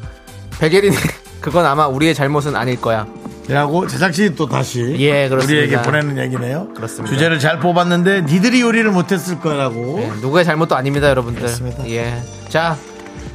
백예린 0.59 0.93
그건 1.41 1.65
아마 1.65 1.87
우리의 1.87 2.15
잘못은 2.15 2.55
아닐 2.55 2.79
거야. 2.79 3.05
라고 3.47 3.85
제작진이 3.87 4.35
또 4.35 4.47
다시 4.47 4.95
예, 4.99 5.27
그렇습니다. 5.27 5.61
우리에게 5.63 5.81
보내는 5.81 6.17
얘기네요. 6.19 6.69
그렇습니다. 6.75 7.13
주제를 7.13 7.39
잘 7.39 7.59
뽑았는데 7.59 8.21
니들이 8.21 8.61
요리를 8.61 8.89
못했을 8.91 9.39
거라고 9.39 9.99
예, 10.01 10.07
누구의 10.21 10.45
잘못도 10.45 10.75
아닙니다, 10.75 11.09
여러분들. 11.09 11.41
그렇습니다. 11.41 11.87
예. 11.89 12.21
자, 12.49 12.77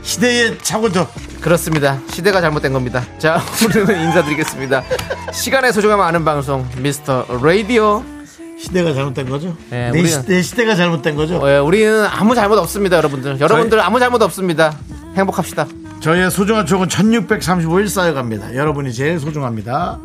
시대에 0.07 0.57
차고죠. 0.59 1.09
그렇습니다. 1.41 1.99
시대가 2.11 2.41
잘못된 2.41 2.73
겁니다. 2.73 3.05
자, 3.19 3.41
오늘은 3.65 4.01
인사드리겠습니다. 4.03 4.85
시간의 5.33 5.73
소중함 5.73 6.01
아는 6.01 6.25
방송 6.25 6.67
미스터 6.79 7.27
라디오. 7.43 8.05
시대가 8.59 8.95
잘못된 8.95 9.29
거죠. 9.29 9.55
예, 9.73 9.91
내, 9.93 10.01
우리는- 10.03 10.07
시, 10.23 10.27
내 10.27 10.43
시대가 10.43 10.75
잘못된 10.77 11.15
거죠. 11.17 11.43
예, 11.51 11.59
우리는 11.59 12.07
아무 12.07 12.35
잘못 12.35 12.57
없습니다, 12.59 12.97
여러분들. 12.97 13.39
여러분들 13.41 13.81
아무 13.81 13.99
잘못 13.99 14.23
없습니다. 14.23 14.75
행복합시다. 15.17 15.67
저희의 16.01 16.31
소중한 16.31 16.65
추억은 16.67 16.89
1635일 16.89 17.89
쌓여갑니다. 17.89 18.55
여러분이 18.55 18.93
제일 18.95 19.19
소중합니다. 19.19 19.99